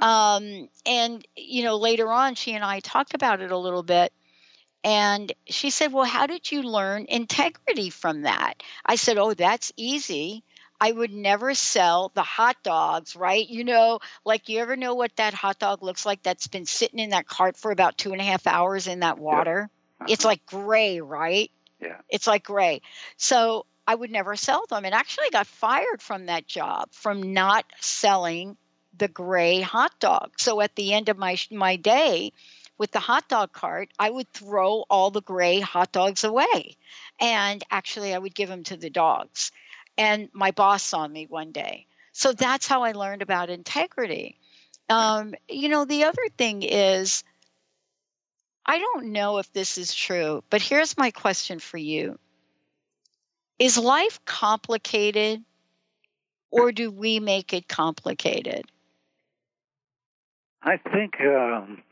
Um, 0.00 0.70
and, 0.86 1.26
you 1.36 1.62
know, 1.62 1.76
later 1.76 2.10
on, 2.10 2.36
she 2.36 2.54
and 2.54 2.64
I 2.64 2.80
talked 2.80 3.12
about 3.12 3.42
it 3.42 3.50
a 3.50 3.58
little 3.58 3.82
bit. 3.82 4.10
And 4.82 5.30
she 5.46 5.68
said, 5.68 5.92
Well, 5.92 6.06
how 6.06 6.26
did 6.26 6.50
you 6.50 6.62
learn 6.62 7.04
integrity 7.10 7.90
from 7.90 8.22
that? 8.22 8.62
I 8.82 8.96
said, 8.96 9.18
Oh, 9.18 9.34
that's 9.34 9.74
easy. 9.76 10.42
I 10.80 10.92
would 10.92 11.12
never 11.12 11.54
sell 11.54 12.10
the 12.14 12.22
hot 12.22 12.56
dogs, 12.62 13.16
right? 13.16 13.48
You 13.48 13.64
know, 13.64 14.00
like 14.24 14.48
you 14.48 14.60
ever 14.60 14.76
know 14.76 14.94
what 14.94 15.16
that 15.16 15.34
hot 15.34 15.58
dog 15.58 15.82
looks 15.82 16.04
like 16.04 16.22
that's 16.22 16.46
been 16.46 16.66
sitting 16.66 16.98
in 16.98 17.10
that 17.10 17.26
cart 17.26 17.56
for 17.56 17.70
about 17.70 17.96
two 17.96 18.12
and 18.12 18.20
a 18.20 18.24
half 18.24 18.46
hours 18.46 18.86
in 18.86 19.00
that 19.00 19.18
water? 19.18 19.70
Yeah. 19.70 20.04
Uh-huh. 20.04 20.12
It's 20.12 20.24
like 20.24 20.44
gray, 20.46 21.00
right? 21.00 21.50
Yeah. 21.80 22.00
It's 22.08 22.26
like 22.26 22.44
gray. 22.44 22.82
So 23.16 23.66
I 23.86 23.94
would 23.94 24.10
never 24.10 24.36
sell 24.36 24.66
them. 24.68 24.84
And 24.84 24.94
actually 24.94 25.30
got 25.30 25.46
fired 25.46 26.02
from 26.02 26.26
that 26.26 26.46
job 26.46 26.88
from 26.92 27.32
not 27.32 27.64
selling 27.80 28.56
the 28.98 29.08
gray 29.08 29.60
hot 29.60 29.92
dog. 30.00 30.32
So 30.38 30.60
at 30.60 30.74
the 30.74 30.92
end 30.92 31.08
of 31.08 31.18
my 31.18 31.36
my 31.50 31.76
day 31.76 32.32
with 32.78 32.90
the 32.90 33.00
hot 33.00 33.28
dog 33.28 33.52
cart, 33.52 33.90
I 33.98 34.10
would 34.10 34.30
throw 34.32 34.84
all 34.90 35.10
the 35.10 35.22
gray 35.22 35.60
hot 35.60 35.92
dogs 35.92 36.24
away. 36.24 36.76
And 37.20 37.62
actually 37.70 38.14
I 38.14 38.18
would 38.18 38.34
give 38.34 38.48
them 38.48 38.64
to 38.64 38.76
the 38.76 38.90
dogs 38.90 39.52
and 39.98 40.28
my 40.32 40.50
boss 40.50 40.82
saw 40.82 41.06
me 41.06 41.26
one 41.26 41.52
day. 41.52 41.86
So 42.12 42.32
that's 42.32 42.66
how 42.66 42.82
I 42.82 42.92
learned 42.92 43.22
about 43.22 43.50
integrity. 43.50 44.38
Um, 44.88 45.34
you 45.48 45.68
know, 45.68 45.84
the 45.84 46.04
other 46.04 46.28
thing 46.36 46.62
is, 46.62 47.24
I 48.64 48.78
don't 48.78 49.12
know 49.12 49.38
if 49.38 49.52
this 49.52 49.78
is 49.78 49.94
true, 49.94 50.42
but 50.50 50.62
here's 50.62 50.96
my 50.96 51.10
question 51.10 51.58
for 51.58 51.78
you 51.78 52.18
Is 53.58 53.78
life 53.78 54.24
complicated 54.24 55.44
or 56.50 56.72
do 56.72 56.90
we 56.90 57.20
make 57.20 57.52
it 57.52 57.68
complicated? 57.68 58.64
I 60.62 60.78
think 60.78 61.20
um, 61.20 61.82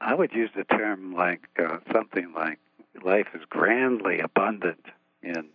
I 0.00 0.14
would 0.14 0.32
use 0.32 0.50
the 0.56 0.64
term 0.64 1.14
like 1.14 1.48
uh, 1.58 1.78
something 1.92 2.32
like 2.34 2.58
life 3.04 3.28
is 3.34 3.42
grandly 3.48 4.20
abundant 4.20 4.86
in 5.22 5.48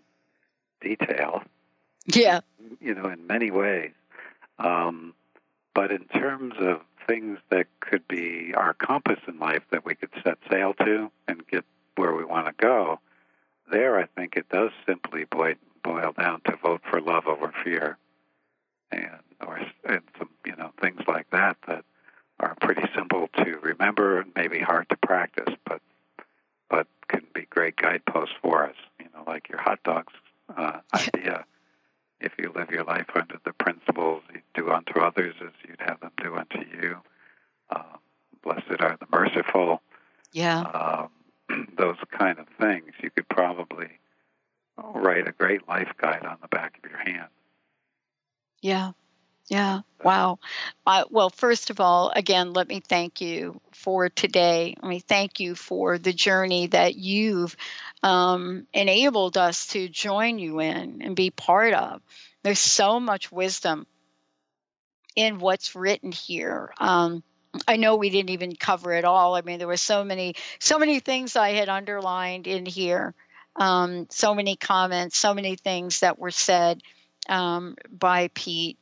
detail. 0.81 1.43
Yeah. 2.05 2.41
You 2.79 2.95
know, 2.95 3.09
in 3.09 3.27
many 3.27 3.51
ways. 3.51 3.91
Um, 4.59 5.13
but 5.73 5.91
in 5.91 6.05
terms 6.05 6.55
of 6.59 6.81
things 7.07 7.39
that 7.49 7.67
could 7.79 8.07
be 8.07 8.53
our 8.55 8.73
compass 8.73 9.19
in 9.27 9.39
life 9.39 9.63
that 9.71 9.85
we 9.85 9.95
could 9.95 10.09
set 10.23 10.37
sail 10.49 10.73
to 10.73 11.11
and 11.27 11.47
get 11.47 11.63
where 11.95 12.13
we 12.13 12.25
want 12.25 12.47
to 12.47 12.53
go, 12.53 12.99
there 13.71 13.99
I 13.99 14.05
think 14.05 14.35
it 14.35 14.49
does 14.49 14.71
simply 14.85 15.25
boil, 15.25 15.55
boil 15.83 16.13
down 16.17 16.41
to 16.45 16.55
vote 16.55 16.81
for 16.89 17.01
love 17.01 17.27
over 17.27 17.53
fear, 17.63 17.97
and 18.91 19.19
or 19.45 19.59
and 19.85 20.01
some 20.17 20.29
you 20.45 20.55
know 20.55 20.71
things 20.81 21.01
like 21.07 21.29
that 21.31 21.57
that 21.67 21.83
are 22.39 22.55
pretty 22.61 22.87
simple 22.95 23.29
to 23.37 23.57
remember 23.61 24.21
and 24.21 24.31
maybe 24.35 24.59
hard 24.59 24.87
to 24.89 24.97
practice, 24.97 25.53
but 25.65 25.81
but 26.69 26.87
can 27.07 27.23
be 27.33 27.45
great 27.49 27.75
guideposts 27.75 28.35
for 28.41 28.65
us. 28.65 28.75
You 28.99 29.07
know, 29.13 29.23
like 29.25 29.49
your 29.49 29.61
hot 29.61 29.79
dogs 29.83 30.13
uh, 30.55 30.79
idea. 30.93 31.45
If 32.19 32.33
you 32.39 32.51
live 32.55 32.71
your 32.71 32.83
life 32.83 33.07
under 33.15 33.39
the 33.45 33.53
principles, 33.53 34.23
you 34.33 34.41
do 34.55 34.71
unto 34.71 34.99
others 34.99 35.35
as 35.41 35.51
you'd 35.67 35.79
have 35.79 35.99
them 35.99 36.11
do 36.21 36.35
unto 36.35 36.59
you. 36.59 36.97
Uh, 37.69 37.97
blessed 38.43 38.79
are 38.79 38.97
the 38.99 39.07
merciful. 39.11 39.81
Yeah. 40.31 40.61
Um, 41.49 41.67
those 41.77 41.97
kind 42.11 42.39
of 42.39 42.47
things. 42.59 42.91
You 43.01 43.11
could 43.11 43.29
probably 43.29 43.89
write 44.93 45.27
a 45.27 45.31
great 45.31 45.67
life 45.67 45.91
guide 45.97 46.25
on 46.25 46.37
the 46.41 46.47
back 46.47 46.79
of 46.83 46.89
your 46.89 46.99
hand. 46.99 47.29
Yeah. 48.61 48.91
Yeah. 49.49 49.81
Wow. 50.03 50.39
Well, 51.09 51.29
first 51.29 51.69
of 51.69 51.79
all, 51.79 52.11
again, 52.13 52.53
let 52.53 52.67
me 52.67 52.81
thank 52.81 53.21
you 53.21 53.61
for 53.71 54.09
today. 54.09 54.75
Let 54.81 54.89
me 54.89 54.99
thank 54.99 55.39
you 55.39 55.55
for 55.55 55.97
the 55.97 56.11
journey 56.11 56.67
that 56.67 56.95
you've 56.95 57.55
um, 58.03 58.67
enabled 58.73 59.37
us 59.37 59.67
to 59.67 59.87
join 59.87 60.37
you 60.37 60.59
in 60.59 61.01
and 61.01 61.15
be 61.15 61.29
part 61.29 61.73
of. 61.73 62.01
There's 62.43 62.59
so 62.59 62.99
much 62.99 63.31
wisdom 63.31 63.87
in 65.15 65.39
what's 65.39 65.75
written 65.75 66.11
here. 66.11 66.73
Um, 66.77 67.23
I 67.67 67.77
know 67.77 67.95
we 67.95 68.09
didn't 68.09 68.29
even 68.31 68.55
cover 68.55 68.93
it 68.93 69.05
all. 69.05 69.35
I 69.35 69.41
mean, 69.41 69.59
there 69.59 69.67
were 69.67 69.77
so 69.77 70.03
many, 70.03 70.35
so 70.59 70.77
many 70.77 70.99
things 70.99 71.35
I 71.35 71.51
had 71.51 71.69
underlined 71.69 72.47
in 72.47 72.65
here. 72.65 73.15
Um, 73.55 74.07
so 74.09 74.35
many 74.35 74.57
comments, 74.57 75.17
so 75.17 75.33
many 75.33 75.55
things 75.55 76.01
that 76.01 76.19
were 76.19 76.31
said 76.31 76.81
um, 77.29 77.75
by 77.89 78.29
Pete 78.33 78.77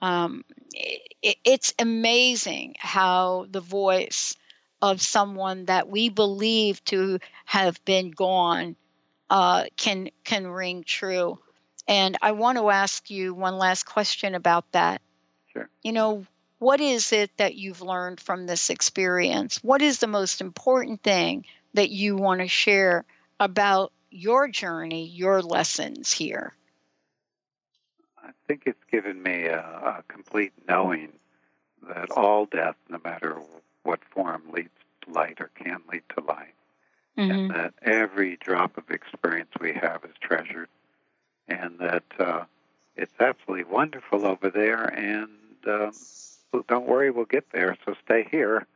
um, 0.00 0.44
it, 0.72 1.36
it's 1.44 1.74
amazing 1.78 2.74
how 2.78 3.46
the 3.50 3.60
voice 3.60 4.36
of 4.80 5.02
someone 5.02 5.64
that 5.66 5.88
we 5.88 6.08
believe 6.08 6.82
to 6.84 7.18
have 7.44 7.84
been 7.84 8.10
gone 8.10 8.76
uh, 9.30 9.64
can 9.76 10.10
can 10.24 10.46
ring 10.46 10.84
true. 10.84 11.38
And 11.86 12.16
I 12.22 12.32
want 12.32 12.58
to 12.58 12.70
ask 12.70 13.10
you 13.10 13.34
one 13.34 13.56
last 13.58 13.84
question 13.84 14.34
about 14.34 14.70
that. 14.72 15.00
Sure. 15.52 15.68
You 15.82 15.92
know, 15.92 16.26
what 16.58 16.80
is 16.80 17.12
it 17.12 17.30
that 17.38 17.54
you've 17.54 17.82
learned 17.82 18.20
from 18.20 18.46
this 18.46 18.70
experience? 18.70 19.58
What 19.62 19.82
is 19.82 19.98
the 19.98 20.06
most 20.06 20.40
important 20.40 21.02
thing 21.02 21.44
that 21.74 21.90
you 21.90 22.16
want 22.16 22.40
to 22.40 22.48
share 22.48 23.04
about 23.40 23.92
your 24.10 24.48
journey, 24.48 25.06
your 25.06 25.40
lessons 25.42 26.12
here? 26.12 26.54
I 28.28 28.32
think 28.46 28.64
it's 28.66 28.84
given 28.90 29.22
me 29.22 29.46
a, 29.46 29.60
a 29.60 30.04
complete 30.08 30.52
knowing 30.68 31.12
that 31.88 32.10
all 32.10 32.46
death, 32.46 32.76
no 32.88 33.00
matter 33.02 33.40
what 33.82 34.00
form, 34.04 34.42
leads 34.52 34.70
to 35.02 35.12
light 35.12 35.40
or 35.40 35.50
can 35.54 35.80
lead 35.90 36.02
to 36.16 36.24
light. 36.24 36.54
Mm-hmm. 37.16 37.30
And 37.30 37.50
that 37.50 37.74
every 37.82 38.36
drop 38.36 38.76
of 38.76 38.90
experience 38.90 39.50
we 39.60 39.72
have 39.72 40.04
is 40.04 40.14
treasured. 40.20 40.68
And 41.48 41.78
that 41.78 42.04
uh, 42.18 42.44
it's 42.96 43.14
absolutely 43.18 43.64
wonderful 43.64 44.26
over 44.26 44.50
there. 44.50 44.84
And 44.84 45.30
um, 45.66 45.92
don't 46.68 46.86
worry, 46.86 47.10
we'll 47.10 47.24
get 47.24 47.50
there. 47.52 47.76
So 47.84 47.94
stay 48.04 48.28
here 48.30 48.66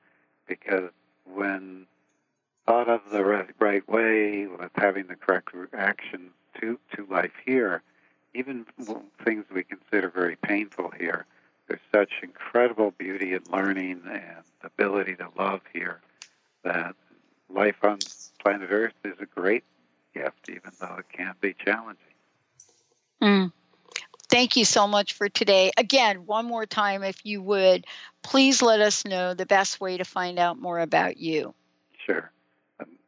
because 0.48 0.90
when 1.24 1.86
thought 2.66 2.88
of 2.88 3.00
the 3.11 3.24
right, 3.24 3.50
right 3.59 3.88
way, 3.88 4.46
with 4.46 4.70
having 4.74 5.07
the 5.07 5.16
correct 5.16 5.50
reaction 5.53 6.30
to, 6.61 6.78
to 6.96 7.07
life 7.11 7.32
here, 7.44 7.82
even 8.35 8.66
things 9.24 9.45
we 9.55 9.64
consider 9.64 10.09
very 10.09 10.37
painful 10.37 10.91
here, 10.99 11.26
there's 11.68 11.80
such 11.93 12.11
incredible 12.22 12.93
beauty 12.97 13.35
and 13.35 13.47
learning 13.51 14.03
and 14.11 14.45
ability 14.62 15.16
to 15.16 15.28
love 15.39 15.61
here 15.72 16.01
that 16.64 16.95
life 17.49 17.76
on 17.83 17.99
planet 18.39 18.68
Earth 18.70 18.95
is 19.05 19.16
a 19.20 19.26
great 19.26 19.64
gift, 20.14 20.49
even 20.49 20.70
though 20.80 20.97
it 20.99 21.07
can 21.12 21.35
be 21.41 21.55
challenging. 21.55 21.99
Mm. 23.20 23.53
Thank 24.28 24.57
you 24.57 24.64
so 24.64 24.87
much 24.87 25.12
for 25.12 25.28
today. 25.28 25.72
Again, 25.76 26.24
one 26.26 26.47
more 26.47 26.66
time, 26.66 27.03
if 27.03 27.26
you 27.26 27.43
would, 27.43 27.85
please 28.22 28.62
let 28.62 28.80
us 28.80 29.05
know 29.05 29.35
the 29.35 29.47
best 29.47 29.80
way 29.80 29.99
to 29.99 30.05
find 30.05 30.39
out 30.39 30.57
more 30.59 30.78
about 30.78 31.16
you. 31.18 31.53
Sure. 32.07 32.30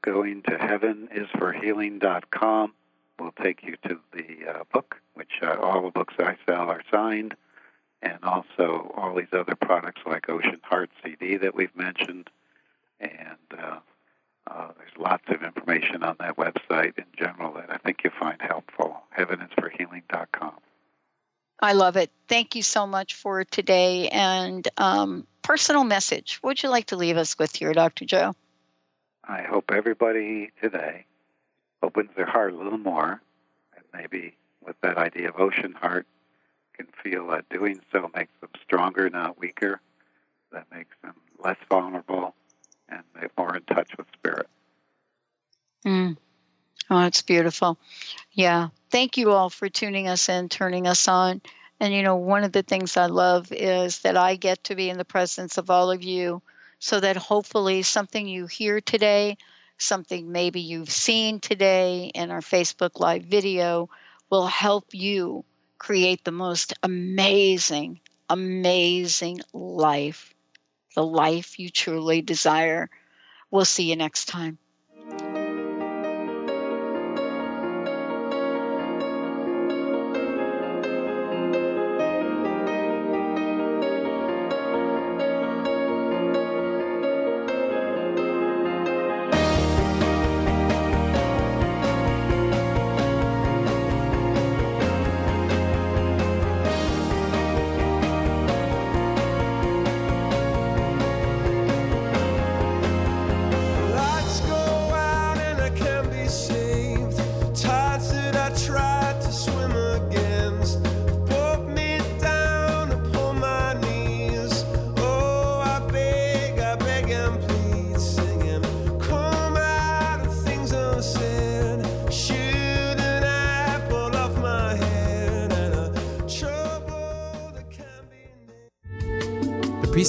going 0.02 0.42
to 0.42 0.50
heavenisforhealing.com 0.50 2.72
will 3.18 3.32
take 3.42 3.62
you 3.62 3.76
to 3.88 3.98
the 4.12 4.48
uh, 4.48 4.64
book, 4.72 4.96
which 5.14 5.32
uh, 5.42 5.56
all 5.60 5.82
the 5.82 5.90
books 5.90 6.14
I 6.18 6.36
sell 6.46 6.70
are 6.70 6.82
signed, 6.90 7.34
and 8.02 8.18
also 8.22 8.92
all 8.96 9.14
these 9.14 9.32
other 9.32 9.54
products 9.54 10.02
like 10.06 10.28
Ocean 10.28 10.60
Heart 10.62 10.90
CD 11.02 11.36
that 11.36 11.54
we've 11.54 11.74
mentioned. 11.76 12.28
And 13.00 13.10
uh, 13.58 13.78
uh, 14.46 14.68
there's 14.76 14.96
lots 14.98 15.24
of 15.28 15.42
information 15.42 16.02
on 16.02 16.16
that 16.20 16.36
website 16.36 16.98
in 16.98 17.06
general 17.16 17.54
that 17.54 17.70
I 17.70 17.78
think 17.78 18.00
you'll 18.04 18.12
find 18.18 18.40
helpful. 18.40 19.02
Heavenisforhealing.com. 19.18 20.54
I 21.60 21.72
love 21.72 21.96
it. 21.96 22.10
Thank 22.28 22.56
you 22.56 22.62
so 22.62 22.86
much 22.86 23.14
for 23.14 23.44
today. 23.44 24.08
And 24.08 24.66
um, 24.76 25.26
personal 25.42 25.84
message. 25.84 26.38
What 26.40 26.50
would 26.50 26.62
you 26.62 26.68
like 26.68 26.86
to 26.86 26.96
leave 26.96 27.16
us 27.16 27.38
with 27.38 27.54
here, 27.56 27.72
Dr. 27.72 28.04
Joe? 28.04 28.34
I 29.26 29.42
hope 29.42 29.70
everybody 29.72 30.50
today 30.60 31.06
opens 31.84 32.10
their 32.16 32.26
heart 32.26 32.54
a 32.54 32.56
little 32.56 32.78
more, 32.78 33.20
and 33.76 33.84
maybe 33.92 34.36
with 34.64 34.76
that 34.80 34.96
idea 34.96 35.28
of 35.28 35.38
ocean 35.38 35.74
heart, 35.74 36.06
can 36.74 36.86
feel 37.02 37.28
that 37.28 37.48
doing 37.50 37.80
so 37.92 38.10
makes 38.14 38.32
them 38.40 38.50
stronger, 38.62 39.08
not 39.10 39.38
weaker. 39.38 39.80
That 40.50 40.66
makes 40.72 40.96
them 41.02 41.14
less 41.38 41.58
vulnerable 41.68 42.34
and 42.88 43.02
they're 43.14 43.30
more 43.36 43.56
in 43.56 43.62
touch 43.62 43.90
with 43.96 44.06
spirit. 44.12 44.48
Mm. 45.86 46.16
Oh, 46.90 47.06
it's 47.06 47.22
beautiful. 47.22 47.78
Yeah. 48.32 48.68
Thank 48.90 49.16
you 49.16 49.30
all 49.30 49.50
for 49.50 49.68
tuning 49.68 50.08
us 50.08 50.28
in, 50.28 50.48
turning 50.48 50.86
us 50.86 51.08
on. 51.08 51.40
And, 51.80 51.92
you 51.92 52.02
know, 52.02 52.16
one 52.16 52.44
of 52.44 52.52
the 52.52 52.62
things 52.62 52.96
I 52.96 53.06
love 53.06 53.50
is 53.50 54.00
that 54.00 54.16
I 54.16 54.36
get 54.36 54.64
to 54.64 54.74
be 54.74 54.90
in 54.90 54.98
the 54.98 55.04
presence 55.04 55.58
of 55.58 55.70
all 55.70 55.90
of 55.90 56.02
you 56.02 56.40
so 56.78 57.00
that 57.00 57.16
hopefully 57.16 57.82
something 57.82 58.26
you 58.28 58.46
hear 58.46 58.80
today, 58.80 59.36
something 59.78 60.30
maybe 60.30 60.60
you've 60.60 60.90
seen 60.90 61.40
today 61.40 62.10
in 62.14 62.30
our 62.30 62.40
Facebook 62.40 63.00
Live 63.00 63.24
video 63.24 63.88
will 64.30 64.46
help 64.46 64.86
you 64.92 65.44
create 65.78 66.24
the 66.24 66.32
most 66.32 66.74
amazing, 66.82 68.00
amazing 68.30 69.40
life, 69.52 70.34
the 70.94 71.04
life 71.04 71.58
you 71.58 71.70
truly 71.70 72.22
desire. 72.22 72.88
We'll 73.50 73.64
see 73.64 73.90
you 73.90 73.96
next 73.96 74.26
time. 74.26 74.58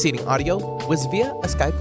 Preceding 0.06 0.28
audio 0.28 0.58
was 0.88 1.08
via 1.08 1.32
a 1.42 1.48
Skype. 1.48 1.75